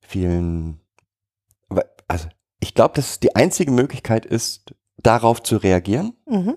vielen, 0.02 0.80
glaube, 2.78 2.96
dass 2.96 3.20
die 3.20 3.36
einzige 3.36 3.72
Möglichkeit 3.72 4.26
ist, 4.26 4.74
darauf 4.98 5.44
zu 5.44 5.58
reagieren. 5.58 6.14
Mhm. 6.26 6.56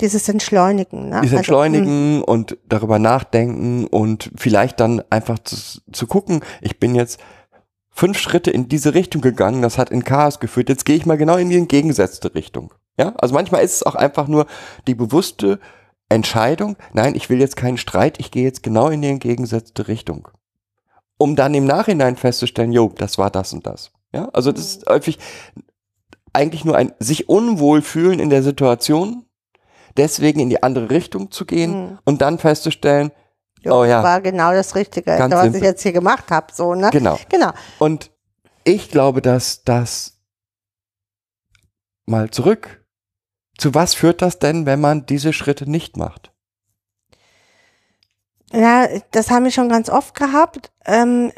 Dieses 0.00 0.28
Entschleunigen. 0.28 1.08
Ne? 1.10 1.20
Dieses 1.22 1.36
Also, 1.36 1.36
Entschleunigen 1.36 2.18
mm, 2.18 2.22
und 2.22 2.58
darüber 2.68 2.98
nachdenken 2.98 3.86
und 3.86 4.30
vielleicht 4.36 4.80
dann 4.80 5.02
einfach 5.10 5.38
zu, 5.38 5.80
zu 5.92 6.06
gucken, 6.06 6.40
ich 6.60 6.78
bin 6.78 6.94
jetzt 6.94 7.20
fünf 7.90 8.18
Schritte 8.18 8.50
in 8.50 8.68
diese 8.68 8.94
Richtung 8.94 9.20
gegangen, 9.20 9.62
das 9.62 9.78
hat 9.78 9.90
in 9.90 10.04
Chaos 10.04 10.40
geführt, 10.40 10.68
jetzt 10.68 10.84
gehe 10.84 10.96
ich 10.96 11.06
mal 11.06 11.18
genau 11.18 11.36
in 11.36 11.50
die 11.50 11.58
entgegengesetzte 11.58 12.34
Richtung. 12.34 12.72
Ja, 12.98 13.14
also 13.18 13.34
manchmal 13.34 13.62
ist 13.62 13.74
es 13.74 13.82
auch 13.82 13.94
einfach 13.94 14.26
nur 14.26 14.46
die 14.86 14.94
bewusste 14.94 15.60
Entscheidung, 16.08 16.76
nein, 16.92 17.14
ich 17.14 17.28
will 17.28 17.40
jetzt 17.40 17.56
keinen 17.56 17.78
Streit, 17.78 18.18
ich 18.18 18.30
gehe 18.30 18.44
jetzt 18.44 18.62
genau 18.62 18.88
in 18.88 19.02
die 19.02 19.08
entgegengesetzte 19.08 19.86
Richtung. 19.86 20.28
Um 21.18 21.36
dann 21.36 21.54
im 21.54 21.66
Nachhinein 21.66 22.16
festzustellen, 22.16 22.72
jo, 22.72 22.90
das 22.96 23.18
war 23.18 23.30
das 23.30 23.52
und 23.52 23.66
das. 23.66 23.92
Ja, 24.12 24.28
also 24.32 24.52
das 24.52 24.66
ist 24.66 24.86
häufig 24.88 25.18
eigentlich 26.32 26.64
nur 26.64 26.76
ein 26.76 26.92
sich 26.98 27.28
unwohl 27.28 27.82
fühlen 27.82 28.18
in 28.18 28.30
der 28.30 28.42
Situation, 28.42 29.26
deswegen 29.96 30.40
in 30.40 30.50
die 30.50 30.62
andere 30.62 30.90
Richtung 30.90 31.30
zu 31.30 31.44
gehen 31.44 31.90
Mhm. 31.90 31.98
und 32.04 32.20
dann 32.22 32.38
festzustellen, 32.38 33.12
jo, 33.60 33.80
oh 33.80 33.84
ja. 33.84 34.02
War 34.02 34.20
genau 34.20 34.52
das 34.52 34.74
Richtige, 34.74 35.10
was 35.12 35.42
simpel. 35.42 35.56
ich 35.56 35.62
jetzt 35.62 35.82
hier 35.82 35.92
gemacht 35.92 36.30
habe. 36.30 36.46
So, 36.52 36.74
ne? 36.74 36.90
genau. 36.90 37.18
Genau. 37.28 37.52
Und 37.78 38.10
ich 38.64 38.90
glaube, 38.90 39.22
dass 39.22 39.64
das 39.64 40.18
mal 42.06 42.30
zurück. 42.30 42.84
Zu 43.58 43.74
was 43.74 43.94
führt 43.94 44.22
das 44.22 44.38
denn, 44.38 44.64
wenn 44.66 44.80
man 44.80 45.04
diese 45.06 45.32
Schritte 45.32 45.70
nicht 45.70 45.96
macht? 45.96 46.32
Ja, 48.52 48.88
das 49.12 49.30
haben 49.30 49.44
wir 49.44 49.50
schon 49.52 49.68
ganz 49.68 49.88
oft 49.90 50.14
gehabt. 50.14 50.72
Ähm, 50.86 51.32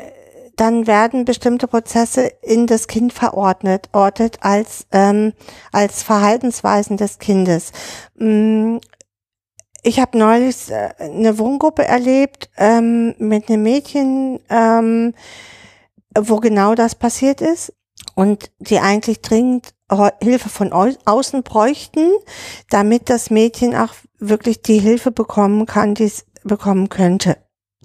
dann 0.57 0.87
werden 0.87 1.25
bestimmte 1.25 1.67
Prozesse 1.69 2.31
in 2.43 2.67
das 2.67 2.87
Kind 2.87 3.13
verordnet, 3.13 3.89
ortet 3.93 4.39
als, 4.43 4.87
ähm, 4.93 5.33
als 5.73 6.03
Verhaltensweisen 6.03 6.97
des 6.97 7.19
Kindes. 7.19 7.73
Mm, 8.17 8.79
Ich 9.85 9.99
habe 9.99 10.17
neulich 10.17 10.71
äh, 10.71 10.91
eine 10.99 11.39
Wohngruppe 11.39 11.85
erlebt 11.85 12.51
ähm, 12.57 13.15
mit 13.19 13.49
einem 13.49 13.65
Mädchen, 13.65 14.39
ähm, 14.49 15.15
wo 16.17 16.37
genau 16.37 16.75
das 16.77 16.95
passiert 16.95 17.41
ist 17.41 17.73
und 18.15 18.51
die 18.61 18.79
eigentlich 18.79 19.23
dringend 19.23 19.75
Hilfe 20.23 20.49
von 20.49 20.73
au 20.73 20.89
außen 21.05 21.43
bräuchten, 21.43 22.09
damit 22.71 23.11
das 23.11 23.31
Mädchen 23.31 23.75
auch 23.75 23.93
wirklich 24.19 24.63
die 24.63 24.79
Hilfe 24.79 25.11
bekommen 25.11 25.67
kann, 25.67 25.95
die 25.95 26.05
es 26.05 26.27
bekommen 26.45 26.89
könnte. 26.89 27.37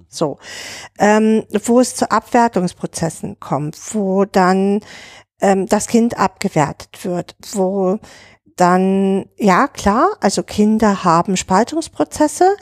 So, 0.10 0.38
ähm, 1.00 1.44
wo 1.66 1.80
es 1.80 1.96
zu 1.96 2.10
Abwertungsprozessen 2.10 3.40
kommt, 3.40 3.78
wo 3.94 4.26
dann 4.26 4.82
ähm, 5.42 5.68
das 5.68 5.88
Kind 5.88 6.18
abgewertet 6.18 7.04
wird, 7.04 7.36
wo 7.54 8.00
dann, 8.56 9.30
ja 9.38 9.68
klar, 9.68 10.18
also 10.20 10.44
Kinder 10.44 11.04
haben 11.04 11.38
Spaltungsprozesse, 11.38 12.56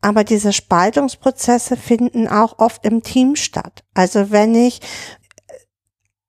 aber 0.00 0.22
diese 0.22 0.52
Spaltungsprozesse 0.52 1.76
finden 1.76 2.28
auch 2.28 2.58
oft 2.58 2.84
im 2.84 3.02
Team 3.02 3.34
statt. 3.34 3.84
Also 3.94 4.30
wenn 4.30 4.54
ich 4.54 4.80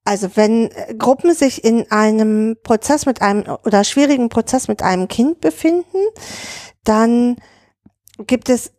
also 0.06 0.36
wenn 0.36 0.72
Gruppen 0.98 1.36
sich 1.36 1.64
in 1.64 1.92
einem 1.92 2.58
Prozess 2.64 3.06
mit 3.06 3.22
einem 3.22 3.44
oder 3.64 3.84
schwierigen 3.84 4.30
Prozess 4.30 4.68
mit 4.68 4.82
einem 4.82 5.08
Kind 5.08 5.40
befinden, 5.40 6.00
dann 6.84 7.36
gibt 8.26 8.50
es 8.50 8.72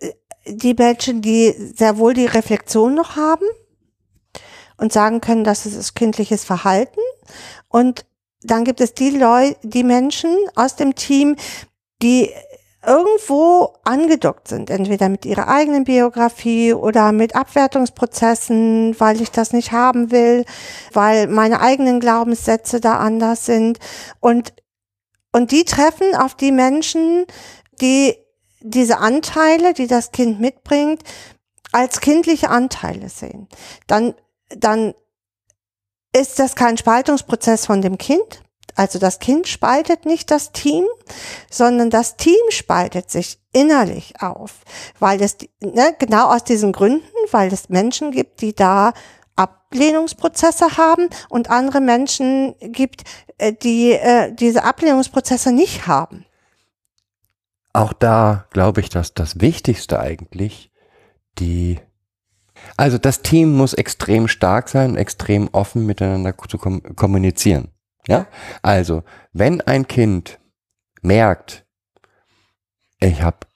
die 0.47 0.75
Menschen, 0.75 1.23
die 1.23 1.55
sehr 1.75 1.99
wohl 1.99 2.15
die 2.15 2.27
Reflexion 2.27 2.95
noch 2.95 3.17
haben 3.17 3.47
und 4.77 4.93
sagen 4.93 5.21
können, 5.21 5.45
das 5.45 5.67
ist 5.67 5.95
kindliches 5.95 6.45
Verhalten. 6.45 7.01
Und 7.69 8.07
dann 8.43 8.65
gibt 8.65 8.81
es 8.81 8.95
die 8.95 9.11
Leute, 9.11 9.57
die 9.63 9.85
Menschen 9.85 10.35
aus 10.55 10.77
dem 10.77 10.95
Team, 10.95 11.37
die 12.03 12.31
irgendwo 12.85 13.75
angedockt 13.85 14.49
sind, 14.49 14.71
entweder 14.71 15.11
mit 15.11 15.27
ihrer 15.27 15.49
eigenen 15.49 15.85
Biografie 15.85 16.73
oder 16.73 17.13
mit 17.13 17.37
Abwertungsprozessen, 17.37 18.99
weil 18.99 19.21
ich 19.21 19.31
das 19.31 19.53
nicht 19.53 19.73
haben 19.73 20.11
will, 20.11 20.47
weil 20.95 21.27
meine 21.27 21.61
eigenen 21.61 22.01
Glaubenssätze 22.01 22.81
da 22.81 22.97
anders 22.97 23.45
sind. 23.45 23.79
Und, 24.19 24.55
und 25.33 25.53
die 25.53 25.65
treffen 25.65 26.15
auf 26.17 26.35
die 26.35 26.53
Menschen, 26.53 27.27
die 27.83 28.17
diese 28.61 28.99
Anteile, 28.99 29.75
die 29.75 29.87
das 29.87 30.13
Kind 30.13 30.41
mitbringt, 30.41 31.03
als 31.73 32.01
kindliche 32.01 32.51
Anteile 32.51 33.09
sehen. 33.09 33.49
Dann, 33.87 34.15
dann 34.49 34.95
ist 36.13 36.39
das 36.39 36.57
kein 36.57 36.77
Spaltungsprozess 36.77 37.67
von 37.67 37.83
dem 37.83 37.99
Kind. 37.99 38.43
Also 38.75 38.99
das 38.99 39.19
Kind 39.19 39.47
spaltet 39.49 40.07
nicht 40.07 40.31
das 40.31 40.53
Team, 40.53 40.85
sondern 41.51 41.91
das 41.91 42.17
Team 42.17 42.41
spaltet 42.51 43.11
sich 43.11 43.39
innerlich 43.53 44.15
auf, 44.21 44.61
weil 44.99 45.21
es 45.23 45.37
ne, 45.61 45.95
genau 45.99 46.29
aus 46.29 46.45
diesen 46.45 46.73
Gründen, 46.73 47.05
weil 47.31 47.53
es 47.53 47.69
Menschen 47.69 48.11
gibt, 48.11 48.41
die 48.41 48.55
da 48.55 48.93
Ablehnungsprozesse 49.37 50.77
haben 50.77 51.09
und 51.29 51.51
andere 51.51 51.81
Menschen 51.81 52.55
gibt, 52.61 53.03
äh, 53.39 53.53
die 53.53 53.93
äh, 53.93 54.33
diese 54.33 54.65
Ablehnungsprozesse 54.65 55.53
nicht 55.53 55.87
haben. 55.87 56.25
Auch 57.73 57.93
da 57.93 58.47
glaube 58.51 58.81
ich, 58.81 58.89
dass 58.89 59.15
das 59.15 59.41
Wichtigste 59.41 60.01
eigentlich 60.01 60.73
die, 61.39 61.79
also 62.77 62.99
das 62.99 63.23
Team 63.23 63.57
muss 63.57 63.75
extrem 63.75 64.29
stark 64.29 64.69
sein, 64.69 64.97
extrem 64.97 65.49
offen 65.53 65.87
miteinander 65.87 66.37
zu 66.37 66.59
kom 66.59 66.83
kommunizieren. 66.97 67.69
Ja, 68.07 68.27
also 68.63 69.05
wenn 69.33 69.61
ein 69.61 69.87
Kind 69.87 70.41
merkt, 71.03 71.67
ich 72.99 73.23
habe 73.23 73.47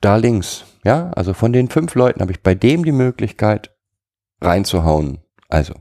da 0.00 0.16
links, 0.16 0.64
ja, 0.84 1.10
also 1.10 1.34
von 1.34 1.52
den 1.52 1.68
fünf 1.68 1.94
Leuten 1.94 2.20
habe 2.20 2.32
ich 2.32 2.42
bei 2.42 2.54
dem 2.54 2.84
die 2.84 2.92
Möglichkeit 2.92 3.74
reinzuhauen, 4.40 5.22
also 5.48 5.74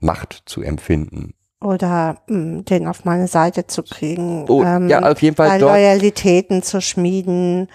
Macht 0.00 0.42
zu 0.46 0.62
empfinden. 0.62 1.34
Oder 1.66 2.18
mh, 2.28 2.62
den 2.62 2.86
auf 2.86 3.04
meine 3.04 3.26
Seite 3.28 3.66
zu 3.66 3.82
kriegen, 3.82 4.46
Oh, 4.48 4.62
ähm, 4.62 4.88
ja, 4.88 5.00
auf 5.10 5.20
jeden 5.20 5.36
Fall 5.36 5.58
dort, 5.58 5.72
Loyalitäten 5.72 6.62
zu 6.62 6.80
schmieden. 6.80 7.68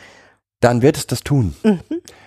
dann 0.62 0.82
wird 0.82 0.98
es 0.98 1.08
das 1.08 1.22
tun. 1.22 1.56
Mhm. 1.64 1.80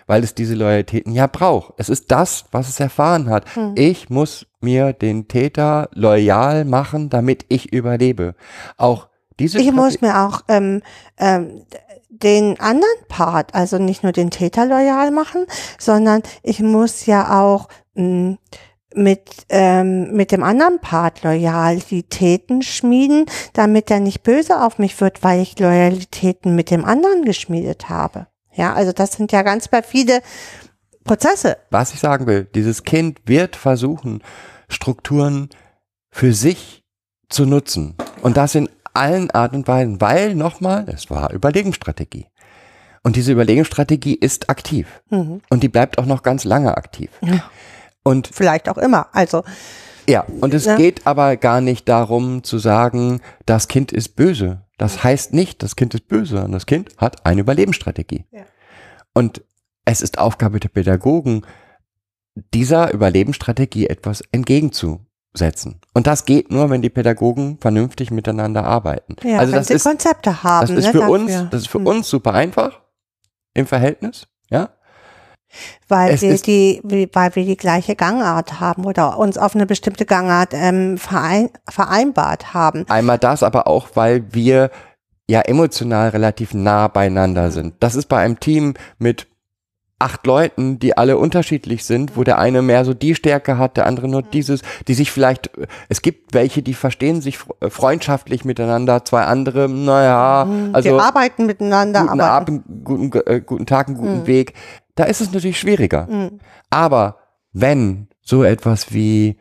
weil 0.07 0.23
es 0.23 0.35
diese 0.35 0.55
Loyalitäten 0.55 1.13
ja 1.15 1.27
braucht. 1.27 1.73
Es 1.79 1.89
ist 1.89 2.11
das, 2.13 2.45
was 2.53 2.69
es 2.69 2.79
erfahren 2.79 3.31
hat. 3.31 3.47
Hm. 3.57 3.73
Ich 3.75 4.11
muss 4.11 4.47
mir 4.61 4.93
den 4.93 5.29
Täter 5.29 5.89
loyal 5.95 6.67
machen, 6.67 7.09
damit 7.09 7.47
ich 7.49 7.73
überlebe. 7.73 8.35
Auch 8.77 9.09
diese 9.41 9.59
Ich 9.59 9.73
muss 9.73 9.95
Strate- 9.95 10.05
mir 10.05 10.21
auch 10.27 10.43
ähm, 10.49 10.83
ähm, 11.19 11.63
den 12.11 12.61
anderen 12.61 13.01
Part, 13.09 13.55
also 13.55 13.79
nicht 13.79 14.03
nur 14.03 14.13
den 14.13 14.31
Täter 14.31 14.67
loyal 14.67 15.11
machen, 15.11 15.47
sondern 15.79 16.23
ich 16.43 16.61
muss 16.61 17.07
ja 17.07 17.41
auch 17.43 17.69
mh, 17.95 18.37
mit, 18.95 19.47
ähm, 19.49 20.13
mit 20.13 20.33
dem 20.33 20.43
anderen 20.43 20.81
Part 20.81 21.23
Loyalitäten 21.23 22.63
schmieden, 22.63 23.27
damit 23.53 23.91
er 23.91 24.01
nicht 24.01 24.23
böse 24.23 24.63
auf 24.63 24.79
mich 24.79 25.01
wird, 25.01 25.23
weil 25.23 25.41
ich 25.41 25.59
Loyalitäten 25.59 26.55
mit 26.55 26.71
dem 26.71 26.85
anderen 26.85 27.25
geschmiedet 27.25 27.89
habe. 27.89 28.27
Ja, 28.53 28.73
also 28.73 28.93
das 28.93 29.13
sind 29.13 29.33
ja 29.33 29.43
ganz 29.43 29.69
perfide 29.69 30.21
Prozesse. 31.05 31.59
was 31.71 31.93
ich 31.93 32.01
sagen 32.01 32.27
will, 32.27 32.49
dieses 32.55 32.85
Kind 32.85 33.21
wird 33.27 33.57
versuchen, 33.57 34.23
Strukturen 34.69 35.51
für 36.11 36.33
sich 36.33 36.83
zu 37.29 37.45
nutzen. 37.45 37.95
Und 38.23 38.37
das 38.37 38.55
in 38.55 38.69
allen 38.95 39.31
Arten 39.31 39.57
und 39.57 39.69
Weisen, 39.69 40.01
weil 40.01 40.35
nochmal, 40.35 40.87
es 40.89 41.11
war 41.11 41.33
Überlegungsstrategie. 41.33 42.27
Und 43.03 43.17
diese 43.17 43.33
Überlegungsstrategie 43.33 44.15
ist 44.15 44.49
aktiv. 44.49 45.03
Mhm. 45.11 45.43
Und 45.51 45.63
die 45.63 45.69
bleibt 45.69 45.99
auch 45.99 46.07
noch 46.07 46.23
ganz 46.23 46.45
lange 46.45 46.77
aktiv. 46.77 47.11
Ja. 47.21 47.45
Und 48.05 48.29
Vielleicht 48.33 48.69
auch 48.69 48.79
immer. 48.79 49.09
Also 49.13 49.43
Ja, 50.09 50.25
und 50.41 50.53
es 50.55 50.67
Ja. 50.67 50.77
geht 50.77 51.07
aber 51.07 51.37
gar 51.39 51.61
nicht 51.63 51.89
darum 51.89 52.45
zu 52.45 52.59
sagen, 52.59 53.21
das 53.47 53.69
Kind 53.69 53.91
ist 53.93 54.17
böse. 54.17 54.61
Das 54.77 55.03
heißt 55.03 55.33
nicht, 55.33 55.63
das 55.63 55.77
Kind 55.77 55.95
ist 55.95 56.09
böse, 56.09 56.33
sondern 56.35 56.53
das 56.53 56.67
Kind 56.67 56.91
hat 56.99 57.25
eine 57.27 57.41
Überlebensstrategie. 57.41 58.25
Ja. 58.31 58.43
Und 59.15 59.43
es 59.87 60.03
ist 60.03 60.19
Aufgabe 60.19 60.61
der 60.61 60.69
Pädagogen, 60.69 61.47
dieser 62.53 62.93
Überlebensstrategie 62.93 63.87
etwas 63.87 64.23
entgegenzusetzen. 64.33 65.81
Und 65.95 66.07
das 66.07 66.25
geht 66.25 66.51
nur, 66.51 66.69
wenn 66.71 66.83
die 66.83 66.91
Pädagogen 66.91 67.59
vernünftig 67.61 68.11
miteinander 68.11 68.65
arbeiten. 68.65 69.17
ja, 69.23 69.39
also 69.39 69.53
wenn 69.53 69.61
das 69.61 69.69
sie 69.69 69.75
ist, 69.75 69.85
Konzepte 69.85 70.43
haben. 70.43 70.67
das 70.67 70.77
ist 70.77 70.85
ne, 70.87 70.93
für 70.93 70.99
dafür. 70.99 71.13
uns, 71.15 71.33
das 71.51 71.63
ist 71.63 71.69
für 71.69 71.79
Hm. 71.79 71.87
uns 71.87 72.09
super 72.09 72.35
einfach 72.35 72.81
im 73.55 73.67
Verhältnis. 73.67 74.27
Weil 75.89 76.15
Es 76.15 76.23
wir 76.23 76.37
die, 76.39 76.81
weil 77.13 77.35
wir 77.37 77.45
die 77.45 77.57
gleiche 77.57 77.97
Gangart 77.97 78.61
haben 78.61 78.85
oder 78.85 79.19
uns 79.19 79.39
auf 79.39 79.55
eine 79.55 79.67
bestimmte 79.67 80.07
Gangart 80.07 80.51
ähm, 80.53 80.99
verein, 80.99 81.51
vereinbart 81.69 82.55
haben. 82.55 82.85
Einmal 82.89 83.19
das, 83.19 83.43
aber 83.43 83.67
auch, 83.67 83.89
weil 83.95 84.25
wir 84.33 84.71
ja 85.29 85.41
emotional 85.41 86.11
relativ 86.11 86.55
nah 86.55 86.89
beieinander 86.89 87.51
sind. 87.51 87.75
Das 87.81 87.95
ist 87.95 88.07
bei 88.07 88.19
einem 88.19 88.41
Team 88.41 88.75
mit 88.99 89.27
acht 89.99 90.27
Leuten, 90.27 90.79
die 90.81 90.99
alle 90.99 91.17
unterschiedlich 91.17 91.85
sind, 91.85 92.17
wo 92.17 92.25
der 92.25 92.39
eine 92.39 92.61
mehr 92.61 92.85
so 92.85 92.93
die 92.93 93.15
Stärke 93.15 93.57
hat, 93.57 93.79
der 93.79 93.87
andere 93.87 94.07
nur 94.09 94.23
dieses, 94.23 94.61
die 94.87 94.93
sich 94.93 95.11
vielleicht, 95.11 95.51
es 95.89 96.03
gibt 96.03 96.35
welche, 96.35 96.63
die 96.63 96.75
verstehen 96.75 97.23
sich 97.23 97.39
fr- 97.39 97.71
freundschaftlich 97.71 98.45
miteinander, 98.45 99.05
zwei 99.07 99.23
andere, 99.23 99.69
naja, 99.69 100.47
also 100.73 100.91
wir 100.91 101.03
arbeiten 101.03 101.47
miteinander, 101.47 102.01
guten 102.01 102.21
aber 102.21 102.31
Abend, 102.31 102.65
guten, 102.85 103.13
äh, 103.25 103.41
guten 103.41 103.67
Tag, 103.67 103.87
einen 103.87 103.97
guten 103.97 104.27
Weg. 104.27 104.53
Da 104.95 105.05
ist 105.05 105.21
es 105.21 105.33
natürlich 105.33 105.59
schwieriger. 105.59 106.09
Aber 106.71 107.19
wenn 107.53 108.09
so 108.21 108.43
etwas 108.45 108.93
wie 108.93 109.39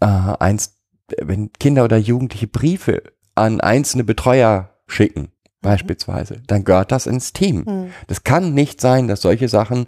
äh, 0.00 0.06
eins, 0.06 0.76
wenn 1.20 1.52
Kinder 1.52 1.84
oder 1.84 1.96
Jugendliche 1.96 2.46
Briefe 2.46 3.02
an 3.34 3.60
einzelne 3.60 4.04
Betreuer 4.04 4.70
schicken, 4.86 5.28
beispielsweise, 5.60 6.42
dann 6.46 6.64
gehört 6.64 6.92
das 6.92 7.06
ins 7.06 7.32
Team. 7.32 7.90
Das 8.06 8.22
kann 8.22 8.52
nicht 8.54 8.80
sein, 8.80 9.08
dass 9.08 9.22
solche 9.22 9.48
Sachen 9.48 9.86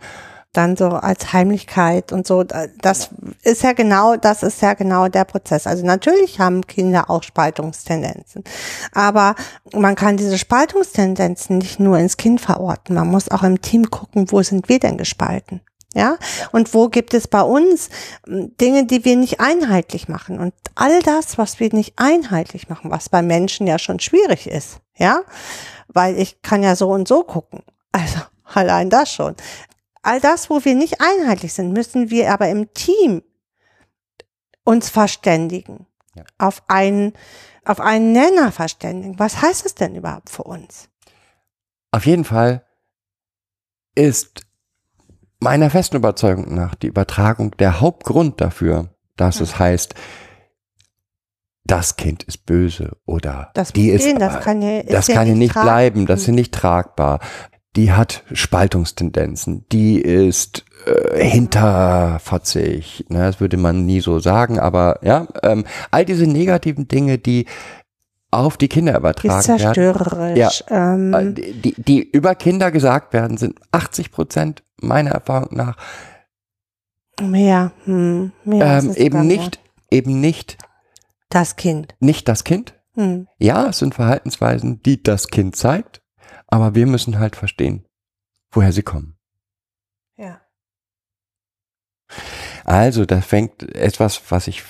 dann 0.53 0.77
so 0.77 0.89
als 0.89 1.33
Heimlichkeit 1.33 2.13
und 2.13 2.27
so, 2.27 2.43
das 2.43 3.11
ist 3.43 3.63
ja 3.63 3.73
genau, 3.73 4.17
das 4.17 4.43
ist 4.43 4.63
ja 4.63 4.75
genau 4.75 5.09
der 5.09 5.25
Prozess. 5.25 5.67
Also 5.67 5.85
natürlich 5.85 6.41
haben 6.41 6.67
Kinder 6.67 7.11
auch 7.11 7.23
Spaltungstendenzen, 7.23 8.45
aber 8.93 9.35
man 9.75 9.95
kann 9.95 10.17
diese 10.17 10.39
Spaltungstendenzen 10.39 11.59
nicht 11.59 11.79
nur 11.79 11.99
ins 11.99 12.17
Kind 12.17 12.41
verorten, 12.41 12.95
man 12.95 13.09
muss 13.09 13.31
auch 13.31 13.43
im 13.43 13.61
Team 13.61 13.91
gucken, 13.91 14.31
wo 14.31 14.43
sind 14.43 14.69
wir 14.69 14.79
denn 14.79 14.97
gespalten? 14.97 15.61
Ja, 15.95 16.19
und 16.53 16.75
wo 16.75 16.91
gibt 16.91 17.15
es 17.15 17.27
bei 17.27 17.41
uns 17.41 17.89
m, 18.27 18.55
Dinge, 18.59 18.85
die 18.85 19.07
wir 19.07 19.17
nicht 19.17 19.41
einheitlich 19.41 20.09
machen? 20.09 20.39
Und 20.39 20.53
all 20.75 21.01
das, 21.01 21.39
was 21.39 21.59
wir 21.59 21.73
nicht 21.73 21.95
einheitlich 21.97 22.69
machen, 22.69 22.91
was 22.91 23.09
bei 23.09 23.23
Menschen 23.23 23.67
ja 23.67 23.79
schon 23.79 23.99
schwierig 23.99 24.47
ist, 24.47 24.81
ja, 24.99 25.23
weil 25.89 26.19
ich 26.19 26.43
kann 26.43 26.63
ja 26.63 26.77
so 26.77 26.91
und 26.91 27.09
so 27.09 27.23
gucken. 27.23 27.63
Also 27.93 28.19
allein 28.53 28.91
das 28.91 29.11
schon 29.11 29.37
all 30.07 30.21
das, 30.21 30.49
wo 30.51 30.65
wir 30.65 30.75
nicht 30.75 31.01
einheitlich 31.01 31.53
sind, 31.53 31.73
müssen 31.73 32.11
wir 32.11 32.33
aber 32.33 32.49
im 32.49 32.73
Team 32.75 33.23
uns 34.65 34.89
verständigen. 34.89 35.87
Ja. 36.15 36.25
Auf 36.39 36.63
einen, 36.69 37.13
auf 37.65 37.81
einen 37.81 38.13
Nenner 38.13 38.51
verständigen. 38.53 39.19
Was 39.19 39.43
heißt 39.43 39.67
es 39.67 39.75
denn 39.75 39.95
überhaupt 39.95 40.31
für 40.31 40.45
uns? 40.45 40.89
Auf 41.91 42.07
jeden 42.07 42.25
Fall 42.25 42.65
ist 43.95 44.43
meiner 45.41 45.71
festen 45.71 45.97
Überzeugung 45.97 46.55
nach 46.55 46.75
die 46.75 46.87
Übertragung 46.87 47.51
der 47.59 47.81
Hauptgrund 47.81 48.41
dafür, 48.41 48.95
dass 49.17 49.41
es 49.41 49.59
heißt, 49.59 49.95
das 51.65 51.97
Kind 51.97 52.23
ist 52.23 52.47
böse 52.47 52.97
oder 53.07 53.51
Das 53.55 53.73
die 53.73 53.91
ist, 53.91 54.05
gehen, 54.05 54.19
das 54.19 54.41
kann 54.43 54.63
ja- 54.63 54.83
das 54.85 55.09
kann 55.09 55.27
ja 55.27 55.35
nicht 55.35 55.55
nicht 55.55 55.55
bleiben, 55.55 56.07
das 56.07 56.21
ist 56.23 56.27
ja 56.29 56.33
nicht 56.33 56.55
tragbar. 56.55 57.21
Die 57.77 57.93
hat 57.93 58.25
Spaltungstendenzen, 58.33 59.67
die 59.71 60.01
ist 60.01 60.65
äh, 60.87 61.23
hinterfotzig, 61.23 63.05
ne, 63.09 63.19
das 63.19 63.41
würde 63.41 63.57
man 63.59 63.85
nie 63.85 64.01
so 64.01 64.19
sagen, 64.19 64.59
aber 64.59 64.99
ja, 65.03 65.27
ähm, 65.43 65.65
all 65.91 66.05
diese 66.05 66.27
negativen 66.27 66.89
Dinge, 66.89 67.19
die 67.19 67.47
auf 68.31 68.57
die 68.57 68.69
Kinder 68.69 68.93
Die 68.93 68.97
ist 68.97 69.25
übertragen 69.25 69.49
werden, 69.49 69.59
zerstörerisch. 69.59 70.65
äh, 70.69 70.75
Ähm, 70.75 71.35
die, 71.37 71.75
die 71.77 72.03
über 72.03 72.35
Kinder 72.35 72.71
gesagt 72.71 73.13
werden, 73.13 73.37
sind 73.37 73.59
80 73.73 74.11
Prozent 74.11 74.63
meiner 74.81 75.11
Erfahrung 75.11 75.55
nach 75.57 75.77
mehr, 77.21 77.73
hm, 77.85 78.33
mehr 78.45 78.79
ähm, 78.83 78.95
eben 78.95 79.27
nicht, 79.27 79.61
eben 79.91 80.21
nicht, 80.21 80.59
ja. 80.61 80.69
Das 81.29 81.57
Kind. 81.57 81.95
nicht 82.01 82.29
das 82.29 82.45
Kind. 82.45 82.75
Hm. 82.95 83.27
Ja, 83.39 83.67
es 83.69 83.79
sind 83.79 83.95
Verhaltensweisen, 83.95 84.83
die 84.83 85.03
das 85.03 85.29
Kind 85.29 85.57
zeigt, 85.57 86.01
aber 86.47 86.75
wir 86.75 86.87
müssen 86.87 87.19
halt 87.19 87.37
verstehen, 87.37 87.87
woher 88.51 88.73
sie 88.73 88.83
kommen. 88.83 89.19
Ja. 90.17 90.41
Also, 92.65 93.05
da 93.05 93.21
fängt 93.21 93.63
etwas, 93.75 94.31
was 94.31 94.49
ich, 94.49 94.63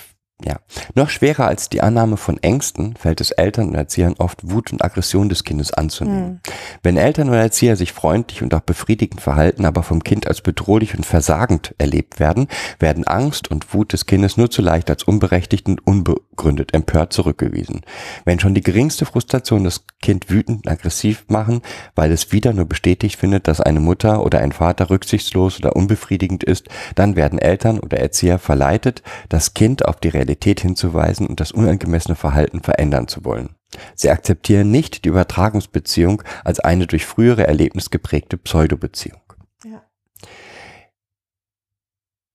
ja, 0.45 0.59
noch 0.93 1.09
schwerer 1.09 1.47
als 1.47 1.67
die 1.67 1.81
Annahme 1.81 2.15
von 2.15 2.37
Ängsten 2.37 2.95
fällt 2.95 3.21
es 3.21 3.31
Eltern 3.31 3.69
und 3.69 3.75
Erziehern 3.75 4.13
oft, 4.19 4.51
Wut 4.51 4.71
und 4.71 4.83
Aggression 4.83 5.29
des 5.29 5.43
Kindes 5.43 5.73
anzunehmen. 5.73 6.41
Wenn 6.83 6.95
Eltern 6.95 7.29
oder 7.29 7.39
Erzieher 7.39 7.75
sich 7.75 7.91
freundlich 7.91 8.43
und 8.43 8.53
auch 8.53 8.61
befriedigend 8.61 9.19
verhalten, 9.19 9.65
aber 9.65 9.81
vom 9.81 10.03
Kind 10.03 10.27
als 10.27 10.41
bedrohlich 10.41 10.95
und 10.95 11.07
versagend 11.07 11.73
erlebt 11.79 12.19
werden, 12.19 12.47
werden 12.77 13.07
Angst 13.07 13.49
und 13.49 13.73
Wut 13.73 13.93
des 13.93 14.05
Kindes 14.05 14.37
nur 14.37 14.51
zu 14.51 14.61
leicht 14.61 14.91
als 14.91 15.01
unberechtigt 15.03 15.67
und 15.67 15.85
unbegründet 15.87 16.71
empört 16.71 17.13
zurückgewiesen. 17.13 17.81
Wenn 18.23 18.39
schon 18.39 18.53
die 18.53 18.61
geringste 18.61 19.07
Frustration 19.07 19.63
das 19.63 19.85
Kind 20.03 20.29
wütend 20.29 20.67
und 20.67 20.71
aggressiv 20.71 21.25
machen, 21.29 21.61
weil 21.95 22.11
es 22.11 22.31
wieder 22.31 22.53
nur 22.53 22.65
bestätigt 22.65 23.15
findet, 23.15 23.47
dass 23.47 23.59
eine 23.59 23.79
Mutter 23.79 24.23
oder 24.23 24.37
ein 24.37 24.51
Vater 24.51 24.91
rücksichtslos 24.91 25.57
oder 25.57 25.75
unbefriedigend 25.75 26.43
ist, 26.43 26.67
dann 26.93 27.15
werden 27.15 27.39
Eltern 27.39 27.79
oder 27.79 27.97
Erzieher 27.97 28.37
verleitet, 28.37 29.01
das 29.29 29.55
Kind 29.55 29.83
auf 29.83 29.95
die 29.95 30.09
Realität 30.09 30.26
hinzuweisen 30.35 31.27
und 31.27 31.39
das 31.39 31.51
unangemessene 31.51 32.15
Verhalten 32.15 32.61
verändern 32.61 33.07
zu 33.07 33.23
wollen. 33.25 33.55
Sie 33.95 34.09
akzeptieren 34.09 34.71
nicht 34.71 35.05
die 35.05 35.09
Übertragungsbeziehung 35.09 36.23
als 36.43 36.59
eine 36.59 36.87
durch 36.87 37.05
frühere 37.05 37.45
Erlebnis 37.47 37.89
geprägte 37.89 38.37
Pseudobeziehung. 38.37 39.21
Ja. 39.63 39.83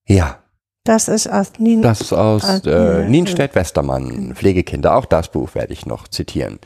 Ja, 0.06 0.42
Das 0.84 1.08
ist 1.08 1.28
aus 1.28 1.52
Nien 1.58 1.80
das 1.82 2.00
ist 2.00 2.12
aus 2.12 2.44
Ah, 2.44 2.58
äh. 2.66 3.08
Nienstedt-Westermann, 3.08 4.34
Pflegekinder. 4.34 4.96
Auch 4.96 5.06
das 5.06 5.30
Buch 5.30 5.54
werde 5.54 5.72
ich 5.72 5.86
noch 5.86 6.08
zitieren. 6.08 6.58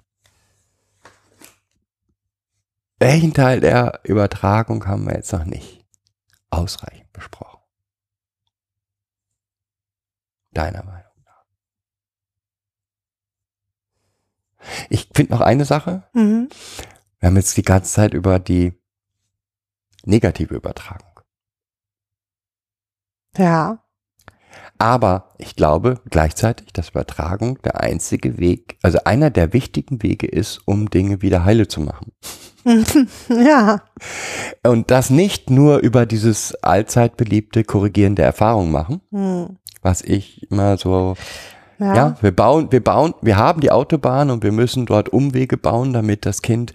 Welchen 2.99 3.35
Teil 3.35 3.61
der 3.61 4.01
Übertragung 4.05 4.87
haben 4.87 5.07
wir 5.07 5.15
jetzt 5.15 5.33
noch 5.33 5.45
nicht 5.45 5.85
ausreichend 6.51 7.13
besprochen? 7.13 7.61
Deiner 10.53 10.83
Meinung 10.83 11.06
Ich 14.91 15.09
finde 15.15 15.33
noch 15.33 15.41
eine 15.41 15.65
Sache. 15.65 16.05
Mhm. 16.13 16.49
Wir 17.21 17.29
haben 17.29 17.37
jetzt 17.37 17.57
die 17.57 17.63
ganze 17.63 17.93
Zeit 17.93 18.15
über 18.15 18.39
die 18.39 18.73
negative 20.05 20.55
Übertragung. 20.55 21.21
Ja. 23.37 23.79
Aber 24.79 25.31
ich 25.39 25.57
glaube 25.57 26.01
gleichzeitig, 26.11 26.73
dass 26.73 26.91
Übertragung 26.91 27.61
der 27.63 27.81
einzige 27.81 28.39
Weg, 28.39 28.77
also 28.83 28.99
einer 29.05 29.31
der 29.31 29.53
wichtigen 29.53 30.03
Wege 30.03 30.27
ist, 30.27 30.61
um 30.67 30.91
Dinge 30.91 31.23
wieder 31.23 31.45
heile 31.45 31.67
zu 31.67 31.81
machen. 31.81 32.13
ja. 33.29 33.83
Und 34.63 34.91
das 34.91 35.09
nicht 35.09 35.51
nur 35.51 35.79
über 35.79 36.05
dieses 36.05 36.55
allzeit 36.63 37.17
beliebte 37.17 37.65
korrigierende 37.65 38.23
Erfahrung 38.23 38.71
machen, 38.71 39.01
Hm. 39.11 39.57
was 39.83 40.03
ich 40.03 40.51
immer 40.51 40.77
so, 40.77 41.17
Ja. 41.79 41.95
ja, 41.95 42.17
wir 42.21 42.35
bauen, 42.35 42.73
wir 42.73 42.83
bauen, 42.83 43.15
wir 43.21 43.37
haben 43.37 43.61
die 43.61 43.71
Autobahn 43.71 44.31
und 44.31 44.43
wir 44.43 44.53
müssen 44.53 44.87
dort 44.87 45.11
Umwege 45.11 45.57
bauen, 45.57 45.93
damit 45.93 46.25
das 46.25 46.43
Kind 46.43 46.73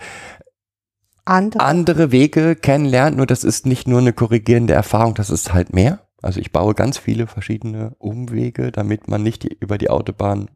Andere. 1.25 1.63
andere 1.63 2.11
Wege 2.11 2.55
kennenlernt. 2.55 3.17
Nur 3.17 3.25
das 3.25 3.43
ist 3.43 3.65
nicht 3.65 3.87
nur 3.87 3.99
eine 3.99 4.13
korrigierende 4.13 4.73
Erfahrung, 4.73 5.15
das 5.15 5.29
ist 5.29 5.53
halt 5.53 5.73
mehr. 5.73 6.07
Also 6.21 6.39
ich 6.39 6.51
baue 6.51 6.75
ganz 6.75 6.97
viele 6.97 7.25
verschiedene 7.27 7.95
Umwege, 7.97 8.71
damit 8.71 9.07
man 9.07 9.23
nicht 9.23 9.43
die, 9.43 9.53
über 9.59 9.77
die 9.77 9.89
Autobahn 9.89 10.49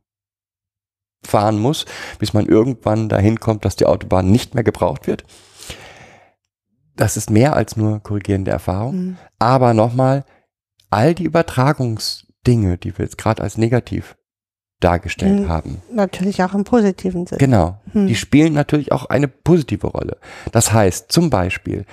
fahren 1.23 1.57
muss, 1.57 1.85
bis 2.19 2.33
man 2.33 2.45
irgendwann 2.45 3.09
dahin 3.09 3.39
kommt, 3.39 3.65
dass 3.65 3.75
die 3.75 3.87
Autobahn 3.87 4.29
nicht 4.29 4.53
mehr 4.53 4.63
gebraucht 4.63 5.07
wird. 5.07 5.25
Das 6.95 7.17
ist 7.17 7.29
mehr 7.31 7.55
als 7.55 7.75
nur 7.75 7.99
korrigierende 8.01 8.51
Erfahrung. 8.51 8.93
Hm. 8.93 9.17
Aber 9.39 9.73
nochmal, 9.73 10.23
all 10.91 11.15
die 11.15 11.23
Übertragungsdinge, 11.23 12.77
die 12.77 12.97
wir 12.97 13.05
jetzt 13.05 13.17
gerade 13.17 13.41
als 13.41 13.57
negativ 13.57 14.15
dargestellt 14.79 15.41
Mhm. 15.41 15.49
haben, 15.49 15.81
Natürlich 15.91 16.43
auch 16.43 16.53
im 16.53 16.63
positiven 16.63 17.25
Sinn. 17.25 17.37
Genau. 17.37 17.79
Hm. 17.93 18.07
Die 18.07 18.15
spielen 18.15 18.53
natürlich 18.53 18.91
auch 18.91 19.05
eine 19.05 19.27
positive 19.27 19.87
Rolle. 19.87 20.17
Das 20.51 20.73
heißt 20.73 21.11
zum 21.11 21.29
Beispiel, 21.29 21.85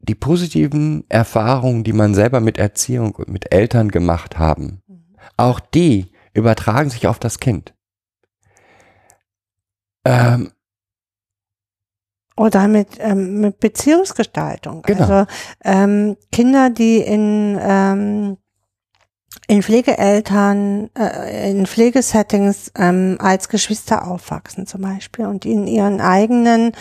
die 0.00 0.14
positiven 0.14 1.04
Erfahrungen, 1.10 1.84
die 1.84 1.92
man 1.92 2.14
selber 2.14 2.40
mit 2.40 2.58
Erziehung 2.58 3.14
und 3.16 3.28
mit 3.28 3.52
Eltern 3.52 3.90
gemacht 3.90 4.38
haben, 4.38 4.82
auch 5.36 5.60
die 5.60 6.12
übertragen 6.32 6.88
sich 6.90 7.06
auf 7.06 7.18
das 7.18 7.38
Kind. 7.38 7.74
Ähm, 10.06 10.50
Oder 12.36 12.68
mit, 12.68 12.88
ähm, 12.98 13.40
mit 13.42 13.60
Beziehungsgestaltung. 13.60 14.80
Genau. 14.82 15.00
Also 15.02 15.26
ähm, 15.62 16.16
Kinder, 16.32 16.70
die 16.70 16.98
in, 16.98 17.58
ähm, 17.60 18.38
in 19.46 19.62
Pflegeeltern, 19.62 20.90
äh, 20.98 21.50
in 21.50 21.66
Pflegesettings 21.66 22.72
ähm, 22.76 23.16
als 23.20 23.48
Geschwister 23.48 24.06
aufwachsen 24.06 24.66
zum 24.66 24.82
Beispiel 24.82 25.26
und 25.26 25.44
in 25.44 25.66
ihren 25.66 26.00
eigenen 26.00 26.72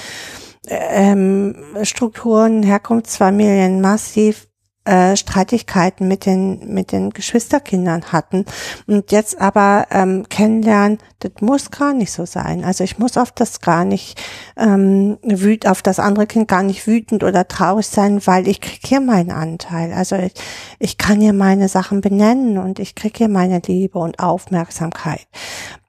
ähm, 0.67 1.55
Strukturen, 1.83 2.63
Herkunftsfamilien 2.63 3.81
massiv 3.81 4.48
äh, 4.85 5.15
Streitigkeiten 5.15 6.07
mit 6.07 6.25
den 6.25 6.73
mit 6.73 6.91
den 6.91 7.09
Geschwisterkindern 7.11 8.11
hatten 8.11 8.45
und 8.87 9.11
jetzt 9.11 9.39
aber 9.39 9.87
ähm, 9.91 10.27
kennenlernen, 10.29 10.99
das 11.19 11.33
muss 11.41 11.69
gar 11.69 11.93
nicht 11.93 12.11
so 12.11 12.25
sein. 12.25 12.63
Also 12.63 12.83
ich 12.83 12.97
muss 12.97 13.17
auf 13.17 13.31
das 13.31 13.61
gar 13.61 13.85
nicht 13.85 14.19
ähm, 14.57 15.17
wüt 15.21 15.67
auf 15.67 15.81
das 15.81 15.99
andere 15.99 16.27
Kind 16.27 16.47
gar 16.47 16.63
nicht 16.63 16.87
wütend 16.87 17.23
oder 17.23 17.47
traurig 17.47 17.87
sein, 17.87 18.25
weil 18.25 18.47
ich 18.47 18.61
krieg 18.61 18.81
hier 18.83 19.01
meinen 19.01 19.31
Anteil. 19.31 19.93
Also 19.93 20.15
ich, 20.15 20.33
ich 20.79 20.97
kann 20.97 21.19
hier 21.21 21.33
meine 21.33 21.67
Sachen 21.67 22.01
benennen 22.01 22.57
und 22.57 22.79
ich 22.79 22.95
krieg 22.95 23.17
hier 23.17 23.29
meine 23.29 23.61
Liebe 23.65 23.99
und 23.99 24.19
Aufmerksamkeit. 24.19 25.27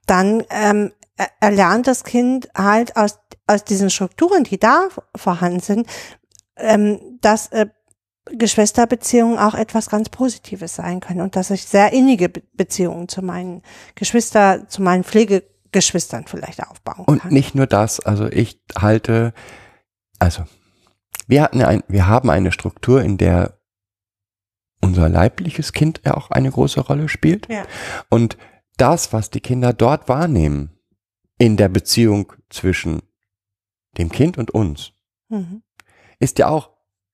Dann 0.05 0.43
ähm, 0.49 0.91
er- 1.17 1.29
erlernt 1.39 1.87
das 1.87 2.03
Kind 2.03 2.49
halt 2.55 2.97
aus 2.97 3.19
aus 3.47 3.63
diesen 3.65 3.89
Strukturen, 3.89 4.45
die 4.45 4.59
da 4.59 4.87
vorhanden 5.15 5.59
sind, 5.59 5.87
ähm, 6.57 7.17
dass 7.21 7.47
äh, 7.47 7.65
Geschwisterbeziehungen 8.37 9.37
auch 9.37 9.53
etwas 9.55 9.89
ganz 9.89 10.09
Positives 10.09 10.75
sein 10.75 10.99
können 10.99 11.21
und 11.21 11.35
dass 11.35 11.49
ich 11.51 11.65
sehr 11.65 11.93
innige 11.93 12.29
Be 12.29 12.41
Beziehungen 12.53 13.07
zu 13.07 13.21
meinen 13.21 13.61
Geschwister, 13.95 14.67
zu 14.67 14.81
meinen 14.81 15.03
Pflegegeschwistern 15.03 16.25
vielleicht 16.27 16.61
aufbauen 16.63 17.05
Und 17.05 17.19
kann. 17.21 17.33
nicht 17.33 17.55
nur 17.55 17.67
das, 17.67 17.99
also 17.99 18.27
ich 18.27 18.61
halte, 18.77 19.33
also 20.19 20.43
wir 21.27 21.41
hatten 21.43 21.61
ein, 21.61 21.83
wir 21.87 22.07
haben 22.07 22.29
eine 22.29 22.51
Struktur, 22.51 23.01
in 23.01 23.17
der 23.17 23.57
unser 24.81 25.09
leibliches 25.09 25.73
Kind 25.73 26.01
ja 26.05 26.15
auch 26.15 26.31
eine 26.31 26.49
große 26.51 26.81
Rolle 26.81 27.07
spielt. 27.09 27.47
Ja. 27.49 27.65
Und 28.09 28.37
das, 28.77 29.13
was 29.13 29.29
die 29.29 29.39
Kinder 29.41 29.73
dort 29.73 30.09
wahrnehmen, 30.09 30.71
in 31.37 31.57
der 31.57 31.69
Beziehung 31.69 32.33
zwischen 32.49 33.01
dem 33.97 34.11
Kind 34.11 34.37
und 34.37 34.51
uns, 34.51 34.93
Mhm. 35.29 35.61
ist 36.19 36.39
ja 36.39 36.47
auch 36.49 36.71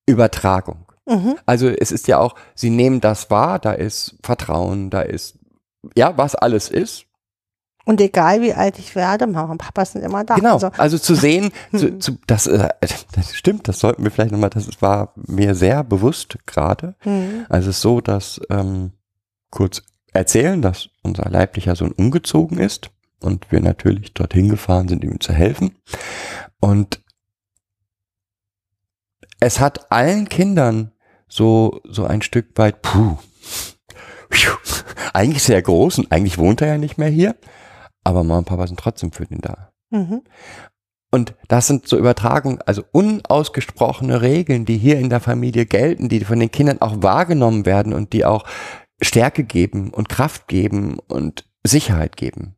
Übertragung. 0.07 0.86
Mhm. 1.07 1.37
Also 1.45 1.67
es 1.69 1.91
ist 1.91 2.07
ja 2.07 2.19
auch, 2.19 2.35
sie 2.53 2.69
nehmen 2.69 3.01
das 3.01 3.29
wahr, 3.31 3.59
da 3.59 3.71
ist 3.71 4.15
Vertrauen, 4.23 4.89
da 4.89 5.01
ist, 5.01 5.37
ja, 5.95 6.17
was 6.17 6.35
alles 6.35 6.69
ist. 6.69 7.05
Und 7.85 8.01
egal 8.01 8.41
wie 8.41 8.53
alt 8.53 8.77
ich 8.79 8.95
werde, 8.95 9.27
Mama 9.27 9.53
und 9.53 9.59
Papa 9.59 9.85
sind 9.85 10.01
immer 10.03 10.25
da. 10.25 10.35
Genau, 10.35 10.55
Also, 10.55 10.67
also 10.77 10.97
zu 10.97 11.15
sehen, 11.25 11.51
zu, 11.73 11.87
Mhm. 11.87 12.01
zu, 12.01 12.17
das, 12.27 12.45
äh, 12.47 12.67
das 13.13 13.33
stimmt, 13.35 13.69
das 13.69 13.79
sollten 13.79 14.03
wir 14.03 14.11
vielleicht 14.11 14.33
nochmal, 14.33 14.49
das 14.49 14.67
war 14.81 15.13
mir 15.15 15.55
sehr 15.55 15.83
bewusst 15.85 16.37
gerade. 16.45 16.95
mhm. 17.05 17.45
Also 17.47 17.69
es 17.69 17.77
ist 17.77 17.81
so, 17.81 18.01
dass 18.01 18.41
ähm, 18.49 18.91
kurz 19.51 19.83
erzählen, 20.11 20.61
dass 20.61 20.89
unser 21.03 21.29
leiblicher 21.29 21.77
Sohn 21.77 21.93
umgezogen 21.93 22.57
ist 22.59 22.89
und 23.21 23.49
wir 23.51 23.61
natürlich 23.61 24.13
dorthin 24.13 24.49
gefahren 24.49 24.89
sind, 24.89 25.05
ihm 25.05 25.21
zu 25.21 25.31
helfen. 25.31 25.75
Und 26.59 27.01
es 29.39 29.59
hat 29.59 29.91
allen 29.91 30.27
Kindern 30.27 30.91
so, 31.27 31.81
so 31.83 32.05
ein 32.05 32.21
Stück 32.21 32.57
weit, 32.57 32.81
puh, 32.81 33.17
eigentlich 35.13 35.43
sehr 35.43 35.61
groß 35.61 35.99
und 35.99 36.11
eigentlich 36.11 36.37
wohnt 36.37 36.61
er 36.61 36.67
ja 36.67 36.77
nicht 36.77 36.97
mehr 36.97 37.09
hier, 37.09 37.35
aber 38.03 38.23
Mama 38.23 38.39
und 38.39 38.45
Papa 38.45 38.67
sind 38.67 38.79
trotzdem 38.79 39.11
für 39.11 39.25
ihn 39.25 39.41
da. 39.41 39.71
Mhm. 39.89 40.23
Und 41.09 41.35
das 41.47 41.67
sind 41.67 41.87
so 41.87 41.97
Übertragungen, 41.97 42.61
also 42.65 42.83
unausgesprochene 42.91 44.21
Regeln, 44.21 44.65
die 44.65 44.77
hier 44.77 44.99
in 44.99 45.09
der 45.09 45.21
Familie 45.21 45.65
gelten, 45.65 46.09
die 46.09 46.23
von 46.25 46.39
den 46.39 46.51
Kindern 46.51 46.81
auch 46.81 47.01
wahrgenommen 47.01 47.65
werden 47.65 47.93
und 47.93 48.11
die 48.13 48.25
auch 48.25 48.45
Stärke 49.01 49.43
geben 49.43 49.91
und 49.91 50.09
Kraft 50.09 50.47
geben 50.47 50.99
und 51.07 51.45
Sicherheit 51.63 52.17
geben. 52.17 52.55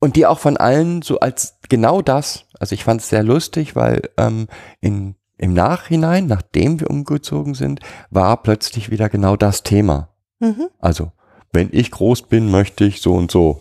Und 0.00 0.16
die 0.16 0.26
auch 0.26 0.38
von 0.38 0.56
allen 0.56 1.02
so 1.02 1.20
als 1.20 1.58
genau 1.68 2.02
das, 2.02 2.46
also 2.58 2.74
ich 2.74 2.82
fand 2.82 3.02
es 3.02 3.08
sehr 3.08 3.22
lustig, 3.22 3.76
weil 3.76 4.02
ähm, 4.16 4.48
in, 4.80 5.14
im 5.38 5.52
Nachhinein, 5.54 6.26
nachdem 6.26 6.80
wir 6.80 6.90
umgezogen 6.90 7.54
sind, 7.54 7.80
war 8.10 8.42
plötzlich 8.42 8.90
wieder 8.90 9.08
genau 9.08 9.36
das 9.36 9.62
Thema. 9.62 10.08
Mhm. 10.40 10.68
Also, 10.78 11.12
wenn 11.52 11.68
ich 11.72 11.90
groß 11.90 12.22
bin, 12.22 12.50
möchte 12.50 12.84
ich 12.84 13.00
so 13.00 13.14
und 13.14 13.30
so. 13.30 13.60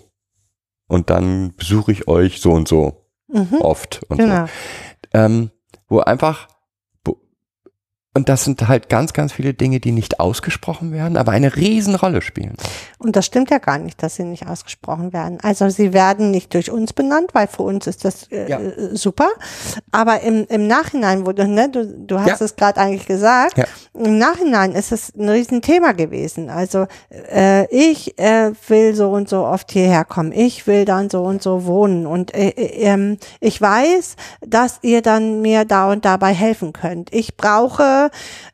Und 0.88 1.10
dann 1.10 1.54
besuche 1.56 1.92
ich 1.92 2.08
euch 2.08 2.42
so 2.42 2.52
und 2.52 2.68
so 2.68 3.06
Mhm. 3.28 3.62
oft 3.62 4.02
und 4.10 4.18
Genau. 4.18 4.46
so. 4.46 4.52
Ähm, 5.14 5.52
wo 5.88 6.00
einfach, 6.00 6.48
und 8.14 8.28
das 8.28 8.44
sind 8.44 8.68
halt 8.68 8.90
ganz, 8.90 9.14
ganz 9.14 9.32
viele 9.32 9.54
Dinge, 9.54 9.80
die 9.80 9.94
nicht 9.94 10.20
ausgesprochen 10.20 10.92
werden, 10.92 11.16
aber 11.16 11.32
eine 11.32 11.56
Riesenrolle 11.56 12.22
spielen. 12.22 12.56
Und 13.00 13.16
das 13.16 13.26
stimmt 13.26 13.50
ja 13.52 13.58
gar 13.58 13.78
nicht, 13.78 14.04
dass 14.04 14.16
sie 14.16 14.24
nicht 14.26 14.48
ausgesprochen 14.48 15.14
werden. 15.14 15.38
Also 15.42 15.70
sie 15.70 15.94
werden 15.94 16.30
nicht 16.30 16.54
durch 16.54 16.70
uns 16.72 16.92
benannt, 16.92 17.30
weil 17.34 17.48
für 17.48 17.64
uns 17.64 17.88
ist 17.88 18.04
das 18.04 18.24
äh, 18.32 18.50
Ja. 18.50 18.60
äh, 18.60 18.96
super. 18.98 19.30
Aber 19.92 20.22
im, 20.22 20.46
im 20.50 20.68
Nachhinein, 20.68 21.26
wo 21.26 21.32
du, 21.32 21.48
ne, 21.48 21.70
du, 21.70 21.86
du 21.86 22.20
hast 22.20 22.40
Ja. 22.42 22.46
es 22.46 22.56
gerade 22.58 22.82
eigentlich 22.82 23.06
gesagt, 23.08 23.58
Ja. 23.58 23.64
im 23.94 24.18
Nachhinein 24.18 24.74
ist 24.74 24.92
es 24.92 25.16
ein 25.16 25.30
Riesenthema 25.30 25.94
gewesen. 25.94 26.50
Also 26.50 26.88
äh, 27.34 27.66
ich 27.74 28.20
äh, 28.20 28.52
will 28.68 28.94
so 28.94 29.12
und 29.12 29.30
so 29.30 29.46
oft 29.46 29.72
hierher 29.72 30.04
kommen, 30.04 30.34
ich 30.34 30.68
will 30.68 30.84
dann 30.84 31.10
so 31.10 31.24
und 31.24 31.42
so 31.42 31.66
wohnen 31.66 32.06
und 32.06 32.34
äh, 32.34 32.50
äh, 32.50 32.84
ähm, 32.84 33.18
ich 33.40 33.62
weiß, 33.62 34.16
dass 34.46 34.80
ihr 34.82 35.02
dann 35.02 35.42
mir 35.42 35.64
da 35.64 35.90
und 35.92 36.04
dabei 36.04 36.34
helfen 36.34 36.74
könnt. 36.74 37.14
Ich 37.14 37.38
brauche 37.38 38.01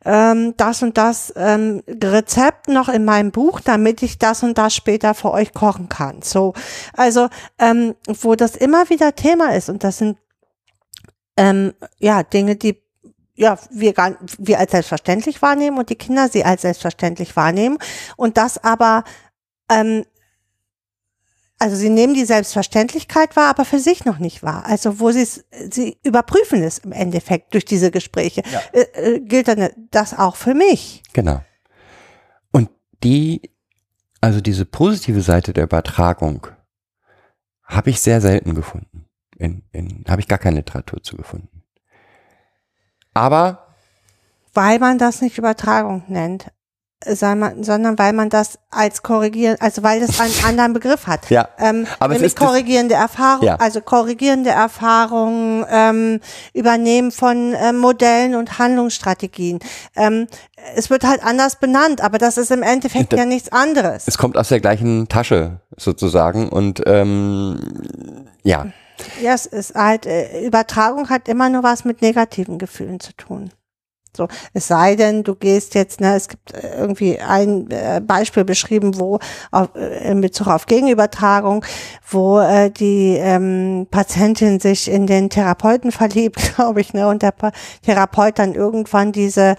ähm, 0.03 0.55
das 0.57 0.83
und 0.83 0.97
das 0.97 1.31
ähm, 1.35 1.83
Rezept 1.87 2.67
noch 2.67 2.89
in 2.89 3.05
meinem 3.05 3.31
Buch, 3.31 3.61
damit 3.61 4.03
ich 4.03 4.17
das 4.17 4.43
und 4.43 4.57
das 4.57 4.75
später 4.75 5.13
für 5.13 5.31
euch 5.31 5.53
kochen 5.53 5.87
kann. 5.87 6.21
So, 6.21 6.53
also 6.93 7.29
ähm, 7.59 7.95
wo 8.07 8.35
das 8.35 8.55
immer 8.55 8.89
wieder 8.89 9.15
Thema 9.15 9.55
ist 9.55 9.69
und 9.69 9.83
das 9.83 9.99
sind 9.99 10.17
ähm, 11.37 11.73
ja 11.99 12.23
Dinge, 12.23 12.55
die 12.55 12.81
ja, 13.37 13.57
wir, 13.69 13.93
gar, 13.93 14.15
wir 14.39 14.59
als 14.59 14.71
selbstverständlich 14.71 15.41
wahrnehmen 15.43 15.77
und 15.77 15.89
die 15.89 15.95
Kinder 15.95 16.27
sie 16.27 16.43
als 16.43 16.63
selbstverständlich 16.63 17.35
wahrnehmen 17.35 17.77
und 18.17 18.35
das 18.35 18.63
aber 18.63 19.03
ähm, 19.69 20.05
also 21.59 21.75
sie 21.75 21.89
nehmen 21.89 22.13
die 22.13 22.25
Selbstverständlichkeit 22.25 23.35
wahr, 23.35 23.49
aber 23.49 23.65
für 23.65 23.79
sich 23.79 24.05
noch 24.05 24.19
nicht 24.19 24.43
wahr. 24.43 24.65
Also 24.65 24.99
wo 24.99 25.11
sie 25.11 25.21
es, 25.21 25.45
sie 25.71 25.97
überprüfen 26.03 26.61
es 26.61 26.77
im 26.79 26.91
Endeffekt 26.91 27.53
durch 27.53 27.65
diese 27.65 27.89
Gespräche. 27.89 28.43
Ja. 28.51 28.61
Äh, 28.73 29.15
äh, 29.15 29.19
gilt 29.21 29.47
dann 29.47 29.69
das 29.89 30.17
auch 30.17 30.35
für 30.35 30.53
mich? 30.53 31.01
Genau. 31.13 31.41
Und 32.51 32.69
die, 33.03 33.41
also 34.21 34.39
diese 34.39 34.65
positive 34.65 35.21
Seite 35.21 35.53
der 35.53 35.63
Übertragung, 35.63 36.47
habe 37.63 37.89
ich 37.89 38.01
sehr 38.01 38.21
selten 38.21 38.53
gefunden. 38.53 39.05
In, 39.37 39.63
in, 39.71 40.05
habe 40.07 40.21
ich 40.21 40.27
gar 40.27 40.39
keine 40.39 40.57
Literatur 40.57 41.03
zu 41.03 41.17
gefunden. 41.17 41.63
Aber 43.13 43.75
Weil 44.53 44.79
man 44.79 44.97
das 44.97 45.21
nicht 45.21 45.37
Übertragung 45.37 46.03
nennt, 46.07 46.51
äh, 47.05 47.15
sondern 47.15 47.97
weil 47.99 48.13
man 48.13 48.29
das 48.29 48.57
als 48.71 49.03
korrigieren, 49.03 49.57
also 49.59 49.83
weil 49.83 49.99
das 49.99 50.19
einen 50.19 50.33
anderen 50.45 50.73
Begriff 50.73 51.05
hat. 51.07 51.29
ja, 51.29 51.47
Ähm, 51.59 51.85
Aber 51.99 52.13
es 52.15 52.19
nämlich 52.21 52.33
ist 52.33 52.39
korrigierende 52.39 52.95
Erfahrung, 52.95 53.45
Ja. 53.45 53.55
also 53.57 53.81
korrigierende 53.81 54.49
Erfahrungen, 54.49 55.65
ähm, 55.69 56.19
Übernehmen 56.53 57.11
von 57.11 57.53
ähm, 57.57 57.77
Modellen 57.77 58.35
und 58.35 58.57
Handlungsstrategien. 58.59 59.59
Ähm, 59.95 60.27
es 60.75 60.89
wird 60.89 61.03
halt 61.03 61.23
anders 61.23 61.57
benannt, 61.57 62.01
aber 62.01 62.17
das 62.17 62.37
ist 62.37 62.49
im 62.51 62.63
Endeffekt 62.63 63.13
Das- 63.13 63.19
ja 63.19 63.25
nichts 63.25 63.51
anderes. 63.51 64.03
es 64.07 64.17
kommt 64.17 64.37
aus 64.37 64.49
der 64.49 64.59
gleichen 64.59 65.07
Tasche 65.07 65.61
sozusagen 65.77 66.49
und 66.49 66.81
ähm, 66.85 67.59
ja, 68.43 68.67
Ja, 69.21 69.35
es 69.35 69.45
ist 69.45 69.75
halt, 69.75 70.07
äh, 70.07 70.43
Übertragung 70.43 71.09
hat 71.09 71.27
immer 71.27 71.49
nur 71.49 71.61
was 71.61 71.85
mit 71.85 72.01
negativen 72.01 72.57
Gefühlen 72.57 72.99
zu 72.99 73.13
tun. 73.13 73.51
So, 74.17 74.27
es 74.53 74.67
sei 74.67 74.95
denn, 74.95 75.23
du 75.23 75.35
gehst 75.35 75.75
jetzt, 75.75 76.01
ne, 76.01 76.15
es 76.15 76.27
gibt 76.27 76.53
äh, 76.53 76.77
irgendwie 76.77 77.19
ein 77.19 77.69
äh, 77.71 78.01
Beispiel 78.05 78.43
beschrieben, 78.43 78.99
wo 78.99 79.19
auf, 79.51 79.69
äh, 79.75 80.11
in 80.11 80.21
Bezug 80.21 80.47
auf 80.47 80.65
Gegenübertragung, 80.65 81.63
wo 82.09 82.39
äh, 82.39 82.69
die 82.69 83.15
ähm, 83.17 83.87
Patientin 83.89 84.59
sich 84.59 84.89
in 84.89 85.07
den 85.07 85.29
Therapeuten 85.29 85.91
verliebt, 85.93 86.55
glaube 86.55 86.81
ich, 86.81 86.93
ne, 86.93 87.07
und 87.07 87.21
der 87.21 87.31
pa 87.31 87.51
Therapeut 87.83 88.39
dann 88.39 88.53
irgendwann 88.53 89.11
diese 89.11 89.55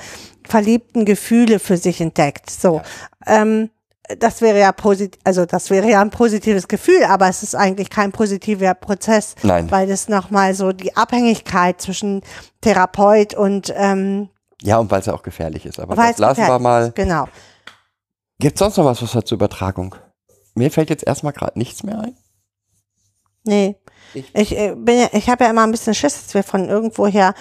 verliebten 0.46 1.04
Gefühle 1.04 1.58
für 1.58 1.76
sich 1.76 2.00
entdeckt. 2.00 2.50
So, 2.50 2.82
ähm, 3.26 3.70
das 4.18 4.40
wäre 4.40 4.58
ja 4.58 4.72
posit 4.72 5.18
also 5.24 5.44
das 5.44 5.70
wäre 5.70 5.90
ja 5.90 6.00
ein 6.00 6.10
positives 6.10 6.68
Gefühl, 6.68 7.04
aber 7.04 7.28
es 7.28 7.42
ist 7.42 7.54
eigentlich 7.54 7.90
kein 7.90 8.12
positiver 8.12 8.74
Prozess, 8.74 9.34
Nein. 9.42 9.70
weil 9.70 9.86
das 9.86 10.08
nochmal 10.08 10.54
so 10.54 10.72
die 10.72 10.96
Abhängigkeit 10.96 11.80
zwischen 11.80 12.22
Therapeut 12.60 13.34
und 13.34 13.72
ähm, 13.76 14.30
ja 14.62 14.78
und 14.78 14.90
weil 14.90 15.00
es 15.00 15.06
ja 15.06 15.14
auch 15.14 15.22
gefährlich 15.22 15.66
ist. 15.66 15.78
Aber 15.80 15.96
weil 15.96 16.10
das 16.10 16.18
lassen 16.18 16.46
wir 16.46 16.58
mal. 16.58 16.88
ist. 16.88 16.94
Genau. 16.94 17.26
Gibt 18.38 18.54
es 18.56 18.58
sonst 18.60 18.76
noch 18.76 18.84
was, 18.84 19.02
was 19.02 19.14
hat 19.14 19.26
zur 19.26 19.36
Übertragung? 19.36 19.94
Mir 20.54 20.70
fällt 20.70 20.90
jetzt 20.90 21.06
erstmal 21.06 21.32
gerade 21.32 21.58
nichts 21.58 21.82
mehr 21.82 21.98
ein. 22.00 22.16
Nee. 23.44 23.76
Ich- 24.14 24.34
Ich, 24.34 24.56
äh, 24.56 24.74
bin 24.74 25.00
ja, 25.00 25.08
ich 25.12 25.28
habe 25.28 25.44
ja 25.44 25.50
immer 25.50 25.62
ein 25.64 25.70
bisschen 25.70 25.94
Schiss, 25.94 26.14
dass 26.24 26.34
wir 26.34 26.42
von 26.42 26.68
irgendwoher. 26.68 27.34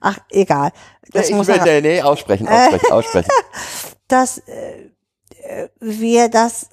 Ach, 0.00 0.18
egal. 0.30 0.72
Das 1.12 1.28
ich 1.28 1.34
muss 1.34 1.46
will, 1.48 1.60
nee, 1.62 1.80
nee, 1.80 2.02
aussprechen, 2.02 2.46
aussprechen, 2.48 2.92
aussprechen. 2.92 3.30
dass 4.08 4.38
äh, 4.38 4.90
wir 5.80 6.28
das 6.28 6.68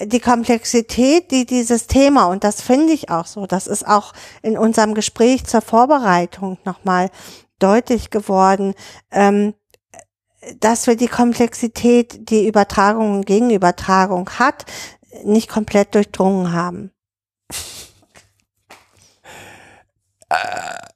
die 0.00 0.20
Komplexität, 0.20 1.30
die 1.30 1.44
dieses 1.44 1.86
Thema, 1.86 2.26
und 2.26 2.44
das 2.44 2.62
finde 2.62 2.92
ich 2.94 3.10
auch 3.10 3.26
so, 3.26 3.46
das 3.46 3.66
ist 3.66 3.86
auch 3.86 4.14
in 4.40 4.56
unserem 4.56 4.94
Gespräch 4.94 5.44
zur 5.44 5.60
Vorbereitung 5.60 6.58
nochmal 6.64 7.10
deutlich 7.62 8.10
geworden, 8.10 8.74
ähm, 9.10 9.54
dass 10.60 10.86
wir 10.86 10.96
die 10.96 11.08
Komplexität, 11.08 12.28
die 12.30 12.48
Übertragung 12.48 13.14
und 13.16 13.26
Gegenübertragung 13.26 14.28
hat, 14.30 14.64
nicht 15.24 15.48
komplett 15.48 15.94
durchdrungen 15.94 16.52
haben. 16.52 16.90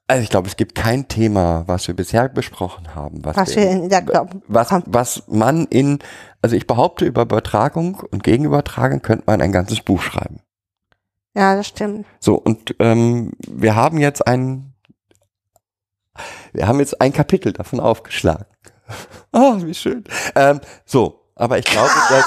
Also 0.09 0.23
ich 0.23 0.31
glaube, 0.31 0.49
es 0.49 0.57
gibt 0.57 0.75
kein 0.75 1.09
Thema, 1.09 1.65
was 1.67 1.89
wir 1.89 1.95
bisher 1.95 2.29
besprochen 2.29 2.95
haben, 2.95 3.25
was, 3.25 3.37
Was 3.37 3.57
wir, 3.57 3.63
wir 3.65 3.71
in 3.71 3.89
der, 3.89 4.29
was, 4.47 4.71
was 4.87 5.25
man 5.27 5.67
in, 5.67 5.99
also 6.43 6.57
ich 6.57 6.67
behaupte, 6.67 7.05
über 7.05 7.23
Übertragung 7.23 8.03
und 8.11 8.23
Gegenübertragung 8.23 9.03
könnte 9.03 9.25
man 9.27 9.41
ein 9.41 9.53
ganzes 9.53 9.81
Buch 9.81 10.01
schreiben. 10.01 10.41
Ja, 11.35 11.55
das 11.55 11.67
stimmt. 11.67 12.07
So, 12.19 12.37
und 12.37 12.75
ähm, 12.79 13.33
wir 13.47 13.75
haben 13.75 13.99
jetzt 13.99 14.27
ein, 14.27 14.73
wir 16.53 16.67
haben 16.69 16.81
jetzt 16.81 17.01
ein 17.01 17.13
Kapitel 17.13 17.53
davon 17.53 17.81
aufgeschlagen. 17.81 18.47
Oh, 19.33 19.55
wie 19.63 19.75
schön. 19.75 20.05
Ähm, 20.35 20.61
so, 20.85 21.21
aber 21.35 21.59
ich 21.59 21.65
glaube, 21.65 21.91
dass, 22.11 22.25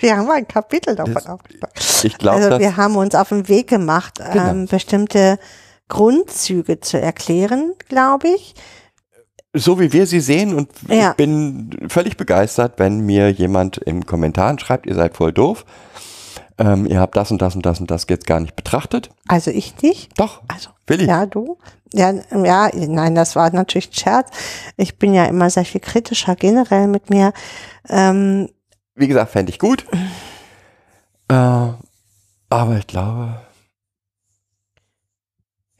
Wir 0.00 0.16
haben 0.16 0.30
ein 0.30 0.46
Kapitel 0.48 0.94
davon 0.94 1.14
Das- 1.14 1.26
aufgeschlagen. 1.26 1.74
ich 2.02 2.18
glaube, 2.18 2.44
Also 2.44 2.58
wir 2.58 2.76
haben 2.76 2.96
uns 2.96 3.14
auf 3.14 3.30
den 3.30 3.48
Weg 3.48 3.68
gemacht, 3.68 4.14
Genau. 4.32 4.48
ähm, 4.50 4.66
bestimmte 4.66 5.38
Grundzüge 5.88 6.80
zu 6.80 7.00
erklären, 7.00 7.74
glaube 7.88 8.28
ich. 8.28 8.54
so 9.54 9.80
wie 9.80 9.92
wir 9.94 10.06
sie 10.06 10.20
sehen 10.20 10.52
und 10.54 10.68
Ja. 10.88 11.10
ich 11.12 11.16
bin 11.16 11.70
völlig 11.88 12.18
begeistert, 12.18 12.74
wenn 12.78 13.00
mir 13.00 13.30
jemand 13.30 13.78
im 13.78 14.04
Kommentaren 14.04 14.58
schreibt, 14.58 14.84
ihr 14.84 14.94
seid 14.94 15.16
voll 15.16 15.32
doof. 15.32 15.64
Ähm, 16.58 16.86
ihr 16.86 17.00
habt 17.00 17.16
das 17.16 17.30
und 17.30 17.42
das 17.42 17.54
und 17.54 17.66
das 17.66 17.80
und 17.80 17.90
das 17.90 18.06
jetzt 18.08 18.26
gar 18.26 18.40
nicht 18.40 18.56
betrachtet. 18.56 19.10
Also 19.28 19.50
ich 19.50 19.82
nicht. 19.82 20.18
Doch, 20.18 20.42
Also 20.48 20.70
will 20.86 21.02
ich. 21.02 21.06
ja, 21.08 21.26
du. 21.26 21.58
Ja, 21.92 22.12
ja, 22.32 22.70
nein, 22.74 23.14
das 23.14 23.36
war 23.36 23.50
natürlich 23.50 23.90
ein 23.90 23.94
Scherz. 23.94 24.30
Ich 24.76 24.98
bin 24.98 25.12
ja 25.14 25.26
immer 25.26 25.50
sehr 25.50 25.64
viel 25.64 25.80
kritischer 25.80 26.34
generell 26.34 26.88
mit 26.88 27.10
mir. 27.10 27.32
Ähm, 27.88 28.48
Wie 28.94 29.06
gesagt, 29.06 29.32
fände 29.32 29.50
ich 29.50 29.58
gut. 29.58 29.86
Äh, 31.28 31.34
aber 32.50 32.76
ich 32.78 32.86
glaube, 32.86 33.40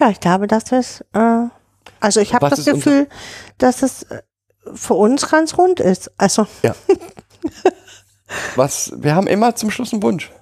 ja, 0.00 0.10
ich 0.10 0.18
glaube, 0.18 0.48
dass 0.48 0.72
es, 0.72 1.02
äh, 1.12 1.44
also 2.00 2.20
ich 2.20 2.34
habe 2.34 2.50
das 2.50 2.64
Gefühl, 2.64 3.08
dass 3.58 3.82
es 3.82 4.02
äh, 4.04 4.22
für 4.74 4.94
uns 4.94 5.28
ganz 5.28 5.56
rund 5.56 5.78
ist. 5.78 6.10
Also 6.18 6.48
was, 8.56 8.92
wir 8.96 9.14
haben 9.14 9.28
immer 9.28 9.54
zum 9.54 9.70
Schluss 9.70 9.92
einen 9.92 10.02
Wunsch 10.02 10.32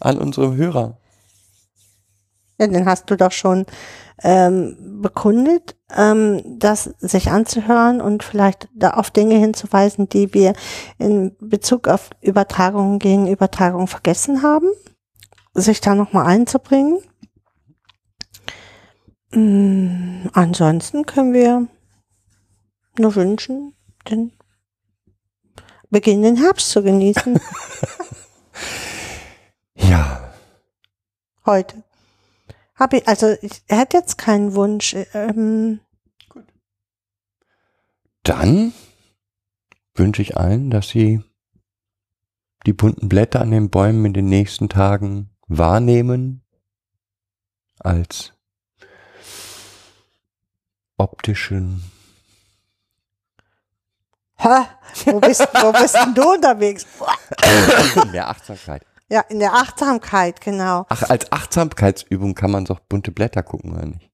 an 0.00 0.18
unsere 0.18 0.56
Hörer. 0.56 0.98
Ja, 2.58 2.66
den 2.66 2.86
hast 2.86 3.10
du 3.10 3.16
doch 3.16 3.32
schon 3.32 3.66
ähm, 4.22 5.00
bekundet, 5.02 5.76
ähm, 5.94 6.58
das 6.58 6.84
sich 6.98 7.30
anzuhören 7.30 8.00
und 8.00 8.22
vielleicht 8.22 8.68
da 8.74 8.90
auf 8.90 9.10
Dinge 9.10 9.36
hinzuweisen, 9.36 10.08
die 10.08 10.32
wir 10.32 10.54
in 10.98 11.36
Bezug 11.38 11.86
auf 11.86 12.10
Übertragung 12.22 12.98
gegen 12.98 13.26
Übertragung 13.26 13.86
vergessen 13.86 14.42
haben, 14.42 14.68
sich 15.52 15.82
da 15.82 15.94
nochmal 15.94 16.26
einzubringen. 16.26 16.98
Mm, 19.32 20.28
ansonsten 20.32 21.04
können 21.04 21.34
wir 21.34 21.66
nur 22.98 23.14
wünschen, 23.16 23.74
den 24.08 24.32
beginnenden 25.90 26.42
Herbst 26.42 26.70
zu 26.70 26.82
genießen. 26.82 27.38
Ja, 29.88 30.26
Heute. 31.46 31.84
Habe 32.74 32.98
ich, 32.98 33.08
also 33.08 33.36
ich 33.40 33.62
hätte 33.68 33.98
jetzt 33.98 34.18
keinen 34.18 34.54
Wunsch. 34.54 34.96
Ähm, 35.14 35.80
dann 38.24 38.72
wünsche 39.94 40.22
ich 40.22 40.36
allen, 40.36 40.70
dass 40.70 40.88
sie 40.88 41.22
die 42.66 42.72
bunten 42.72 43.08
Blätter 43.08 43.40
an 43.40 43.52
den 43.52 43.70
Bäumen 43.70 44.04
in 44.06 44.12
den 44.12 44.26
nächsten 44.26 44.68
Tagen 44.68 45.30
wahrnehmen 45.46 46.42
als 47.78 48.32
optischen 50.96 51.84
hä? 54.38 54.66
Wo 55.04 55.20
bist, 55.20 55.46
wo 55.62 55.72
bist 55.72 55.94
denn 55.94 56.14
du 56.14 56.32
unterwegs? 56.32 56.86
der 58.12 58.28
Achtsamkeit. 58.28 58.82
Ja, 59.08 59.20
in 59.28 59.38
der 59.38 59.52
Achtsamkeit, 59.54 60.40
genau. 60.40 60.84
Ach, 60.88 61.02
als 61.08 61.30
Achtsamkeitsübung 61.30 62.34
kann 62.34 62.50
man 62.50 62.64
doch 62.64 62.80
bunte 62.80 63.12
Blätter 63.12 63.42
gucken, 63.42 63.72
oder 63.72 63.86
nicht? 63.86 64.10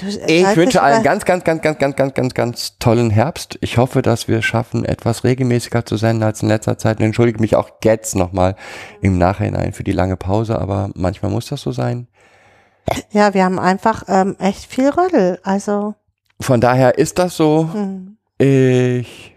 Du, 0.00 0.06
Ich 0.08 0.56
wünsche 0.56 0.82
allen 0.82 0.96
über- 1.00 1.04
ganz, 1.04 1.24
ganz, 1.24 1.44
ganz, 1.44 1.62
ganz, 1.62 1.78
ganz, 1.78 1.96
ganz, 1.96 2.14
ganz, 2.14 2.34
ganz 2.34 2.78
tollen 2.78 3.10
Herbst. 3.10 3.58
Ich 3.60 3.78
hoffe, 3.78 4.02
dass 4.02 4.26
wir 4.26 4.42
schaffen, 4.42 4.84
etwas 4.84 5.22
regelmäßiger 5.24 5.84
zu 5.84 5.96
senden 5.96 6.22
als 6.24 6.42
in 6.42 6.48
letzter 6.48 6.78
Zeit. 6.78 6.98
Und 6.98 7.04
entschuldige 7.06 7.40
mich 7.40 7.54
auch 7.54 7.70
jetzt 7.84 8.16
nochmal 8.16 8.56
im 9.00 9.18
Nachhinein 9.18 9.72
für 9.72 9.84
die 9.84 9.92
lange 9.92 10.16
Pause, 10.16 10.58
aber 10.58 10.90
manchmal 10.94 11.30
muss 11.30 11.46
das 11.46 11.60
so 11.60 11.70
sein. 11.72 12.08
Ja, 13.10 13.32
wir 13.34 13.44
haben 13.44 13.58
einfach 13.60 14.04
ähm, 14.08 14.36
echt 14.40 14.64
viel 14.64 14.88
Rödel. 14.88 15.38
Also, 15.44 15.94
Von 16.40 16.60
daher 16.60 16.98
ist 16.98 17.18
das 17.18 17.36
so. 17.36 17.68
hm. 17.72 18.16
Ich 18.38 19.36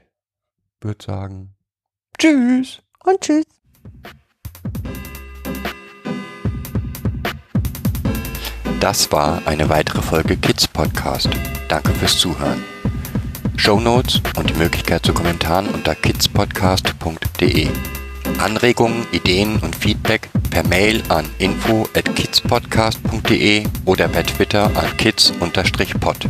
würde 0.81 1.03
sagen, 1.05 1.53
tschüss. 2.17 2.81
Und 3.05 3.21
tschüss. 3.21 3.45
Das 8.79 9.11
war 9.11 9.41
eine 9.45 9.69
weitere 9.69 10.01
Folge 10.01 10.37
Kids 10.37 10.67
Podcast. 10.67 11.29
Danke 11.67 11.91
fürs 11.93 12.19
Zuhören. 12.19 12.63
Show 13.55 13.79
Notes 13.79 14.21
und 14.37 14.49
die 14.49 14.53
Möglichkeit 14.53 15.05
zu 15.05 15.13
Kommentaren 15.13 15.67
unter 15.69 15.95
kidspodcast.de. 15.95 17.67
Anregungen, 18.37 19.07
Ideen 19.11 19.57
und 19.59 19.75
Feedback 19.75 20.29
per 20.51 20.67
Mail 20.67 21.01
an 21.09 21.25
info 21.39 21.87
at 21.95 22.15
kidspodcast.de 22.15 23.63
oder 23.85 24.07
per 24.07 24.23
Twitter 24.23 24.65
an 24.75 24.97
kids-pod. 24.97 26.29